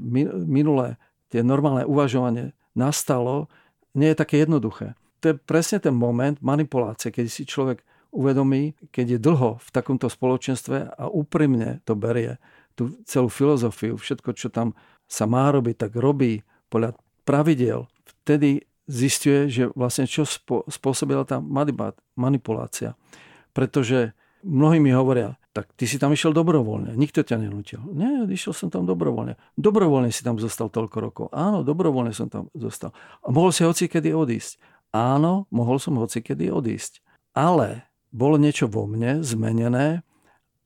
minulé, 0.46 1.00
tie 1.32 1.44
normálne 1.44 1.88
uvažovanie 1.88 2.56
nastalo, 2.76 3.48
nie 3.96 4.12
je 4.12 4.20
také 4.20 4.44
jednoduché. 4.44 4.94
To 5.24 5.34
je 5.34 5.36
presne 5.40 5.82
ten 5.82 5.96
moment 5.96 6.38
manipulácie, 6.44 7.10
keď 7.10 7.26
si 7.32 7.48
človek 7.48 7.82
uvedomí, 8.14 8.76
keď 8.92 9.18
je 9.18 9.20
dlho 9.20 9.58
v 9.60 9.70
takomto 9.72 10.08
spoločenstve 10.08 10.96
a 10.96 11.04
úprimne 11.10 11.84
to 11.84 11.96
berie, 11.98 12.40
tú 12.76 13.00
celú 13.08 13.32
filozofiu, 13.32 13.96
všetko, 13.96 14.36
čo 14.36 14.52
tam 14.52 14.76
sa 15.08 15.28
má 15.28 15.48
robiť, 15.52 15.88
tak 15.88 15.92
robí 15.96 16.44
podľa 16.68 16.96
pravidel. 17.24 17.88
Vtedy 18.24 18.68
zistuje, 18.86 19.50
že 19.50 19.64
vlastne 19.74 20.06
čo 20.06 20.28
spôsobila 20.70 21.26
tá 21.26 21.42
manipulácia. 22.16 22.94
Pretože 23.56 24.14
mnohí 24.44 24.78
mi 24.78 24.92
hovoria, 24.92 25.40
tak 25.56 25.72
ty 25.80 25.88
si 25.88 25.96
tam 25.96 26.12
išiel 26.12 26.36
dobrovoľne, 26.36 27.00
nikto 27.00 27.24
ťa 27.24 27.40
nenútil. 27.40 27.80
Nie, 27.96 28.28
išiel 28.28 28.52
som 28.52 28.68
tam 28.68 28.84
dobrovoľne. 28.84 29.40
Dobrovoľne 29.56 30.12
si 30.12 30.20
tam 30.20 30.36
zostal 30.36 30.68
toľko 30.68 30.98
rokov. 31.00 31.26
Áno, 31.32 31.64
dobrovoľne 31.64 32.12
som 32.12 32.28
tam 32.28 32.52
zostal. 32.52 32.92
A 33.24 33.32
mohol 33.32 33.56
si 33.56 33.64
hoci 33.64 33.88
kedy 33.88 34.12
odísť. 34.12 34.60
Áno, 34.92 35.48
mohol 35.56 35.80
som 35.80 35.96
hoci 35.96 36.20
kedy 36.20 36.52
odísť. 36.52 37.00
Ale 37.32 37.88
bolo 38.12 38.36
niečo 38.36 38.68
vo 38.68 38.84
mne 38.84 39.24
zmenené 39.24 40.04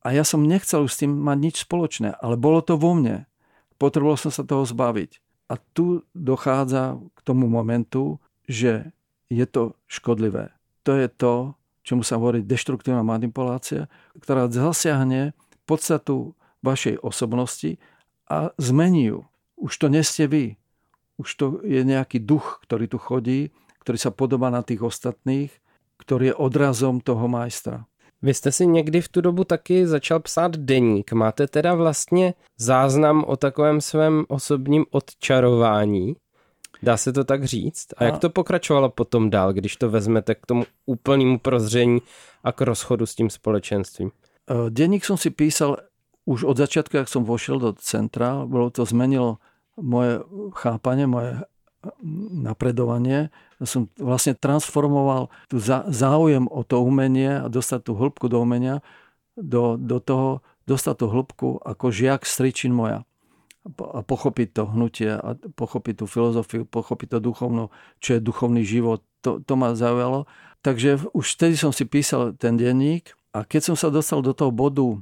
a 0.01 0.07
ja 0.09 0.25
som 0.25 0.41
nechcel 0.41 0.89
už 0.89 0.91
s 0.97 1.05
tým 1.05 1.13
mať 1.13 1.37
nič 1.37 1.55
spoločné, 1.69 2.17
ale 2.17 2.33
bolo 2.33 2.65
to 2.65 2.73
vo 2.73 2.97
mne. 2.97 3.29
Potreboval 3.77 4.17
som 4.17 4.33
sa 4.33 4.41
toho 4.41 4.65
zbaviť. 4.65 5.21
A 5.53 5.61
tu 5.77 6.01
dochádza 6.17 6.97
k 6.97 7.19
tomu 7.21 7.45
momentu, 7.45 8.17
že 8.49 8.89
je 9.29 9.45
to 9.45 9.77
škodlivé. 9.85 10.49
To 10.81 10.97
je 10.97 11.05
to, 11.13 11.53
čomu 11.89 12.05
sa 12.05 12.21
hovorí 12.21 12.45
deštruktívna 12.45 13.01
manipulácia, 13.01 13.89
ktorá 14.21 14.45
zasiahne 14.45 15.33
podstatu 15.65 16.37
vašej 16.61 17.01
osobnosti 17.01 17.81
a 18.29 18.53
zmení 18.61 19.09
ju. 19.09 19.19
Už 19.57 19.73
to 19.81 19.89
nie 19.89 20.05
ste 20.05 20.29
vy. 20.29 20.45
Už 21.17 21.29
to 21.33 21.45
je 21.65 21.81
nejaký 21.81 22.21
duch, 22.21 22.61
ktorý 22.69 22.85
tu 22.85 23.01
chodí, 23.01 23.49
ktorý 23.81 23.97
sa 23.97 24.13
podobá 24.13 24.53
na 24.53 24.61
tých 24.61 24.85
ostatných 24.85 25.49
ktorý 25.99 26.31
je 26.31 26.35
odrazom 26.39 27.03
toho 27.03 27.27
majstra. 27.27 27.85
Vy 28.21 28.33
jste 28.33 28.51
si 28.51 28.67
někdy 28.67 29.01
v 29.01 29.07
tu 29.07 29.21
dobu 29.21 29.43
taky 29.43 29.87
začal 29.87 30.19
psát 30.19 30.51
deník. 30.57 31.11
Máte 31.13 31.47
teda 31.47 31.75
vlastně 31.75 32.33
záznam 32.57 33.23
o 33.23 33.37
takovém 33.37 33.81
svém 33.81 34.25
osobním 34.27 34.85
odčarování? 34.91 36.15
Dá 36.83 36.97
se 36.97 37.13
to 37.13 37.23
tak 37.23 37.43
říct? 37.43 37.87
A 37.97 38.03
jak 38.03 38.17
to 38.17 38.29
pokračovalo 38.29 38.89
potom 38.89 39.29
dál, 39.29 39.53
když 39.53 39.75
to 39.75 39.89
vezmete 39.89 40.35
k 40.35 40.45
tomu 40.45 40.63
úplnému 40.85 41.39
prozření 41.39 41.99
a 42.43 42.51
k 42.51 42.61
rozchodu 42.61 43.05
s 43.05 43.15
tím 43.15 43.29
společenstvím? 43.29 44.11
E, 44.49 44.69
denník 44.69 45.05
som 45.05 45.17
si 45.17 45.29
písal 45.29 45.77
už 46.25 46.43
od 46.43 46.57
začiatku, 46.57 46.97
jak 46.97 47.09
som 47.09 47.25
vošiel 47.25 47.59
do 47.59 47.73
centra. 47.73 48.45
Bolo 48.45 48.69
to 48.69 48.85
zmenilo 48.85 49.37
moje 49.81 50.21
chápanie, 50.53 51.07
moje 51.07 51.41
napredovanie. 52.31 53.33
Som 53.63 53.87
vlastne 53.97 54.35
transformoval 54.35 55.31
tu 55.47 55.59
záujem 55.89 56.47
o 56.47 56.61
to 56.63 56.83
umenie 56.83 57.43
a 57.43 57.47
dostať 57.47 57.91
tú 57.91 57.91
hĺbku 57.95 58.27
do 58.27 58.39
umenia 58.39 58.83
do, 59.39 59.79
do 59.79 59.99
toho, 60.03 60.43
dostať 60.67 60.95
tú 60.99 61.05
hĺbku 61.07 61.49
ako 61.63 61.85
žiak 61.91 62.27
stričin 62.27 62.75
moja 62.75 63.08
a 63.67 63.99
pochopiť 64.01 64.47
to 64.55 64.63
hnutie 64.71 65.11
a 65.11 65.35
pochopiť 65.35 66.03
tú 66.03 66.05
filozofiu, 66.07 66.63
pochopiť 66.63 67.17
to 67.17 67.19
duchovno, 67.19 67.63
čo 67.99 68.17
je 68.17 68.23
duchovný 68.23 68.63
život. 68.63 69.03
To, 69.21 69.43
to 69.43 69.53
ma 69.59 69.75
zaujalo. 69.75 70.25
Takže 70.63 71.11
už 71.11 71.25
vtedy 71.35 71.59
som 71.59 71.75
si 71.75 71.83
písal 71.83 72.35
ten 72.39 72.55
denník 72.55 73.15
a 73.35 73.43
keď 73.43 73.71
som 73.71 73.75
sa 73.75 73.91
dostal 73.91 74.23
do 74.23 74.31
toho 74.31 74.49
bodu 74.49 74.99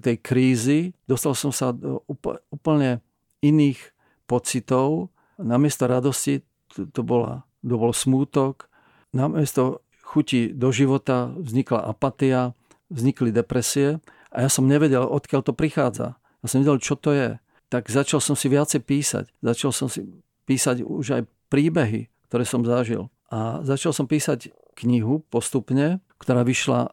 tej 0.00 0.16
krízy, 0.18 0.96
dostal 1.04 1.36
som 1.36 1.52
sa 1.52 1.70
do 1.70 2.02
úplne 2.50 3.04
iných 3.44 3.78
pocitov, 4.26 5.12
namiesto 5.38 5.86
radosti 5.86 6.42
to, 6.72 7.00
bola, 7.00 7.46
to 7.62 7.74
bol 7.78 7.94
smútok, 7.94 8.68
namiesto 9.14 9.80
chuti 10.02 10.52
do 10.52 10.72
života 10.72 11.32
vznikla 11.36 11.84
apatia, 11.88 12.52
vznikli 12.88 13.32
depresie 13.32 14.00
a 14.32 14.44
ja 14.44 14.48
som 14.52 14.68
nevedel, 14.68 15.04
odkiaľ 15.04 15.40
to 15.44 15.52
prichádza. 15.56 16.16
Ja 16.40 16.46
som 16.46 16.60
nevedel, 16.60 16.80
čo 16.80 16.96
to 16.96 17.12
je. 17.12 17.40
Tak 17.68 17.92
začal 17.92 18.24
som 18.24 18.32
si 18.32 18.48
viacej 18.48 18.80
písať. 18.80 19.24
Začal 19.44 19.70
som 19.76 19.88
si 19.92 20.04
písať 20.48 20.80
už 20.84 21.06
aj 21.20 21.22
príbehy, 21.52 22.08
ktoré 22.28 22.44
som 22.48 22.64
zažil. 22.64 23.12
A 23.28 23.60
začal 23.60 23.92
som 23.92 24.08
písať 24.08 24.52
knihu 24.80 25.20
postupne, 25.28 26.00
ktorá 26.16 26.44
vyšla 26.48 26.88
e, 26.88 26.90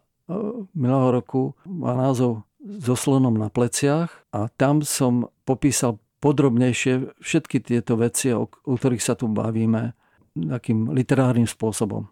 minulého 0.76 1.16
roku, 1.16 1.56
má 1.64 1.96
názov 1.96 2.44
So 2.66 2.98
slonom 2.98 3.38
na 3.38 3.46
pleciach 3.46 4.10
a 4.34 4.50
tam 4.58 4.82
som 4.82 5.30
popísal 5.46 6.02
podrobnejšie 6.18 7.14
všetky 7.22 7.62
tieto 7.62 7.94
veci, 7.94 8.34
o, 8.34 8.50
o 8.50 8.74
ktorých 8.74 9.04
sa 9.04 9.14
tu 9.14 9.30
bavíme, 9.30 9.94
takým 10.34 10.90
literárním 10.90 11.46
spôsobom. 11.46 12.10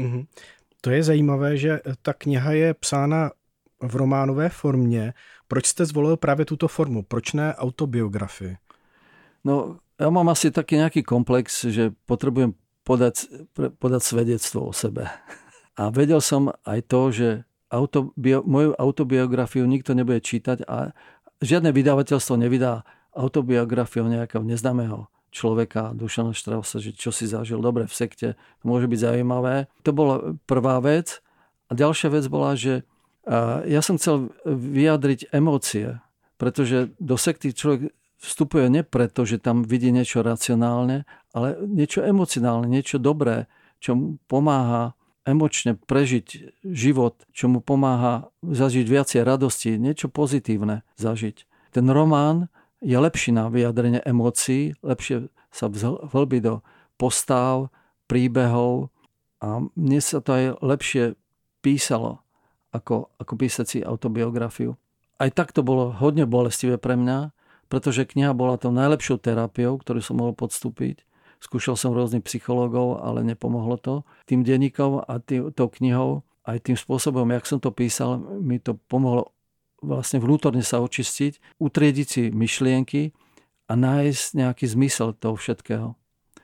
Mm-hmm. 0.00 0.24
To 0.80 0.88
je 0.88 1.00
zajímavé, 1.04 1.60
že 1.60 1.84
ta 2.00 2.16
kniha 2.16 2.50
je 2.56 2.68
psána 2.80 3.36
v 3.82 3.96
románové 3.96 4.48
formě. 4.48 5.14
Proč 5.48 5.66
jste 5.66 5.86
zvolil 5.86 6.16
právě 6.16 6.44
tuto 6.44 6.68
formu? 6.68 7.02
Proč 7.02 7.32
ne 7.32 7.54
autobiografii? 7.54 8.56
No, 9.44 9.80
ja 10.00 10.08
mám 10.12 10.28
asi 10.28 10.52
taký 10.52 10.76
nejaký 10.76 11.00
komplex, 11.04 11.64
že 11.68 11.92
potrebujem 12.04 12.52
podať, 12.84 13.28
podať 13.80 14.02
svedectvo 14.02 14.68
o 14.68 14.72
sebe. 14.72 15.08
A 15.76 15.88
vedel 15.88 16.20
som 16.20 16.52
aj 16.64 16.80
to, 16.88 17.00
že 17.12 17.28
autobio, 17.72 18.44
moju 18.44 18.76
autobiografiu 18.76 19.64
nikto 19.64 19.96
nebude 19.96 20.20
čítať 20.20 20.68
a 20.68 20.92
žiadne 21.40 21.72
vydavateľstvo 21.72 22.36
nevydá 22.36 22.84
autobiografiou 23.16 24.08
nejakého 24.08 24.44
neznámeho 24.44 25.08
človeka, 25.30 25.94
Dušana 25.94 26.34
Štrausa, 26.34 26.82
že 26.82 26.90
čo 26.92 27.14
si 27.14 27.24
zažil 27.24 27.62
dobre 27.62 27.86
v 27.86 27.94
sekte, 27.94 28.28
to 28.34 28.64
môže 28.66 28.90
byť 28.90 28.98
zaujímavé. 28.98 29.70
To 29.86 29.90
bola 29.94 30.36
prvá 30.44 30.82
vec. 30.82 31.22
A 31.70 31.78
ďalšia 31.78 32.10
vec 32.10 32.26
bola, 32.26 32.58
že 32.58 32.82
ja 33.64 33.80
som 33.84 34.00
chcel 34.00 34.32
vyjadriť 34.46 35.32
emócie, 35.32 36.00
pretože 36.40 36.96
do 36.96 37.20
sekty 37.20 37.52
človek 37.52 37.92
vstupuje 38.20 38.68
nie 38.68 38.84
preto, 38.84 39.24
že 39.24 39.40
tam 39.40 39.64
vidí 39.64 39.92
niečo 39.92 40.20
racionálne, 40.20 41.08
ale 41.32 41.56
niečo 41.64 42.04
emocionálne, 42.04 42.68
niečo 42.68 43.00
dobré, 43.00 43.48
čo 43.80 43.96
mu 43.96 44.06
pomáha 44.28 44.92
emočne 45.24 45.76
prežiť 45.76 46.56
život, 46.64 47.24
čo 47.32 47.48
mu 47.48 47.60
pomáha 47.60 48.32
zažiť 48.44 48.86
viacej 48.88 49.20
radosti, 49.24 49.76
niečo 49.76 50.08
pozitívne 50.08 50.84
zažiť. 50.96 51.44
Ten 51.76 51.86
román 51.88 52.48
je 52.80 52.96
lepší 52.96 53.36
na 53.36 53.52
vyjadrenie 53.52 54.00
emócií, 54.04 54.76
lepšie 54.80 55.28
sa 55.52 55.68
vhlbí 56.12 56.40
do 56.40 56.64
postav, 56.96 57.68
príbehov 58.08 58.88
a 59.40 59.64
mne 59.76 60.00
sa 60.00 60.18
to 60.20 60.30
aj 60.34 60.44
lepšie 60.60 61.04
písalo 61.60 62.24
ako, 62.70 63.10
ako 63.18 63.32
písať 63.34 63.66
si 63.66 63.78
autobiografiu. 63.82 64.78
Aj 65.20 65.28
tak 65.28 65.52
to 65.52 65.60
bolo 65.60 65.92
hodne 65.92 66.24
bolestivé 66.24 66.80
pre 66.80 66.96
mňa, 66.96 67.34
pretože 67.70 68.08
kniha 68.08 68.34
bola 68.34 68.58
tou 68.58 68.72
najlepšou 68.74 69.20
terapiou, 69.22 69.78
ktorú 69.78 70.00
som 70.02 70.18
mohol 70.18 70.34
podstúpiť. 70.34 71.06
Skúšal 71.40 71.76
som 71.78 71.96
rôznych 71.96 72.26
psychológov, 72.26 73.00
ale 73.00 73.24
nepomohlo 73.24 73.80
to. 73.80 73.94
Tým 74.28 74.44
denníkom 74.44 75.04
a 75.04 75.22
tým, 75.22 75.54
tou 75.54 75.72
knihou, 75.72 76.26
aj 76.44 76.66
tým 76.66 76.76
spôsobom, 76.76 77.24
jak 77.30 77.44
som 77.48 77.62
to 77.62 77.72
písal, 77.72 78.20
mi 78.20 78.60
to 78.60 78.76
pomohlo 78.88 79.32
vlastne 79.80 80.20
vnútorne 80.20 80.60
sa 80.60 80.84
očistiť, 80.84 81.56
utriediť 81.56 82.06
si 82.06 82.22
myšlienky 82.28 83.16
a 83.68 83.72
nájsť 83.76 84.24
nejaký 84.36 84.64
zmysel 84.68 85.16
toho 85.16 85.36
všetkého. 85.40 85.96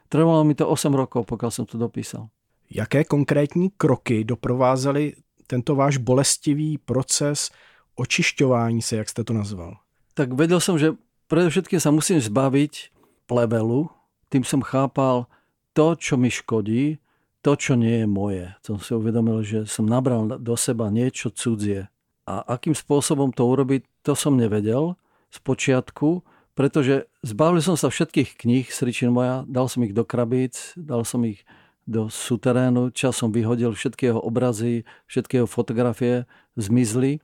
Trvalo 0.09 0.43
mi 0.47 0.57
to 0.57 0.64
8 0.64 0.95
rokov, 0.97 1.29
pokiaľ 1.29 1.51
som 1.53 1.66
to 1.68 1.77
dopísal. 1.77 2.33
Jaké 2.66 3.07
konkrétní 3.07 3.70
kroky 3.77 4.27
doprovázely 4.27 5.26
tento 5.47 5.74
váš 5.74 5.97
bolestivý 5.97 6.78
proces 6.78 7.51
očišťování 7.94 8.82
se, 8.82 8.97
jak 8.97 9.09
jste 9.09 9.24
to 9.24 9.32
nazval? 9.32 9.76
Tak 10.14 10.32
vedel 10.32 10.61
som, 10.61 10.78
že 10.78 10.97
predovšetkým 11.28 11.80
sa 11.80 11.92
musím 11.92 12.20
zbaviť 12.20 12.88
plebelu. 13.28 13.90
Tým 14.32 14.44
som 14.44 14.64
chápal 14.64 15.28
to, 15.76 15.92
čo 15.92 16.16
mi 16.16 16.32
škodí, 16.32 16.99
to, 17.44 17.53
čo 17.55 17.76
nie 17.76 18.03
je 18.03 18.07
moje. 18.09 18.44
Som 18.64 18.80
si 18.80 18.97
uvedomil, 18.97 19.44
že 19.44 19.68
som 19.68 19.84
nabral 19.84 20.40
do 20.40 20.57
seba 20.57 20.88
niečo 20.88 21.30
cudzie. 21.30 21.92
A 22.26 22.42
akým 22.42 22.74
spôsobom 22.74 23.30
to 23.30 23.47
urobiť, 23.47 23.86
to 24.03 24.18
som 24.18 24.34
nevedel 24.34 24.99
z 25.30 25.38
počiatku, 25.44 26.26
pretože 26.57 27.07
zbavil 27.20 27.61
som 27.61 27.76
sa 27.76 27.92
všetkých 27.92 28.40
kníh 28.40 28.66
Sričin 28.66 29.12
moja, 29.12 29.44
dal 29.47 29.68
som 29.68 29.84
ich 29.84 29.92
do 29.92 30.03
krabíc, 30.03 30.72
dal 30.74 31.05
som 31.05 31.22
ich 31.22 31.44
do 31.87 32.11
suterénu, 32.11 32.91
časom 32.91 33.30
vyhodil 33.30 33.70
všetky 33.70 34.11
jeho 34.11 34.20
obrazy, 34.20 34.82
všetky 35.07 35.41
jeho 35.41 35.49
fotografie 35.49 36.26
zmizli. 36.59 37.22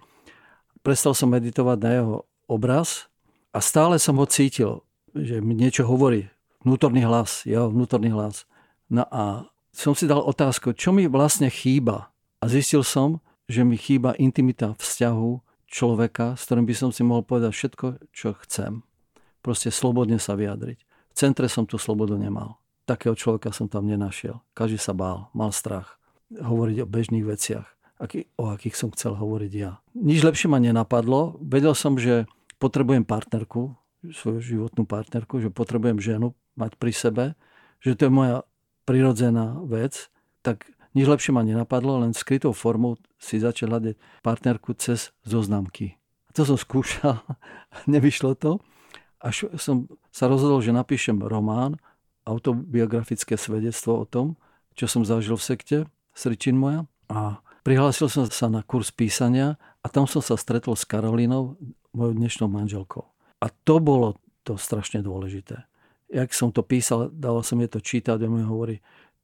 Prestal 0.87 1.19
som 1.19 1.35
meditovať 1.35 1.79
na 1.83 1.91
jeho 1.91 2.17
obraz 2.47 3.11
a 3.51 3.59
stále 3.59 3.99
som 3.99 4.17
ho 4.23 4.27
cítil, 4.27 4.87
že 5.13 5.43
mi 5.43 5.59
niečo 5.59 5.85
hovorí. 5.85 6.31
Vnútorný 6.63 7.03
hlas, 7.03 7.43
jeho 7.43 7.75
vnútorný 7.75 8.15
hlas. 8.15 8.47
No 8.87 9.03
a 9.11 9.51
som 9.75 9.99
si 9.99 10.07
dal 10.07 10.23
otázku, 10.23 10.79
čo 10.79 10.95
mi 10.95 11.11
vlastne 11.11 11.51
chýba. 11.51 12.15
A 12.39 12.47
zistil 12.47 12.87
som, 12.87 13.19
že 13.51 13.67
mi 13.67 13.75
chýba 13.75 14.15
intimita 14.15 14.79
vzťahu 14.79 15.43
človeka, 15.67 16.39
s 16.39 16.47
ktorým 16.47 16.67
by 16.71 16.75
som 16.77 16.91
si 16.95 17.03
mohol 17.03 17.27
povedať 17.27 17.51
všetko, 17.51 17.87
čo 18.15 18.39
chcem. 18.47 18.87
Proste 19.43 19.75
slobodne 19.75 20.23
sa 20.23 20.39
vyjadriť. 20.39 20.79
V 21.13 21.15
centre 21.19 21.51
som 21.51 21.67
tú 21.67 21.83
slobodu 21.83 22.15
nemal. 22.15 22.62
Takého 22.93 23.16
človeka 23.16 23.57
som 23.57 23.72
tam 23.72 23.88
nenašiel. 23.88 24.45
Každý 24.53 24.76
sa 24.76 24.93
bál, 24.93 25.32
mal 25.32 25.49
strach 25.49 25.97
hovoriť 26.28 26.84
o 26.84 26.86
bežných 26.88 27.24
veciach, 27.24 27.64
o 28.36 28.45
akých 28.53 28.76
som 28.76 28.93
chcel 28.93 29.16
hovoriť 29.16 29.53
ja. 29.57 29.80
Nič 29.97 30.20
lepšie 30.20 30.53
ma 30.53 30.61
nenapadlo. 30.61 31.40
Vedel 31.40 31.72
som, 31.72 31.97
že 31.97 32.28
potrebujem 32.61 33.09
partnerku, 33.09 33.72
svoju 34.12 34.45
životnú 34.45 34.84
partnerku, 34.84 35.40
že 35.40 35.49
potrebujem 35.49 36.03
ženu 36.05 36.36
mať 36.59 36.76
pri 36.76 36.93
sebe, 36.93 37.24
že 37.80 37.97
to 37.97 38.11
je 38.11 38.12
moja 38.12 38.36
prirodzená 38.84 39.62
vec, 39.64 40.11
tak 40.43 40.68
nič 40.93 41.07
lepšie 41.07 41.32
ma 41.32 41.47
nenapadlo, 41.47 42.03
len 42.03 42.12
skrytou 42.12 42.53
formou 42.53 42.99
si 43.16 43.38
začal 43.38 43.72
hľadať 43.72 43.95
partnerku 44.20 44.74
cez 44.76 45.14
zoznamky. 45.24 45.97
To 46.34 46.43
som 46.45 46.59
skúšal, 46.59 47.22
nevyšlo 47.93 48.34
to. 48.36 48.59
Až 49.22 49.55
som 49.55 49.86
sa 50.11 50.26
rozhodol, 50.26 50.59
že 50.61 50.74
napíšem 50.74 51.22
román, 51.22 51.78
autobiografické 52.25 53.35
svedectvo 53.39 54.03
o 54.03 54.05
tom, 54.07 54.39
čo 54.73 54.89
som 54.89 55.03
zažil 55.05 55.37
v 55.37 55.45
sekte 55.45 55.77
Sričin 56.12 56.57
moja. 56.57 56.89
A 57.12 57.41
prihlásil 57.66 58.09
som 58.09 58.25
sa 58.29 58.49
na 58.49 58.64
kurz 58.64 58.93
písania 58.93 59.61
a 59.85 59.87
tam 59.89 60.09
som 60.09 60.25
sa 60.25 60.39
stretol 60.39 60.79
s 60.79 60.89
Karolínou, 60.89 61.57
mojou 61.93 62.12
dnešnou 62.16 62.49
manželkou. 62.49 63.05
A 63.43 63.51
to 63.51 63.83
bolo 63.83 64.16
to 64.47 64.57
strašne 64.57 65.03
dôležité. 65.03 65.66
Jak 66.12 66.31
som 66.37 66.53
to 66.53 66.61
písal, 66.61 67.09
dal 67.09 67.41
som 67.41 67.59
je 67.61 67.68
to 67.73 67.81
čítať 67.81 68.20
a 68.20 68.29
mi 68.29 68.45
hovorí, 68.45 68.81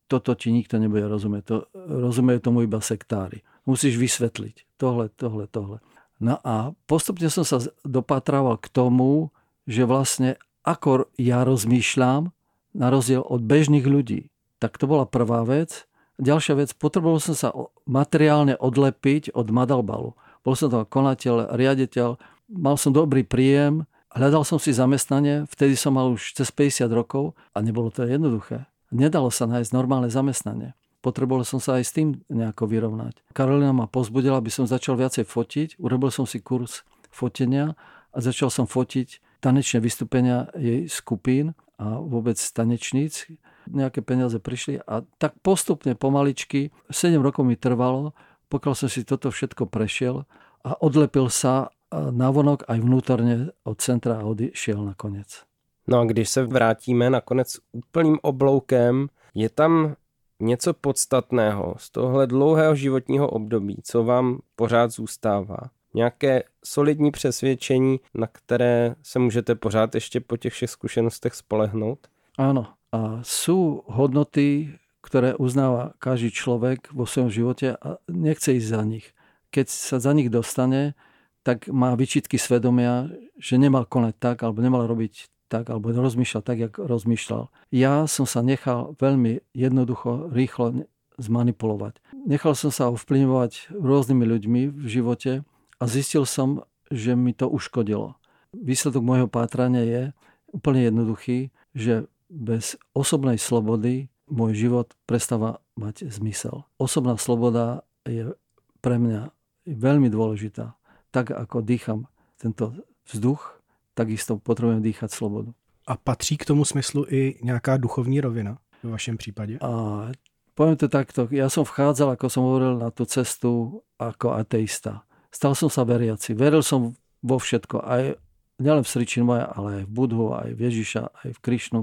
toto 0.08 0.32
ti 0.32 0.48
nikto 0.48 0.80
nebude 0.80 1.04
rozumieť. 1.04 1.42
To, 1.52 1.56
rozumejú 1.76 2.40
tomu 2.40 2.64
iba 2.64 2.80
sektári. 2.80 3.44
Musíš 3.68 4.00
vysvetliť 4.00 4.80
tohle, 4.80 5.12
tohle, 5.12 5.44
tohle. 5.52 5.84
No 6.18 6.40
a 6.40 6.72
postupne 6.88 7.28
som 7.28 7.44
sa 7.44 7.60
dopatrával 7.84 8.56
k 8.58 8.72
tomu, 8.72 9.30
že 9.68 9.84
vlastne 9.84 10.40
ako 10.64 11.12
ja 11.20 11.44
rozmýšľam, 11.44 12.32
na 12.78 12.94
rozdiel 12.94 13.26
od 13.26 13.42
bežných 13.42 13.82
ľudí. 13.82 14.30
Tak 14.62 14.78
to 14.78 14.86
bola 14.86 15.02
prvá 15.02 15.42
vec. 15.42 15.90
Ďalšia 16.22 16.54
vec, 16.58 16.70
potreboval 16.78 17.18
som 17.18 17.34
sa 17.34 17.50
materiálne 17.86 18.54
odlepiť 18.54 19.34
od 19.34 19.50
Madalbalu. 19.50 20.14
Bol 20.46 20.54
som 20.54 20.70
tam 20.70 20.86
konateľ, 20.86 21.54
riaditeľ, 21.58 22.18
mal 22.54 22.78
som 22.78 22.94
dobrý 22.94 23.22
príjem, 23.26 23.86
hľadal 24.14 24.42
som 24.46 24.58
si 24.58 24.74
zamestnanie, 24.74 25.46
vtedy 25.50 25.74
som 25.78 25.94
mal 25.94 26.10
už 26.14 26.34
cez 26.34 26.50
50 26.50 26.90
rokov 26.90 27.38
a 27.54 27.62
nebolo 27.62 27.90
to 27.90 28.06
jednoduché. 28.06 28.66
Nedalo 28.90 29.28
sa 29.28 29.46
nájsť 29.46 29.70
normálne 29.74 30.08
zamestnanie. 30.08 30.72
Potreboval 30.98 31.46
som 31.46 31.62
sa 31.62 31.78
aj 31.78 31.84
s 31.86 31.94
tým 31.94 32.26
nejako 32.26 32.66
vyrovnať. 32.66 33.22
Karolina 33.30 33.70
ma 33.70 33.86
pozbudila, 33.86 34.42
aby 34.42 34.50
som 34.50 34.66
začal 34.66 34.98
viacej 34.98 35.22
fotiť. 35.22 35.68
Urobil 35.78 36.10
som 36.10 36.26
si 36.26 36.42
kurz 36.42 36.82
fotenia 37.06 37.78
a 38.10 38.18
začal 38.18 38.50
som 38.50 38.66
fotiť 38.66 39.38
tanečné 39.38 39.78
vystúpenia 39.78 40.50
jej 40.58 40.90
skupín 40.90 41.54
a 41.78 42.02
vôbec 42.02 42.36
tanečníc. 42.36 43.30
Nejaké 43.70 44.02
peniaze 44.02 44.36
prišli 44.42 44.82
a 44.82 45.06
tak 45.22 45.38
postupne, 45.40 45.94
pomaličky, 45.94 46.74
7 46.90 47.22
rokov 47.22 47.46
mi 47.46 47.54
trvalo, 47.54 48.12
pokiaľ 48.48 48.74
som 48.74 48.88
si 48.88 49.04
toto 49.04 49.30
všetko 49.30 49.70
prešiel 49.70 50.26
a 50.64 50.70
odlepil 50.82 51.30
sa 51.30 51.70
navonok 51.92 52.68
aj 52.68 52.78
vnútorne 52.80 53.54
od 53.64 53.76
centra 53.80 54.20
a 54.20 54.28
odišiel 54.28 54.84
nakoniec. 54.84 55.44
No 55.88 56.00
a 56.00 56.04
když 56.04 56.28
se 56.28 56.44
vrátíme 56.44 57.10
nakonec 57.10 57.56
úplným 57.72 58.18
obloukem, 58.22 59.08
je 59.34 59.48
tam 59.48 59.94
něco 60.40 60.74
podstatného 60.74 61.74
z 61.78 61.90
tohle 61.90 62.26
dlouhého 62.26 62.74
životního 62.74 63.28
období, 63.28 63.80
co 63.84 64.04
vám 64.04 64.38
pořád 64.56 64.90
zůstává? 64.90 65.58
Nějaké 65.94 66.42
solidní 66.64 67.10
přesvědčení, 67.10 68.00
na 68.14 68.26
které 68.26 68.94
se 69.02 69.18
můžete 69.18 69.54
pořád 69.54 69.94
ještě 69.94 70.20
po 70.20 70.36
těch 70.36 70.52
všech 70.52 70.70
zkušenostech 70.70 71.34
spolehnout? 71.34 72.08
Áno. 72.38 72.78
A 72.94 73.20
sú 73.26 73.84
hodnoty, 73.90 74.78
ktoré 75.02 75.34
uznáva 75.36 75.92
každý 75.98 76.30
človek 76.30 76.94
vo 76.94 77.04
svojom 77.04 77.28
živote 77.28 77.74
a 77.76 77.98
nechce 78.08 78.54
ísť 78.54 78.68
za 78.68 78.82
nich. 78.86 79.06
Keď 79.50 79.66
sa 79.68 79.96
za 79.98 80.12
nich 80.12 80.30
dostane, 80.30 80.94
tak 81.42 81.68
má 81.72 81.96
vyčitky 81.96 82.36
svedomia, 82.36 83.08
že 83.40 83.56
nemal 83.56 83.84
konať 83.84 84.14
tak, 84.20 84.36
alebo 84.44 84.62
nemal 84.62 84.84
robiť 84.86 85.28
tak, 85.48 85.72
alebo 85.72 85.90
rozmýšľal 85.92 86.42
tak, 86.44 86.58
jak 86.60 86.74
rozmýšľal. 86.76 87.48
Ja 87.72 88.04
som 88.04 88.28
sa 88.28 88.44
nechal 88.44 88.94
veľmi 89.00 89.40
jednoducho, 89.56 90.28
rýchlo 90.28 90.84
zmanipulovať. 91.18 91.98
Nechal 92.28 92.54
som 92.54 92.70
sa 92.70 92.92
ovplyvňovať 92.92 93.72
rôznymi 93.74 94.24
ľuďmi 94.28 94.60
v 94.70 94.86
živote 94.86 95.42
a 95.78 95.84
zistil 95.86 96.26
som, 96.26 96.66
že 96.90 97.14
mi 97.14 97.32
to 97.32 97.46
uškodilo. 97.48 98.18
Výsledok 98.52 99.02
môjho 99.04 99.28
pátrania 99.30 99.82
je 99.84 100.02
úplne 100.50 100.82
jednoduchý, 100.84 101.52
že 101.76 102.08
bez 102.28 102.76
osobnej 102.92 103.40
slobody 103.40 104.08
môj 104.28 104.52
život 104.56 104.92
prestáva 105.08 105.60
mať 105.76 106.08
zmysel. 106.12 106.64
Osobná 106.76 107.16
sloboda 107.16 107.86
je 108.04 108.36
pre 108.84 109.00
mňa 109.00 109.32
veľmi 109.68 110.08
dôležitá. 110.12 110.76
Tak 111.12 111.32
ako 111.32 111.64
dýcham 111.64 112.08
tento 112.36 112.76
vzduch, 113.08 113.60
takisto 113.96 114.36
potrebujeme 114.36 114.84
dýchať 114.84 115.08
slobodu. 115.12 115.52
A 115.88 115.96
patří 115.96 116.36
k 116.36 116.44
tomu 116.44 116.64
smyslu 116.64 117.06
i 117.08 117.40
nějaká 117.42 117.76
duchovní 117.76 118.20
rovina 118.20 118.58
v 118.82 118.90
vašem 118.90 119.16
případě? 119.16 119.58
A 119.60 120.12
poviem 120.54 120.76
to 120.76 120.90
takto, 120.90 121.30
ja 121.30 121.46
som 121.46 121.62
vchádzal, 121.62 122.18
ako 122.18 122.26
som 122.26 122.42
hovoril, 122.42 122.82
na 122.82 122.90
tú 122.90 123.06
cestu 123.06 123.78
ako 123.94 124.34
ateista. 124.34 125.06
Stal 125.28 125.52
som 125.52 125.68
sa 125.68 125.84
veriaci. 125.84 126.32
Veril 126.32 126.64
som 126.64 126.96
vo 127.20 127.36
všetko, 127.36 127.84
aj 127.84 128.16
nielen 128.62 128.82
v 128.82 128.90
Sričin 128.90 129.28
moja, 129.28 129.50
ale 129.50 129.82
aj 129.82 129.84
v 129.86 129.92
Budhu, 129.92 130.26
aj 130.32 130.50
v 130.56 130.60
Ježiša, 130.70 131.02
aj 131.24 131.30
v 131.36 131.42
Krišnu. 131.42 131.80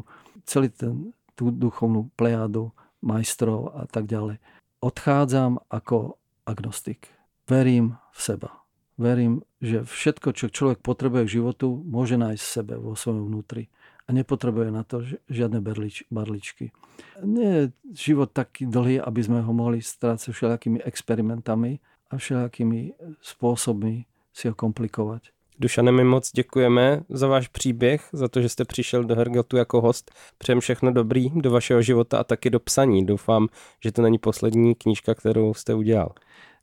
Celý 0.47 0.69
ten, 0.73 1.13
tú 1.37 1.51
duchovnú 1.53 2.09
plejádu 2.17 2.73
majstrov 3.05 3.75
a 3.77 3.85
tak 3.85 4.09
ďalej. 4.09 4.41
Odchádzam 4.81 5.61
ako 5.69 6.17
agnostik. 6.45 7.09
Verím 7.45 7.97
v 8.13 8.19
seba 8.19 8.65
verím, 8.95 9.43
že 9.59 9.83
všetko, 9.83 10.35
čo 10.35 10.51
človek 10.51 10.79
potrebuje 10.79 11.27
k 11.27 11.33
životu, 11.41 11.67
môže 11.83 12.15
nájsť 12.15 12.43
v 12.43 12.53
sebe, 12.53 12.73
vo 12.79 12.95
svojom 12.95 13.27
vnútri. 13.27 13.67
A 14.05 14.13
nepotrebuje 14.13 14.69
na 14.69 14.85
to 14.85 15.01
žiadne 15.25 15.59
berlič, 15.65 16.05
barličky. 16.13 16.69
Nie 17.25 17.49
je 17.49 17.63
život 17.97 18.29
taký 18.29 18.69
dlhý, 18.69 19.01
aby 19.01 19.21
sme 19.25 19.41
ho 19.41 19.49
mohli 19.49 19.81
strácať 19.81 20.29
všelijakými 20.29 20.79
experimentami 20.85 21.81
a 22.11 22.17
všelijakými 22.17 22.93
spôsobmi 23.21 24.05
si 24.35 24.47
ho 24.47 24.55
komplikovať. 24.55 25.35
Dušane, 25.59 25.91
my 25.91 26.03
moc 26.03 26.31
děkujeme 26.31 27.01
za 27.09 27.27
váš 27.27 27.47
příběh, 27.47 28.09
za 28.13 28.27
to, 28.27 28.41
že 28.41 28.49
jste 28.49 28.65
přišel 28.65 29.03
do 29.03 29.15
Hergotu 29.15 29.57
jako 29.57 29.81
host. 29.81 30.11
Přejem 30.37 30.59
všechno 30.59 30.91
dobrý 30.91 31.31
do 31.35 31.51
vašeho 31.51 31.81
života 31.81 32.17
a 32.17 32.23
taky 32.23 32.49
do 32.49 32.59
psaní. 32.59 33.05
Doufám, 33.05 33.47
že 33.83 33.91
to 33.91 34.01
není 34.01 34.17
poslední 34.17 34.75
knížka, 34.75 35.15
kterou 35.15 35.53
jste 35.53 35.73
udělal. 35.73 36.11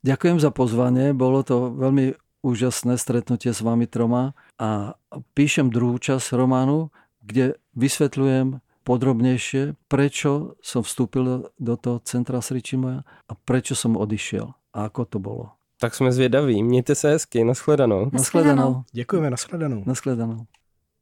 Ďakujem 0.03 0.39
za 0.39 0.51
pozvanie, 0.51 1.15
bolo 1.15 1.47
to 1.47 1.71
veľmi 1.79 2.19
úžasné 2.43 2.99
stretnutie 2.99 3.55
s 3.55 3.63
vami 3.63 3.87
troma 3.87 4.35
a 4.59 4.99
píšem 5.31 5.71
druhú 5.71 5.95
časť 5.95 6.35
románu, 6.35 6.91
kde 7.23 7.55
vysvetľujem 7.79 8.59
podrobnejšie, 8.83 9.79
prečo 9.87 10.59
som 10.59 10.83
vstúpil 10.83 11.47
do 11.55 11.75
toho 11.79 12.03
centra 12.03 12.43
Sričimoja 12.43 13.07
a 13.07 13.31
prečo 13.47 13.79
som 13.79 13.95
odišiel 13.95 14.51
a 14.73 14.85
ako 14.85 15.05
to 15.05 15.19
bolo. 15.19 15.49
Tak 15.79 15.95
jsme 15.95 16.11
zvědaví. 16.11 16.63
Mějte 16.63 16.95
se 16.95 17.09
hezky. 17.09 17.43
Naschledanou. 17.43 18.09
Naschledanou. 18.13 18.83
Děkujeme, 18.91 19.29
naschledanou. 19.29 19.83
Naschledanou. 19.85 20.45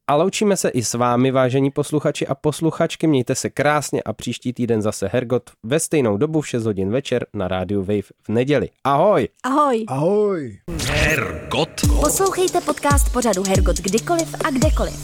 A 0.06 0.16
loučíme 0.16 0.56
se 0.56 0.68
i 0.68 0.82
s 0.82 0.94
vámi, 0.94 1.30
vážení 1.30 1.70
posluchači 1.70 2.26
a 2.26 2.34
posluchačky. 2.34 3.06
Mějte 3.06 3.34
se 3.34 3.50
krásně 3.50 4.02
a 4.02 4.12
příští 4.12 4.52
týden 4.52 4.82
zase 4.82 5.10
Hergot 5.12 5.50
ve 5.62 5.80
stejnou 5.80 6.16
dobu 6.16 6.40
v 6.40 6.48
6 6.48 6.64
hodin 6.64 6.90
večer 6.90 7.26
na 7.34 7.48
rádiu 7.48 7.80
Wave 7.80 8.02
v 8.02 8.28
neděli. 8.28 8.68
Ahoj! 8.84 9.28
Ahoj! 9.42 9.84
Ahoj! 9.88 10.58
Hergot. 10.88 11.68
Poslouchejte 12.00 12.60
podcast 12.60 13.12
pořadu 13.12 13.42
Hergot 13.48 13.76
kdykoliv 13.76 14.34
a 14.44 14.50
kdekoliv. 14.50 14.94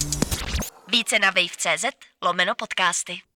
Více 0.92 1.18
na 1.18 1.30
wave.cz 1.30 1.84
lomeno 2.24 2.54
podcasty. 2.54 3.18